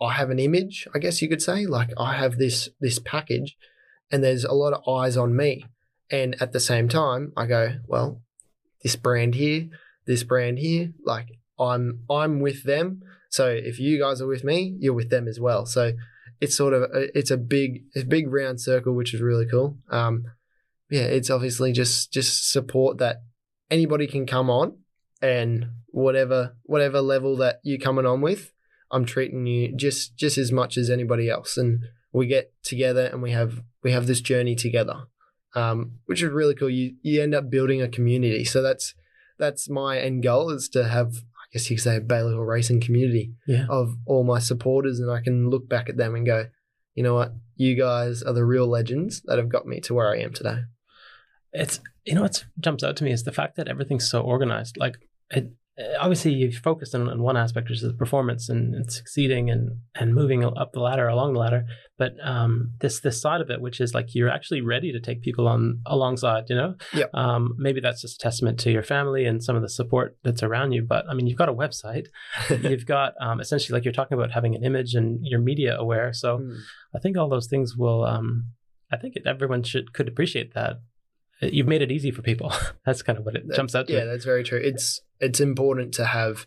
I 0.00 0.12
have 0.12 0.30
an 0.30 0.38
image, 0.38 0.86
I 0.94 0.98
guess 0.98 1.20
you 1.20 1.28
could 1.28 1.42
say, 1.42 1.66
like 1.66 1.90
I 1.98 2.14
have 2.14 2.38
this 2.38 2.68
this 2.80 2.98
package, 2.98 3.56
and 4.10 4.22
there's 4.22 4.44
a 4.44 4.52
lot 4.52 4.72
of 4.72 4.86
eyes 4.88 5.16
on 5.16 5.34
me, 5.34 5.64
and 6.10 6.40
at 6.40 6.52
the 6.52 6.60
same 6.60 6.88
time, 6.88 7.32
I 7.36 7.46
go 7.46 7.76
well 7.86 8.22
this 8.82 8.96
brand 8.96 9.34
here, 9.34 9.68
this 10.06 10.22
brand 10.22 10.58
here. 10.58 10.92
Like 11.04 11.38
I'm 11.58 12.04
I'm 12.08 12.40
with 12.40 12.64
them. 12.64 13.02
So 13.30 13.48
if 13.48 13.78
you 13.78 13.98
guys 13.98 14.20
are 14.22 14.26
with 14.26 14.44
me, 14.44 14.76
you're 14.78 14.94
with 14.94 15.10
them 15.10 15.28
as 15.28 15.38
well. 15.38 15.66
So 15.66 15.92
it's 16.40 16.56
sort 16.56 16.72
of 16.72 16.82
a, 16.82 17.18
it's 17.18 17.30
a 17.30 17.36
big 17.36 17.84
a 17.96 18.04
big 18.04 18.32
round 18.32 18.60
circle, 18.60 18.94
which 18.94 19.14
is 19.14 19.20
really 19.20 19.46
cool. 19.46 19.78
Um, 19.90 20.24
yeah, 20.90 21.02
it's 21.02 21.30
obviously 21.30 21.72
just 21.72 22.12
just 22.12 22.50
support 22.50 22.98
that 22.98 23.22
anybody 23.70 24.06
can 24.06 24.26
come 24.26 24.48
on, 24.48 24.78
and 25.20 25.66
whatever 25.88 26.56
whatever 26.62 27.00
level 27.00 27.36
that 27.38 27.60
you're 27.62 27.78
coming 27.78 28.06
on 28.06 28.20
with, 28.20 28.52
I'm 28.90 29.04
treating 29.04 29.46
you 29.46 29.74
just 29.76 30.16
just 30.16 30.38
as 30.38 30.50
much 30.52 30.76
as 30.76 30.90
anybody 30.90 31.28
else, 31.28 31.56
and 31.56 31.80
we 32.12 32.26
get 32.26 32.52
together 32.62 33.06
and 33.06 33.22
we 33.22 33.32
have 33.32 33.62
we 33.82 33.92
have 33.92 34.06
this 34.06 34.20
journey 34.20 34.54
together 34.54 35.04
um, 35.54 35.92
which 36.06 36.22
is 36.22 36.30
really 36.30 36.54
cool. 36.54 36.70
You 36.70 36.94
you 37.02 37.22
end 37.22 37.34
up 37.34 37.50
building 37.50 37.82
a 37.82 37.88
community. 37.88 38.44
So 38.44 38.62
that's 38.62 38.94
that's 39.38 39.68
my 39.68 39.98
end 39.98 40.22
goal 40.22 40.50
is 40.50 40.68
to 40.70 40.88
have 40.88 41.14
I 41.16 41.46
guess 41.52 41.70
you 41.70 41.76
could 41.76 41.82
say, 41.84 41.96
a 41.96 42.00
Hill 42.14 42.38
racing 42.40 42.80
community 42.80 43.32
Yeah. 43.46 43.66
of 43.70 43.96
all 44.06 44.24
my 44.24 44.38
supporters, 44.38 45.00
and 45.00 45.10
I 45.10 45.20
can 45.22 45.48
look 45.48 45.68
back 45.68 45.88
at 45.88 45.96
them 45.96 46.14
and 46.14 46.26
go, 46.26 46.46
you 46.94 47.02
know 47.02 47.14
what, 47.14 47.32
you 47.56 47.74
guys 47.74 48.22
are 48.22 48.34
the 48.34 48.44
real 48.44 48.66
legends 48.66 49.22
that 49.24 49.38
have 49.38 49.48
got 49.48 49.66
me 49.66 49.80
to 49.80 49.94
where 49.94 50.12
I 50.12 50.18
am 50.18 50.34
today. 50.34 50.58
it's 51.52 51.80
you 52.04 52.14
know 52.14 52.22
what 52.22 52.44
jumps 52.60 52.84
out 52.84 52.96
to 52.98 53.04
me 53.04 53.12
is 53.12 53.24
the 53.24 53.32
fact 53.32 53.56
that 53.56 53.68
everything's 53.68 54.08
so 54.10 54.20
organized 54.20 54.76
like 54.76 54.98
it 55.30 55.50
obviously 56.00 56.32
you've 56.32 56.54
focused 56.56 56.94
on, 56.94 57.08
on 57.08 57.22
one 57.22 57.36
aspect 57.36 57.68
which 57.68 57.82
is 57.82 57.92
performance 57.92 58.48
and, 58.48 58.74
and 58.74 58.92
succeeding 58.92 59.48
and 59.50 59.70
and 59.94 60.14
moving 60.14 60.44
up 60.44 60.72
the 60.72 60.80
ladder 60.80 61.06
along 61.08 61.32
the 61.34 61.38
ladder 61.38 61.64
but 61.98 62.14
um 62.24 62.72
this 62.80 63.00
this 63.00 63.20
side 63.20 63.40
of 63.40 63.48
it 63.50 63.60
which 63.60 63.80
is 63.80 63.94
like 63.94 64.14
you're 64.14 64.28
actually 64.28 64.60
ready 64.60 64.90
to 64.90 64.98
take 65.00 65.22
people 65.22 65.46
on 65.46 65.80
alongside 65.86 66.44
you 66.48 66.56
know 66.56 66.74
Yep. 66.94 67.10
um 67.14 67.54
maybe 67.58 67.80
that's 67.80 68.02
just 68.02 68.16
a 68.16 68.22
testament 68.22 68.58
to 68.60 68.72
your 68.72 68.82
family 68.82 69.24
and 69.24 69.42
some 69.42 69.54
of 69.54 69.62
the 69.62 69.68
support 69.68 70.16
that's 70.24 70.42
around 70.42 70.72
you 70.72 70.82
but 70.82 71.04
i 71.08 71.14
mean 71.14 71.26
you've 71.28 71.38
got 71.38 71.48
a 71.48 71.54
website 71.54 72.06
you've 72.62 72.86
got 72.86 73.14
um 73.20 73.40
essentially 73.40 73.74
like 73.76 73.84
you're 73.84 73.92
talking 73.92 74.18
about 74.18 74.32
having 74.32 74.54
an 74.56 74.64
image 74.64 74.94
and 74.94 75.20
you're 75.22 75.40
media 75.40 75.76
aware 75.78 76.12
so 76.12 76.38
Mm. 76.38 76.56
I 76.94 76.98
think 77.00 77.18
all 77.18 77.28
those 77.28 77.48
things 77.48 77.76
will. 77.76 78.04
Um, 78.04 78.46
I 78.90 78.96
think 78.96 79.14
it, 79.16 79.26
everyone 79.26 79.62
should 79.62 79.92
could 79.92 80.08
appreciate 80.08 80.54
that. 80.54 80.80
Uh, 81.42 81.48
You've 81.52 81.66
made 81.66 81.82
it 81.82 81.92
easy 81.92 82.10
for 82.10 82.22
people. 82.22 82.50
That's 82.86 83.02
kind 83.02 83.18
of 83.18 83.26
what 83.26 83.34
it 83.34 83.46
That- 83.46 83.56
jumps 83.56 83.74
out 83.74 83.88
to. 83.88 83.92
Yeah, 83.92 84.06
that's 84.06 84.24
very 84.24 84.42
true. 84.42 84.58
It's 84.58 84.98
it's 85.20 85.40
important 85.40 85.94
to 85.94 86.04
have 86.04 86.46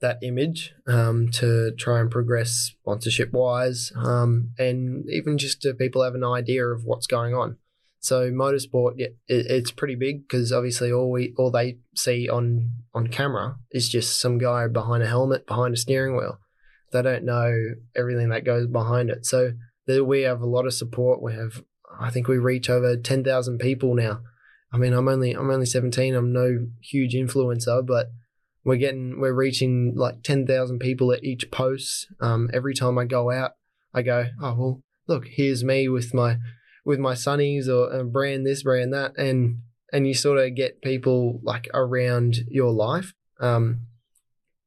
that 0.00 0.18
image 0.22 0.72
um, 0.86 1.28
to 1.28 1.72
try 1.72 2.00
and 2.00 2.10
progress 2.10 2.72
sponsorship 2.80 3.32
wise, 3.32 3.92
um, 3.96 4.50
and 4.58 5.04
even 5.10 5.36
just 5.36 5.60
to 5.62 5.74
people 5.74 6.02
have 6.02 6.14
an 6.14 6.24
idea 6.24 6.64
of 6.66 6.84
what's 6.84 7.06
going 7.06 7.34
on. 7.34 7.58
So 8.02 8.30
motorsport, 8.30 8.94
it, 8.96 9.18
it's 9.28 9.70
pretty 9.70 9.94
big 9.94 10.26
because 10.26 10.52
obviously 10.52 10.90
all 10.90 11.10
we 11.10 11.34
all 11.36 11.50
they 11.50 11.78
see 11.94 12.30
on 12.30 12.70
on 12.94 13.08
camera 13.08 13.56
is 13.70 13.90
just 13.90 14.18
some 14.18 14.38
guy 14.38 14.66
behind 14.68 15.02
a 15.02 15.06
helmet, 15.06 15.46
behind 15.46 15.74
a 15.74 15.76
steering 15.76 16.16
wheel. 16.16 16.40
They 16.92 17.02
don't 17.02 17.24
know 17.24 17.74
everything 17.94 18.30
that 18.30 18.46
goes 18.46 18.66
behind 18.66 19.10
it. 19.10 19.26
So 19.26 19.52
we 19.86 20.22
have 20.22 20.40
a 20.40 20.46
lot 20.46 20.66
of 20.66 20.72
support. 20.72 21.20
We 21.20 21.34
have, 21.34 21.62
I 22.00 22.10
think 22.10 22.26
we 22.26 22.38
reach 22.38 22.70
over 22.70 22.96
ten 22.96 23.22
thousand 23.22 23.58
people 23.58 23.94
now. 23.94 24.20
I 24.72 24.78
mean, 24.78 24.92
I'm 24.92 25.08
only 25.08 25.32
I'm 25.32 25.50
only 25.50 25.66
17. 25.66 26.14
I'm 26.14 26.32
no 26.32 26.66
huge 26.82 27.14
influencer, 27.14 27.84
but 27.84 28.10
we're 28.64 28.76
getting 28.76 29.20
we're 29.20 29.32
reaching 29.32 29.94
like 29.96 30.22
10,000 30.22 30.78
people 30.78 31.12
at 31.12 31.24
each 31.24 31.50
post. 31.50 32.06
Um, 32.20 32.50
every 32.52 32.74
time 32.74 32.98
I 32.98 33.04
go 33.04 33.30
out, 33.30 33.52
I 33.92 34.02
go, 34.02 34.26
oh 34.40 34.54
well, 34.54 34.82
look, 35.06 35.24
here's 35.26 35.64
me 35.64 35.88
with 35.88 36.14
my 36.14 36.38
with 36.84 36.98
my 36.98 37.14
sunnies 37.14 37.68
or 37.68 37.92
uh, 37.92 38.02
brand 38.04 38.46
this, 38.46 38.62
brand 38.62 38.92
that, 38.92 39.16
and 39.16 39.58
and 39.92 40.06
you 40.06 40.14
sort 40.14 40.38
of 40.38 40.54
get 40.54 40.82
people 40.82 41.40
like 41.42 41.68
around 41.74 42.38
your 42.48 42.72
life. 42.72 43.12
Um, 43.40 43.86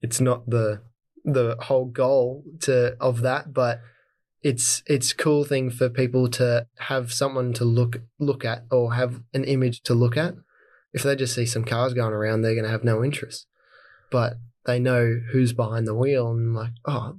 it's 0.02 0.20
not 0.20 0.50
the 0.50 0.82
the 1.24 1.56
whole 1.62 1.86
goal 1.86 2.44
to 2.62 2.98
of 3.00 3.22
that, 3.22 3.54
but 3.54 3.80
it's 4.44 4.84
it's 4.86 5.14
cool 5.14 5.46
thing 5.46 5.72
for 5.72 5.90
people 5.90 6.30
to 6.32 6.68
have 6.80 7.14
someone 7.14 7.54
to 7.54 7.64
look 7.64 8.02
look 8.20 8.44
at 8.44 8.66
or 8.70 8.94
have 8.94 9.22
an 9.34 9.46
image 9.46 9.82
to 9.84 9.94
look 9.94 10.18
at. 10.18 10.36
If 10.92 11.02
they 11.02 11.16
just 11.16 11.34
see 11.34 11.46
some 11.46 11.64
cars 11.64 11.94
going 11.94 12.14
around, 12.14 12.42
they're 12.42 12.54
going 12.54 12.66
to 12.66 12.70
have 12.70 12.84
no 12.84 13.04
interest. 13.04 13.48
But 14.12 14.34
they 14.66 14.80
know 14.80 15.22
who's 15.32 15.54
behind 15.54 15.88
the 15.88 15.96
wheel 15.96 16.30
and 16.30 16.54
like, 16.54 16.74
oh, 16.86 17.18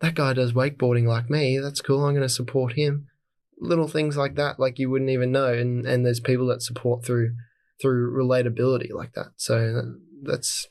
that 0.00 0.14
guy 0.14 0.34
does 0.34 0.52
wakeboarding 0.52 1.06
like 1.06 1.30
me. 1.30 1.58
That's 1.58 1.80
cool. 1.80 2.04
I'm 2.04 2.14
going 2.14 2.22
to 2.22 2.28
support 2.28 2.74
him. 2.74 3.08
Little 3.58 3.88
things 3.88 4.18
like 4.18 4.34
that, 4.34 4.60
like 4.60 4.78
you 4.78 4.90
wouldn't 4.90 5.10
even 5.10 5.32
know. 5.32 5.54
And 5.54 5.86
and 5.86 6.04
there's 6.04 6.20
people 6.20 6.46
that 6.48 6.62
support 6.62 7.04
through 7.04 7.34
through 7.80 8.12
relatability 8.12 8.92
like 8.92 9.12
that. 9.12 9.28
So 9.36 9.56
uh, 9.56 9.90
that's 10.22 10.66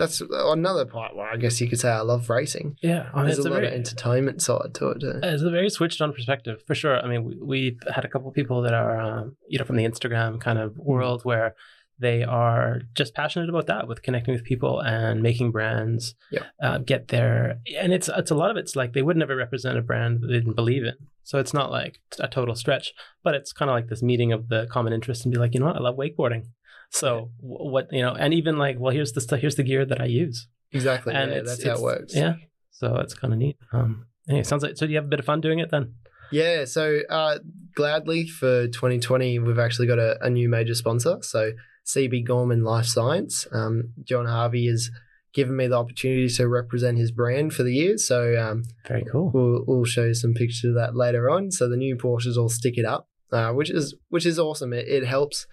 that's 0.00 0.22
another 0.22 0.86
part 0.86 1.14
where 1.14 1.28
I 1.28 1.36
guess 1.36 1.60
you 1.60 1.68
could 1.68 1.78
say 1.78 1.90
I 1.90 2.00
love 2.00 2.28
racing. 2.30 2.76
Yeah, 2.82 3.10
I 3.12 3.18
mean, 3.18 3.26
There's 3.26 3.38
a 3.38 3.42
lot 3.42 3.56
very 3.56 3.68
of 3.68 3.74
entertainment 3.74 4.40
side 4.42 4.74
to 4.74 4.88
it. 4.88 5.00
Too. 5.00 5.20
it's 5.22 5.42
a 5.42 5.50
very 5.50 5.68
switched 5.70 6.00
on 6.00 6.12
perspective 6.12 6.62
for 6.66 6.74
sure. 6.74 6.98
I 6.98 7.06
mean, 7.06 7.24
we, 7.24 7.36
we've 7.40 7.80
had 7.94 8.04
a 8.04 8.08
couple 8.08 8.28
of 8.28 8.34
people 8.34 8.62
that 8.62 8.74
are 8.74 8.98
um, 8.98 9.36
you 9.46 9.58
know 9.58 9.64
from 9.64 9.76
the 9.76 9.84
Instagram 9.84 10.40
kind 10.40 10.58
of 10.58 10.76
world 10.78 11.24
where 11.24 11.54
they 11.98 12.22
are 12.24 12.80
just 12.94 13.14
passionate 13.14 13.50
about 13.50 13.66
that 13.66 13.86
with 13.86 14.02
connecting 14.02 14.32
with 14.32 14.42
people 14.42 14.80
and 14.80 15.22
making 15.22 15.50
brands 15.52 16.14
uh, 16.62 16.78
get 16.78 17.08
there 17.08 17.58
and 17.78 17.92
it's 17.92 18.08
it's 18.08 18.30
a 18.30 18.34
lot 18.34 18.50
of 18.50 18.56
it's 18.56 18.74
like 18.74 18.94
they 18.94 19.02
would 19.02 19.18
never 19.18 19.36
represent 19.36 19.76
a 19.76 19.82
brand 19.82 20.20
that 20.20 20.28
they 20.28 20.32
didn't 20.32 20.56
believe 20.56 20.82
in 20.82 20.94
so 21.22 21.38
it's 21.38 21.52
not 21.52 21.70
like 21.70 22.00
a 22.18 22.26
total 22.26 22.54
stretch 22.54 22.94
but 23.22 23.34
it's 23.34 23.52
kind 23.52 23.70
of 23.70 23.74
like 23.74 23.88
this 23.88 24.02
meeting 24.02 24.32
of 24.32 24.48
the 24.48 24.66
common 24.70 24.92
interest 24.94 25.24
and 25.24 25.32
be 25.32 25.38
like 25.38 25.52
you 25.52 25.60
know 25.60 25.66
what 25.66 25.76
i 25.76 25.80
love 25.80 25.96
wakeboarding 25.96 26.46
so 26.90 27.30
wh- 27.38 27.64
what 27.72 27.88
you 27.92 28.02
know 28.02 28.12
and 28.14 28.34
even 28.34 28.58
like 28.58 28.76
well 28.78 28.92
here's 28.92 29.12
the 29.12 29.20
stuff 29.20 29.40
here's 29.40 29.54
the 29.56 29.62
gear 29.62 29.84
that 29.84 30.00
i 30.00 30.04
use 30.04 30.48
Exactly. 30.72 31.14
and 31.14 31.30
yeah, 31.30 31.38
it's, 31.38 31.48
that's 31.50 31.64
how 31.64 31.74
it 31.74 31.80
works. 31.82 32.14
yeah 32.14 32.34
so 32.70 32.96
it's 32.96 33.14
kind 33.14 33.32
of 33.32 33.38
neat 33.38 33.56
um 33.72 34.06
anyway 34.28 34.42
sounds 34.44 34.62
like 34.62 34.76
so 34.76 34.86
do 34.86 34.92
you 34.92 34.98
have 34.98 35.04
a 35.06 35.08
bit 35.08 35.18
of 35.20 35.24
fun 35.26 35.40
doing 35.40 35.58
it 35.58 35.70
then 35.70 35.94
Yeah, 36.32 36.64
so 36.64 37.00
uh, 37.10 37.38
gladly 37.74 38.24
for 38.28 38.68
2020, 38.68 39.40
we've 39.40 39.58
actually 39.58 39.88
got 39.88 39.98
a, 39.98 40.16
a 40.24 40.30
new 40.30 40.48
major 40.48 40.76
sponsor. 40.76 41.18
So 41.22 41.50
CB 41.84 42.24
Gorman 42.24 42.62
Life 42.62 42.86
Science. 42.86 43.48
Um, 43.52 43.94
John 44.04 44.26
Harvey 44.26 44.68
has 44.68 44.90
given 45.34 45.56
me 45.56 45.66
the 45.66 45.74
opportunity 45.76 46.28
to 46.28 46.46
represent 46.46 46.98
his 46.98 47.10
brand 47.10 47.52
for 47.52 47.64
the 47.64 47.74
year. 47.74 47.98
So 47.98 48.36
um, 48.40 48.62
very 48.86 49.04
cool 49.10 49.32
we'll, 49.34 49.64
we'll 49.66 49.84
show 49.84 50.04
you 50.04 50.14
some 50.14 50.34
pictures 50.34 50.68
of 50.70 50.74
that 50.76 50.94
later 50.94 51.28
on. 51.28 51.50
So 51.50 51.68
the 51.68 51.76
new 51.76 51.96
Porsches 51.96 52.36
all 52.36 52.48
stick 52.48 52.78
it 52.78 52.84
up, 52.84 53.08
uh, 53.32 53.50
which 53.52 53.70
is 53.70 53.96
which 54.08 54.24
is 54.24 54.38
awesome. 54.38 54.72
It, 54.72 54.86
it 54.86 55.04
helps. 55.04 55.48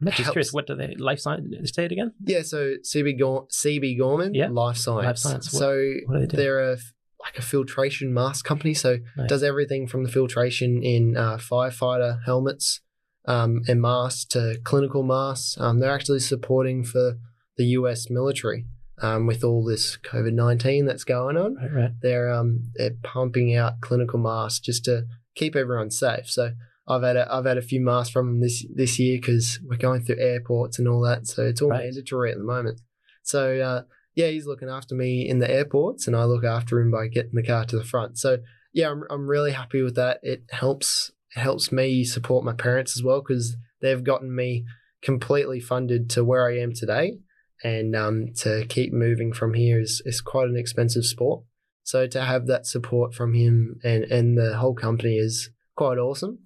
I'm 0.00 0.06
just 0.08 0.18
helps. 0.18 0.30
curious 0.32 0.52
what 0.52 0.66
do 0.66 0.74
they 0.76 0.94
life 0.98 1.20
science 1.20 1.46
say 1.74 1.84
it 1.84 1.92
again 1.92 2.12
Yeah, 2.24 2.42
so 2.42 2.74
CB, 2.82 3.18
Gor- 3.18 3.46
CB 3.48 3.98
Gorman 3.98 4.34
Yeah. 4.34 4.48
Life 4.50 4.76
Science. 4.78 5.06
Life 5.06 5.18
Science. 5.18 5.52
What- 5.52 5.58
So 5.60 5.92
what 6.06 6.20
do 6.20 6.26
they 6.26 6.36
they're 6.36 6.72
a 6.72 6.78
like 7.22 7.36
a 7.38 7.42
filtration 7.42 8.14
mask 8.14 8.46
company. 8.46 8.72
So 8.72 8.98
Nice. 9.16 9.28
does 9.28 9.42
everything 9.42 9.86
from 9.86 10.04
the 10.04 10.10
filtration 10.10 10.82
in 10.82 11.18
uh, 11.18 11.36
firefighter 11.36 12.20
helmets 12.24 12.80
um, 13.26 13.60
and 13.68 13.82
masks 13.82 14.24
to 14.26 14.58
clinical 14.64 15.02
masks. 15.02 15.58
Um, 15.60 15.80
they're 15.80 15.92
actually 15.94 16.20
supporting 16.20 16.82
for 16.82 17.18
the 17.58 17.64
U.S. 17.78 18.08
military 18.08 18.64
um, 19.02 19.26
with 19.26 19.44
all 19.44 19.62
this 19.62 19.98
COVID 19.98 20.32
nineteen 20.32 20.86
that's 20.86 21.04
going 21.04 21.36
on. 21.36 21.56
right 21.56 21.70
right 21.72 21.90
They're 22.00 22.32
um, 22.32 22.62
they're 22.76 22.96
pumping 23.02 23.54
out 23.54 23.82
clinical 23.82 24.18
masks 24.18 24.60
just 24.60 24.84
to 24.86 25.04
keep 25.34 25.54
everyone 25.54 25.90
safe. 25.90 26.30
So. 26.30 26.52
I've 26.90 27.02
had 27.02 27.16
a, 27.16 27.32
I've 27.32 27.44
had 27.44 27.58
a 27.58 27.62
few 27.62 27.80
masks 27.80 28.12
from 28.12 28.26
them 28.26 28.40
this 28.40 28.66
this 28.74 28.98
year 28.98 29.18
because 29.18 29.58
we're 29.64 29.76
going 29.76 30.02
through 30.02 30.18
airports 30.18 30.78
and 30.78 30.88
all 30.88 31.00
that, 31.02 31.26
so 31.26 31.44
it's 31.46 31.62
all 31.62 31.70
Right. 31.70 31.84
mandatory 31.84 32.30
at 32.32 32.38
the 32.38 32.44
moment. 32.44 32.80
So 33.22 33.60
uh, 33.60 33.82
yeah, 34.14 34.28
he's 34.28 34.46
looking 34.46 34.68
after 34.68 34.94
me 34.94 35.28
in 35.28 35.38
the 35.38 35.50
airports, 35.50 36.06
and 36.06 36.16
I 36.16 36.24
look 36.24 36.44
after 36.44 36.80
him 36.80 36.90
by 36.90 37.08
getting 37.08 37.34
the 37.34 37.42
car 37.42 37.64
to 37.66 37.76
the 37.76 37.84
front. 37.84 38.18
So 38.18 38.38
yeah, 38.72 38.90
I'm 38.90 39.04
I'm 39.10 39.26
really 39.26 39.52
happy 39.52 39.82
with 39.82 39.94
that. 39.96 40.18
It 40.22 40.44
helps 40.50 41.10
helps 41.34 41.70
me 41.70 42.04
support 42.04 42.44
my 42.44 42.52
parents 42.52 42.96
as 42.96 43.02
well 43.04 43.20
because 43.20 43.56
they've 43.80 44.02
gotten 44.02 44.34
me 44.34 44.64
completely 45.02 45.60
funded 45.60 46.10
to 46.10 46.24
where 46.24 46.46
I 46.48 46.58
am 46.58 46.72
today, 46.74 47.18
and 47.62 47.94
um, 47.96 48.26
to 48.38 48.66
keep 48.68 48.92
moving 48.92 49.32
from 49.32 49.54
here 49.54 49.80
is 49.80 50.02
is 50.04 50.20
quite 50.20 50.48
an 50.48 50.56
expensive 50.56 51.04
sport. 51.04 51.44
So 51.82 52.06
to 52.06 52.20
have 52.22 52.46
that 52.46 52.66
support 52.66 53.14
from 53.14 53.34
him 53.34 53.76
and 53.84 54.04
and 54.04 54.36
the 54.36 54.56
whole 54.58 54.74
company 54.74 55.16
is 55.16 55.50
quite 55.76 55.98
awesome, 55.98 56.38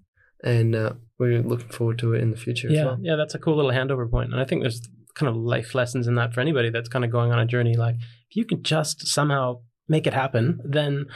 and 0.45 0.75
uh, 0.77 0.93
we're 1.19 1.43
looking 1.43 1.69
forward 1.69 1.99
to 1.99 2.15
it 2.15 2.23
in 2.23 2.31
the 2.31 2.37
future 2.37 2.69
as 2.69 2.75
yeah 2.75 2.85
well. 2.85 2.99
yeah 3.01 3.17
that's 3.17 3.35
a 3.35 3.39
cool 3.39 3.57
little 3.57 3.73
handover 3.73 4.09
point 4.09 4.33
and 4.33 4.41
i 4.41 4.45
think 4.45 4.63
there's 4.63 4.81
kind 5.15 5.29
of 5.29 5.37
life 5.37 5.75
lessons 5.75 6.07
in 6.07 6.15
that 6.17 6.33
for 6.35 6.41
anybody 6.41 6.71
that's 6.71 6.89
kind 6.89 7.05
of 7.05 7.11
going 7.11 7.33
on 7.33 7.39
a 7.39 7.47
journey 7.47 7.77
like 7.77 7.97
if 8.31 8.37
you 8.37 8.45
can 8.45 8.63
just 8.63 9.07
somehow 9.07 9.59
make 9.89 10.07
it 10.07 10.15
happen 10.15 10.61
then 10.65 11.07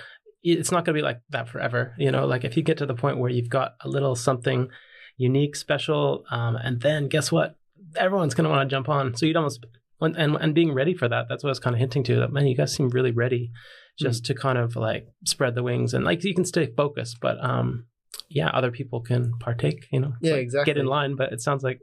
it's 0.43 0.71
not 0.71 0.85
going 0.85 0.95
to 0.95 0.99
be 0.99 1.05
like 1.05 1.21
that 1.31 1.49
forever 1.49 1.95
you 1.99 2.11
know? 2.11 2.27
Like 2.27 2.45
if 2.45 2.57
you 2.57 2.63
get 2.63 2.79
to 2.79 2.87
the 2.87 2.95
point 2.95 3.19
where 3.19 3.31
you've 3.31 3.51
got 3.51 3.75
a 3.81 3.89
little 3.89 4.15
something 4.15 4.69
unique 5.17 5.57
special 5.57 6.25
um, 6.31 6.57
and 6.57 6.81
then 6.81 7.09
guess 7.09 7.33
what? 7.33 7.57
Everyone's 7.97 8.35
going 8.35 8.45
to 8.45 8.51
want 8.51 8.69
to 8.69 8.73
jump 8.73 8.89
on. 8.89 9.17
So 9.17 9.27
you'd 9.27 9.37
almost 9.37 9.65
and, 10.01 10.17
and 10.17 10.37
and 10.37 10.55
being 10.55 10.73
ready 10.73 10.95
for 10.95 11.09
that 11.09 11.27
that's 11.29 11.43
what 11.43 11.49
i 11.49 11.51
was 11.51 11.59
kind 11.59 11.75
of 11.75 11.81
hinting 11.81 12.05
to 12.05 12.21
that 12.21 12.33
man 12.33 12.47
you 12.47 12.57
guys 12.57 12.73
seem 12.73 12.89
really 12.91 13.11
ready 13.11 13.51
just 13.99 14.25
to 14.25 14.33
kind 14.33 14.57
of 14.57 14.77
like 14.77 15.09
spread 15.25 15.57
the 15.57 15.63
wings 15.63 15.93
and 15.93 16.05
like 16.05 16.23
you 16.23 16.33
can 16.33 16.45
stay 16.45 16.73
focused 16.77 17.19
but 17.21 17.37
um 17.43 17.85
yeah 18.29 18.49
other 18.49 18.71
people 18.71 19.01
can 19.01 19.33
partake 19.41 19.87
you 19.93 20.01
know 20.01 20.13
Yeah, 20.21 20.33
like, 20.33 20.43
exactly. 20.43 20.73
get 20.73 20.81
in 20.81 20.87
line 20.87 21.17
but 21.17 21.33
it 21.33 21.41
sounds 21.41 21.63
like 21.63 21.81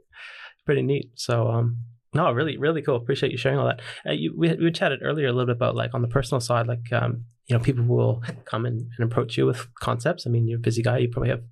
pretty 0.64 0.82
neat 0.82 1.10
so 1.14 1.48
um 1.48 1.78
no 2.14 2.30
really 2.32 2.56
really 2.56 2.82
cool 2.82 2.96
appreciate 2.96 3.32
you 3.32 3.38
sharing 3.38 3.58
all 3.58 3.66
that 3.66 3.80
uh, 4.06 4.12
you, 4.12 4.34
we, 4.36 4.54
we 4.54 4.70
chatted 4.70 5.00
earlier 5.02 5.28
a 5.28 5.32
little 5.32 5.46
bit 5.46 5.56
about 5.56 5.74
like 5.76 5.92
on 5.94 6.02
the 6.02 6.08
personal 6.08 6.40
side 6.40 6.66
like 6.66 6.92
um 6.92 7.24
you 7.46 7.56
know 7.56 7.62
people 7.62 7.84
will 7.84 8.22
come 8.44 8.66
in 8.66 8.90
and 8.96 9.04
approach 9.10 9.36
you 9.36 9.46
with 9.46 9.66
concepts 9.74 10.26
i 10.26 10.30
mean 10.30 10.46
you're 10.48 10.58
a 10.58 10.62
busy 10.62 10.82
guy 10.82 10.98
you 10.98 11.08
probably 11.08 11.30
have 11.30 11.42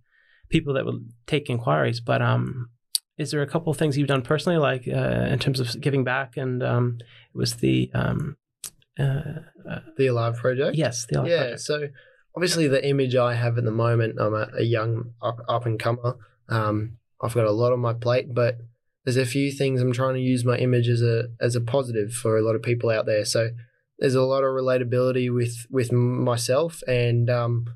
people 0.49 0.75
that 0.75 0.85
will 0.85 1.01
take 1.27 1.49
inquiries 1.51 2.01
but 2.01 2.21
um 2.23 2.69
is 3.17 3.31
there 3.31 3.43
a 3.43 3.47
couple 3.47 3.71
of 3.71 3.77
things 3.77 3.97
you've 3.97 4.09
done 4.09 4.23
personally 4.23 4.59
like 4.59 4.89
uh, 4.89 5.27
in 5.31 5.39
terms 5.39 5.61
of 5.61 5.81
giving 5.81 6.03
back 6.05 6.37
and 6.37 6.63
um 6.63 6.99
it 7.01 7.37
was 7.37 7.57
the 7.57 7.91
um 7.95 8.37
uh, 8.99 9.41
uh 9.69 9.81
The 9.97 10.07
Alive 10.07 10.37
Project. 10.37 10.77
yes 10.77 11.07
the 11.09 11.19
Alive 11.21 11.31
yeah. 11.31 11.37
Project. 11.39 11.61
So 11.61 11.89
obviously, 12.35 12.69
the 12.69 12.87
image 12.87 13.15
I 13.17 13.35
have 13.35 13.59
at 13.59 13.65
the 13.65 13.71
moment, 13.71 14.21
I'm 14.21 14.35
a, 14.35 14.49
a 14.59 14.63
young 14.63 15.13
up, 15.23 15.39
up 15.49 15.67
and 15.67 15.79
comer. 15.79 16.17
Um, 16.49 16.99
I've 17.21 17.35
got 17.35 17.47
a 17.47 17.53
lot 17.53 17.73
on 17.73 17.81
my 17.81 17.95
plate, 17.95 18.35
but 18.35 18.59
there's 19.05 19.17
a 19.17 19.27
few 19.27 19.51
things 19.51 19.81
I'm 19.81 19.93
trying 19.93 20.15
to 20.15 20.21
use 20.21 20.45
my 20.45 20.57
image 20.57 20.89
as 20.89 21.03
a 21.03 21.29
as 21.41 21.55
a 21.55 21.61
positive 21.61 22.13
for 22.13 22.37
a 22.37 22.43
lot 22.43 22.55
of 22.55 22.63
people 22.63 22.91
out 22.91 23.07
there. 23.07 23.25
So 23.25 23.51
there's 23.99 24.15
a 24.15 24.23
lot 24.23 24.43
of 24.43 24.51
relatability 24.51 25.33
with 25.33 25.67
with 25.71 25.93
myself, 25.93 26.83
and 26.87 27.31
um, 27.31 27.67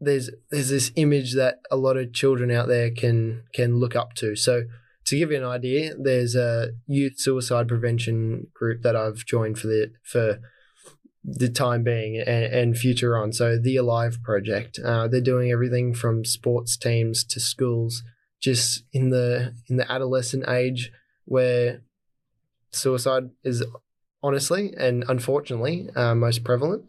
there's 0.00 0.30
there's 0.50 0.70
this 0.70 0.92
image 0.96 1.34
that 1.34 1.58
a 1.70 1.76
lot 1.76 1.96
of 1.96 2.12
children 2.12 2.50
out 2.50 2.68
there 2.68 2.90
can 2.90 3.44
can 3.52 3.78
look 3.78 3.96
up 3.96 4.14
to. 4.14 4.36
So 4.36 4.64
to 5.06 5.18
give 5.18 5.30
you 5.30 5.38
an 5.38 5.44
idea, 5.44 5.94
there's 5.98 6.34
a 6.34 6.70
youth 6.86 7.18
suicide 7.18 7.68
prevention 7.68 8.48
group 8.54 8.82
that 8.82 8.94
I've 8.94 9.24
joined 9.24 9.58
for 9.58 9.66
the 9.66 9.92
for 10.02 10.40
the 11.36 11.48
time 11.48 11.82
being 11.82 12.18
and, 12.18 12.44
and 12.44 12.78
future 12.78 13.16
on. 13.16 13.32
So 13.32 13.58
the 13.58 13.76
Alive 13.76 14.18
project, 14.22 14.78
uh, 14.84 15.08
they're 15.08 15.20
doing 15.20 15.50
everything 15.50 15.94
from 15.94 16.24
sports 16.24 16.76
teams 16.76 17.24
to 17.24 17.40
schools, 17.40 18.02
just 18.40 18.84
in 18.92 19.10
the 19.10 19.54
in 19.68 19.76
the 19.76 19.90
adolescent 19.90 20.48
age 20.48 20.90
where 21.24 21.82
suicide 22.70 23.30
is 23.44 23.64
honestly 24.22 24.74
and 24.76 25.04
unfortunately 25.08 25.88
uh, 25.94 26.14
most 26.14 26.44
prevalent. 26.44 26.84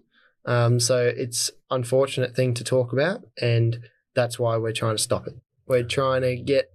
Um, 0.45 0.79
so 0.79 1.11
it's 1.15 1.51
unfortunate 1.69 2.35
thing 2.35 2.53
to 2.55 2.63
talk 2.63 2.93
about, 2.93 3.25
and 3.41 3.79
that's 4.15 4.39
why 4.39 4.57
we're 4.57 4.71
trying 4.71 4.95
to 4.95 5.03
stop 5.03 5.27
it. 5.27 5.33
We're 5.67 5.83
trying 5.83 6.21
to 6.21 6.37
get 6.37 6.71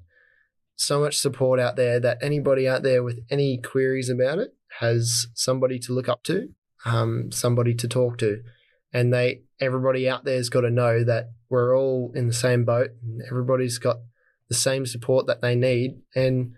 so 0.76 1.00
much 1.00 1.18
support 1.18 1.60
out 1.60 1.76
there 1.76 1.98
that 2.00 2.18
anybody 2.20 2.68
out 2.68 2.82
there 2.82 3.02
with 3.02 3.20
any 3.30 3.58
queries 3.58 4.10
about 4.10 4.38
it 4.38 4.54
has 4.80 5.28
somebody 5.34 5.78
to 5.78 5.92
look 5.92 6.08
up 6.08 6.24
to 6.24 6.48
um, 6.84 7.30
somebody 7.32 7.74
to 7.74 7.88
talk 7.88 8.18
to. 8.18 8.42
And 8.92 9.12
they 9.12 9.42
everybody 9.60 10.08
out 10.08 10.24
there's 10.24 10.48
got 10.48 10.62
to 10.62 10.70
know 10.70 11.02
that 11.04 11.30
we're 11.48 11.76
all 11.76 12.12
in 12.14 12.26
the 12.26 12.32
same 12.32 12.64
boat 12.64 12.90
and 13.02 13.22
everybody's 13.28 13.78
got 13.78 13.98
the 14.48 14.54
same 14.54 14.86
support 14.86 15.26
that 15.26 15.42
they 15.42 15.54
need. 15.54 16.00
And 16.14 16.54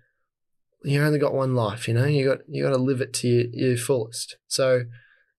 you 0.82 1.02
only 1.02 1.18
got 1.18 1.34
one 1.34 1.54
life, 1.54 1.88
you 1.88 1.94
know, 1.94 2.04
you 2.04 2.26
got 2.26 2.38
you 2.48 2.62
got 2.62 2.70
to 2.70 2.76
live 2.76 3.00
it 3.00 3.12
to 3.14 3.28
your, 3.28 3.46
your 3.52 3.76
fullest. 3.76 4.36
So 4.46 4.82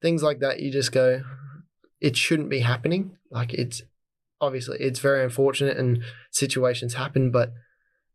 things 0.01 0.23
like 0.23 0.39
that, 0.39 0.59
you 0.59 0.71
just 0.71 0.91
go, 0.91 1.21
it 2.01 2.17
shouldn't 2.17 2.49
be 2.49 2.59
happening. 2.59 3.17
Like 3.29 3.53
it's 3.53 3.81
obviously 4.41 4.77
it's 4.79 4.99
very 4.99 5.23
unfortunate 5.23 5.77
and 5.77 6.03
situations 6.31 6.95
happen, 6.95 7.31
but 7.31 7.53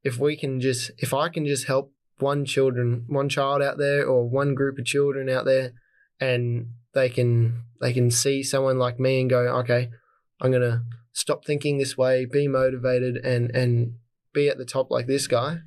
if 0.03 0.18
we 0.18 0.37
can 0.37 0.61
just 0.61 0.91
if 0.99 1.14
I 1.14 1.29
can 1.29 1.47
just 1.47 1.66
help 1.66 1.93
one 2.18 2.45
children, 2.45 3.05
one 3.09 3.29
child 3.29 3.62
out 3.62 3.79
there 3.79 4.05
or 4.07 4.29
one 4.29 4.55
group 4.55 4.79
of 4.79 4.85
children 4.85 5.29
out 5.29 5.45
there 5.45 5.73
and 6.23 6.68
they 6.95 7.09
can 7.09 7.64
they 7.81 7.93
can 7.93 8.11
see 8.11 8.43
someone 8.43 8.79
like 8.79 9.01
me 9.01 9.20
and 9.20 9.29
go, 9.29 9.41
okay, 9.59 9.91
I'm 10.41 10.53
gonna 10.53 10.85
stop 11.12 11.45
thinking 11.45 11.79
this 11.79 11.99
way, 11.99 12.25
be 12.25 12.47
motivated, 12.47 13.16
and 13.16 13.51
and 13.55 13.95
be 14.33 14.49
at 14.49 14.57
the 14.57 14.64
top 14.64 14.91
like 14.91 15.07
this 15.07 15.27
guy. 15.27 15.59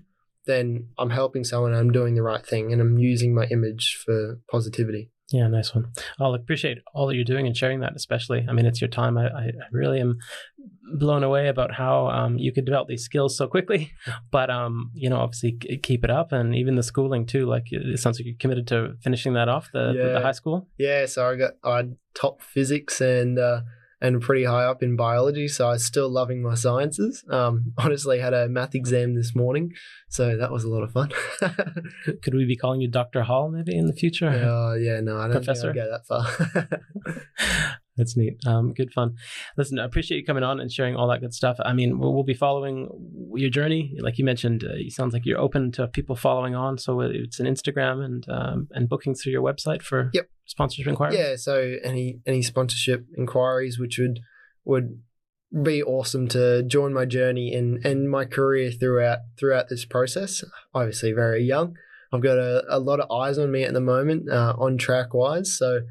Then 0.46 0.90
I'm 0.98 1.10
helping 1.10 1.44
someone. 1.44 1.74
I'm 1.74 1.92
doing 1.92 2.16
the 2.16 2.22
right 2.22 2.46
thing, 2.46 2.72
and 2.72 2.82
I'm 2.82 2.98
using 2.98 3.36
my 3.36 3.46
image 3.46 4.02
for 4.06 4.40
positivity. 4.50 5.12
Yeah, 5.32 5.48
nice 5.48 5.74
one. 5.74 5.92
I'll 6.20 6.36
appreciate 6.36 6.78
all 6.94 7.08
that 7.08 7.16
you're 7.16 7.26
doing 7.26 7.48
and 7.48 7.58
sharing 7.58 7.80
that, 7.80 7.94
especially. 7.96 8.46
I 8.48 8.54
mean, 8.54 8.68
it's 8.68 8.80
your 8.80 8.90
time. 8.90 9.18
I, 9.18 9.26
I 9.26 9.52
really 9.72 10.00
am 10.00 10.20
blown 10.94 11.24
away 11.24 11.48
about 11.48 11.74
how 11.74 12.08
um, 12.08 12.38
you 12.38 12.52
could 12.52 12.66
develop 12.66 12.88
these 12.88 13.04
skills 13.04 13.38
so 13.38 13.48
quickly. 13.48 13.92
But, 14.32 14.50
um, 14.50 14.92
you 14.94 15.10
know, 15.10 15.18
obviously 15.18 15.54
keep 15.82 16.04
it 16.04 16.10
up. 16.10 16.32
And 16.32 16.56
even 16.56 16.76
the 16.76 16.84
schooling, 16.84 17.26
too. 17.26 17.46
Like, 17.46 17.66
it 17.72 18.00
sounds 18.00 18.20
like 18.20 18.26
you're 18.26 18.36
committed 18.40 18.68
to 18.68 18.96
finishing 19.02 19.34
that 19.34 19.50
off, 19.50 19.70
the, 19.74 19.94
yeah. 19.96 20.04
the, 20.04 20.10
the 20.14 20.22
high 20.22 20.32
school. 20.32 20.68
Yeah. 20.78 21.06
So 21.06 21.30
I 21.30 21.36
got 21.36 21.54
I 21.64 21.84
top 22.14 22.42
physics 22.42 23.02
and 23.02 23.38
uh, 23.38 23.62
and 24.02 24.22
pretty 24.22 24.44
high 24.44 24.66
up 24.66 24.84
in 24.84 24.96
biology, 24.96 25.48
so 25.48 25.68
I 25.68 25.72
was 25.72 25.86
still 25.86 26.10
loving 26.10 26.42
my 26.42 26.56
sciences. 26.56 27.24
Um, 27.30 27.74
honestly, 27.78 28.20
had 28.20 28.34
a 28.34 28.48
math 28.48 28.76
exam 28.76 29.16
this 29.16 29.36
morning, 29.36 29.72
so 30.10 30.38
that 30.38 30.52
was 30.52 30.64
a 30.64 30.70
lot 30.70 30.84
of 30.84 30.92
fun. 30.92 31.12
Could 32.22 32.34
we 32.34 32.46
be 32.46 32.56
calling 32.56 32.82
you 32.82 32.90
Dr. 32.90 33.24
Hall 33.24 33.50
maybe 33.50 33.78
in 33.78 33.88
the 33.88 33.94
future? 33.94 34.28
Uh, 34.28 34.76
yeah, 34.76 35.00
no, 35.02 35.18
I 35.18 35.28
don't 35.28 35.44
Professor? 35.44 35.74
think 35.74 35.84
I'll 35.84 35.90
go 35.90 35.92
that 35.92 36.08
far. 36.08 37.70
That's 37.98 38.18
neat. 38.18 38.38
Um, 38.46 38.74
good 38.74 38.92
fun. 38.92 39.16
Listen, 39.58 39.80
I 39.80 39.86
appreciate 39.86 40.18
you 40.18 40.26
coming 40.26 40.44
on 40.44 40.60
and 40.60 40.72
sharing 40.72 40.96
all 40.96 41.08
that 41.10 41.22
good 41.22 41.34
stuff. 41.34 41.58
I 41.64 41.74
mean, 41.74 41.98
we'll, 41.98 42.14
we'll 42.14 42.24
be 42.24 42.34
following 42.34 42.90
your 43.36 43.50
journey. 43.50 43.96
Like 44.00 44.18
you 44.18 44.26
mentioned, 44.26 44.64
uh, 44.64 44.74
it 44.74 44.92
sounds 44.92 45.14
like 45.14 45.26
you're 45.26 45.40
open 45.40 45.72
to 45.74 45.88
people 45.88 46.16
following 46.16 46.56
on. 46.56 46.78
So 46.78 47.00
it's 47.02 47.40
an 47.40 47.46
Instagram 47.46 48.04
and 48.04 48.26
um, 48.30 48.68
and 48.72 48.90
bookings 48.90 49.22
through 49.22 49.32
your 49.32 49.44
website 49.44 49.82
for 49.82 50.10
yep. 50.14 50.30
sponsorship 50.46 50.88
inquiries. 50.88 51.18
Yeah. 51.18 51.36
So 51.38 51.76
any 51.84 52.20
any 52.26 52.42
sponsorship 52.42 53.06
inquiries, 53.18 53.80
which 53.80 53.98
would 53.98 54.20
would 54.66 55.00
be 55.64 55.82
awesome 55.82 56.28
to 56.28 56.64
join 56.64 56.94
my 56.94 57.06
journey 57.06 57.54
and 57.54 57.86
and 57.86 58.10
my 58.10 58.26
career 58.26 58.72
throughout 58.72 59.20
throughout 59.40 59.70
this 59.70 59.86
process. 59.86 60.44
Obviously, 60.74 61.14
very 61.14 61.44
young. 61.44 61.78
I've 62.12 62.22
got 62.22 62.38
a, 62.38 62.64
a 62.70 62.80
lot 62.80 63.00
of 63.00 63.10
eyes 63.12 63.38
on 63.38 63.52
me 63.52 63.64
at 63.64 63.74
the 63.74 63.82
moment, 63.82 64.30
uh, 64.30 64.54
on 64.58 64.78
track 64.78 65.14
wise. 65.14 65.58
So 65.58 65.82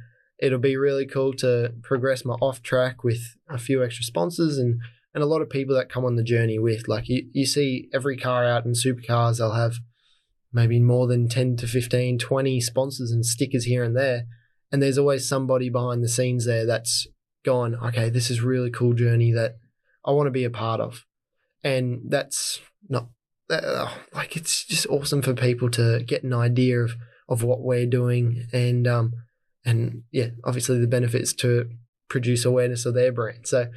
it'll 0.45 0.59
be 0.59 0.76
really 0.76 1.07
cool 1.07 1.32
to 1.32 1.72
progress 1.82 2.24
my 2.24 2.34
off 2.34 2.62
track 2.62 3.03
with 3.03 3.36
a 3.49 3.57
few 3.57 3.82
extra 3.82 4.05
sponsors 4.05 4.59
and 4.59 4.78
and 5.14 5.22
a 5.22 5.26
lot 5.26 5.40
of 5.40 5.49
people 5.49 5.74
that 5.76 5.88
come 5.88 6.05
on 6.05 6.16
the 6.16 6.24
journey 6.24 6.59
with. 6.59 6.88
Like 6.88 7.09
you, 7.09 7.28
you 7.32 7.47
see 7.47 7.88
every 7.95 8.16
car 8.16 8.45
out 8.45 8.64
in 8.64 8.72
supercars, 8.72 9.38
they'll 9.38 9.53
have 9.53 9.76
maybe 10.53 10.80
more 10.80 11.07
than 11.07 11.28
10 11.28 11.57
to 11.59 11.68
15, 11.68 12.18
20 12.18 12.61
sponsors 12.61 13.12
and 13.12 13.24
stickers 13.24 13.64
here 13.64 13.84
and 13.84 13.97
there. 13.97 14.24
And 14.72 14.82
there's 14.82 14.99
always 14.99 15.28
somebody 15.28 15.70
behind 15.70 16.03
the 16.03 16.09
scenes 16.09 16.47
there 16.47 16.66
that's 16.66 17.07
gone, 17.45 17.76
okay, 17.76 18.11
this 18.11 18.28
is 18.28 18.40
really 18.40 18.72
cool 18.72 18.92
journey 18.92 19.32
that 19.32 19.55
I 20.05 20.11
want 20.11 20.26
to 20.26 20.32
be 20.32 20.42
a 20.42 20.51
part 20.51 20.80
of. 20.80 21.05
And 21.62 22.01
that's 22.09 22.61
not 22.88 23.09
uh, 23.49 23.88
like 24.12 24.36
it's 24.36 24.64
just 24.64 24.86
awesome 24.88 25.22
for 25.22 25.32
people 25.32 25.70
to 25.70 26.03
get 26.03 26.24
an 26.24 26.32
idea 26.32 26.80
of, 26.80 26.97
of 27.28 27.45
what 27.45 27.61
we're 27.61 27.86
doing 27.86 28.47
and 28.53 28.88
um, 28.88 29.12
and 29.65 30.03
yeah, 30.12 30.29
obviously 30.45 30.79
the 30.79 30.87
benefits 30.87 31.33
to 31.35 31.71
produce 32.09 32.45
awareness 32.45 32.87
of 32.87 32.95
their 32.95 33.12
brand. 33.12 33.47
So 33.47 33.69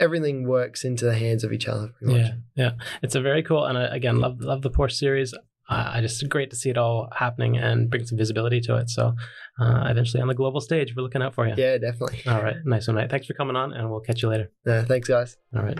everything 0.00 0.46
works 0.46 0.84
into 0.84 1.04
the 1.04 1.14
hands 1.14 1.44
of 1.44 1.52
each 1.52 1.68
other. 1.68 1.90
Yeah, 2.00 2.32
yeah, 2.56 2.72
it's 3.02 3.14
a 3.14 3.20
very 3.20 3.42
cool 3.42 3.64
and 3.64 3.76
I, 3.76 3.94
again 3.94 4.18
love 4.18 4.40
love 4.40 4.62
the 4.62 4.70
Porsche 4.70 4.92
series. 4.92 5.34
Uh, 5.68 5.90
I 5.94 6.00
just 6.00 6.28
great 6.28 6.50
to 6.50 6.56
see 6.56 6.70
it 6.70 6.76
all 6.76 7.08
happening 7.16 7.56
and 7.56 7.88
bring 7.88 8.04
some 8.04 8.18
visibility 8.18 8.60
to 8.62 8.76
it. 8.76 8.90
So 8.90 9.14
uh, 9.60 9.84
eventually 9.88 10.20
on 10.20 10.28
the 10.28 10.34
global 10.34 10.60
stage, 10.60 10.94
we're 10.96 11.02
looking 11.02 11.22
out 11.22 11.34
for 11.34 11.46
you. 11.46 11.54
Yeah, 11.56 11.78
definitely. 11.78 12.22
All 12.26 12.42
right, 12.42 12.56
nice 12.64 12.88
one, 12.88 12.96
mate. 12.96 13.10
Thanks 13.10 13.26
for 13.26 13.34
coming 13.34 13.56
on, 13.56 13.72
and 13.72 13.90
we'll 13.90 14.00
catch 14.00 14.22
you 14.22 14.28
later. 14.28 14.50
Yeah, 14.66 14.84
thanks, 14.84 15.08
guys. 15.08 15.36
All 15.56 15.62
right. 15.62 15.78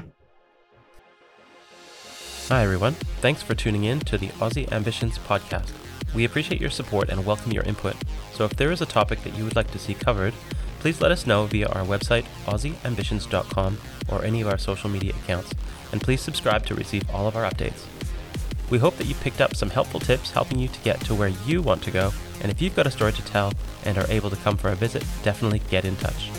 Hi, 2.49 2.63
everyone. 2.65 2.95
Thanks 3.21 3.43
for 3.43 3.55
tuning 3.55 3.85
in 3.85 4.01
to 4.01 4.19
the 4.19 4.29
Aussie 4.29 4.71
Ambitions 4.73 5.19
podcast. 5.19 5.71
We 6.15 6.25
appreciate 6.25 6.61
your 6.61 6.71
support 6.71 7.09
and 7.09 7.25
welcome 7.25 7.53
your 7.53 7.65
input. 7.65 7.97
So 8.33 8.45
if 8.45 8.57
there 8.57 8.71
is 8.71 8.81
a 8.81 8.87
topic 8.87 9.23
that 9.23 9.37
you 9.37 9.45
would 9.45 9.57
like 9.57 9.71
to 9.73 9.79
see 9.79 9.95
covered, 9.95 10.35
please 10.81 11.01
let 11.01 11.13
us 11.13 11.27
know 11.27 11.47
via 11.47 11.69
our 11.69 11.85
website, 11.85 12.25
aussieambitions.com, 12.47 13.79
or 14.09 14.25
any 14.25 14.41
of 14.41 14.49
our 14.49 14.59
social 14.59 14.91
media 14.91 15.13
accounts, 15.23 15.55
and 15.93 16.01
please 16.01 16.21
subscribe 16.21 16.67
to 16.67 16.75
receive 16.75 17.09
all 17.11 17.27
of 17.27 17.37
our 17.37 17.49
updates. 17.49 17.87
We 18.69 18.79
hope 18.79 18.97
that 18.97 19.07
you 19.07 19.15
picked 19.15 19.41
up 19.41 19.55
some 19.55 19.71
helpful 19.71 20.01
tips 20.01 20.31
helping 20.33 20.59
you 20.59 20.69
to 20.69 20.81
get 20.81 21.01
to 21.03 21.15
where 21.15 21.33
you 21.47 21.63
want 21.63 21.83
to 21.85 21.91
go, 21.91 22.13
and 22.41 22.51
if 22.51 22.61
you've 22.61 22.75
got 22.75 22.87
a 22.87 22.91
story 22.91 23.13
to 23.13 23.25
tell 23.25 23.53
and 23.85 23.97
are 23.97 24.11
able 24.11 24.31
to 24.31 24.37
come 24.37 24.57
for 24.57 24.71
a 24.71 24.75
visit, 24.75 25.05
definitely 25.23 25.61
get 25.71 25.85
in 25.85 25.95
touch. 25.97 26.31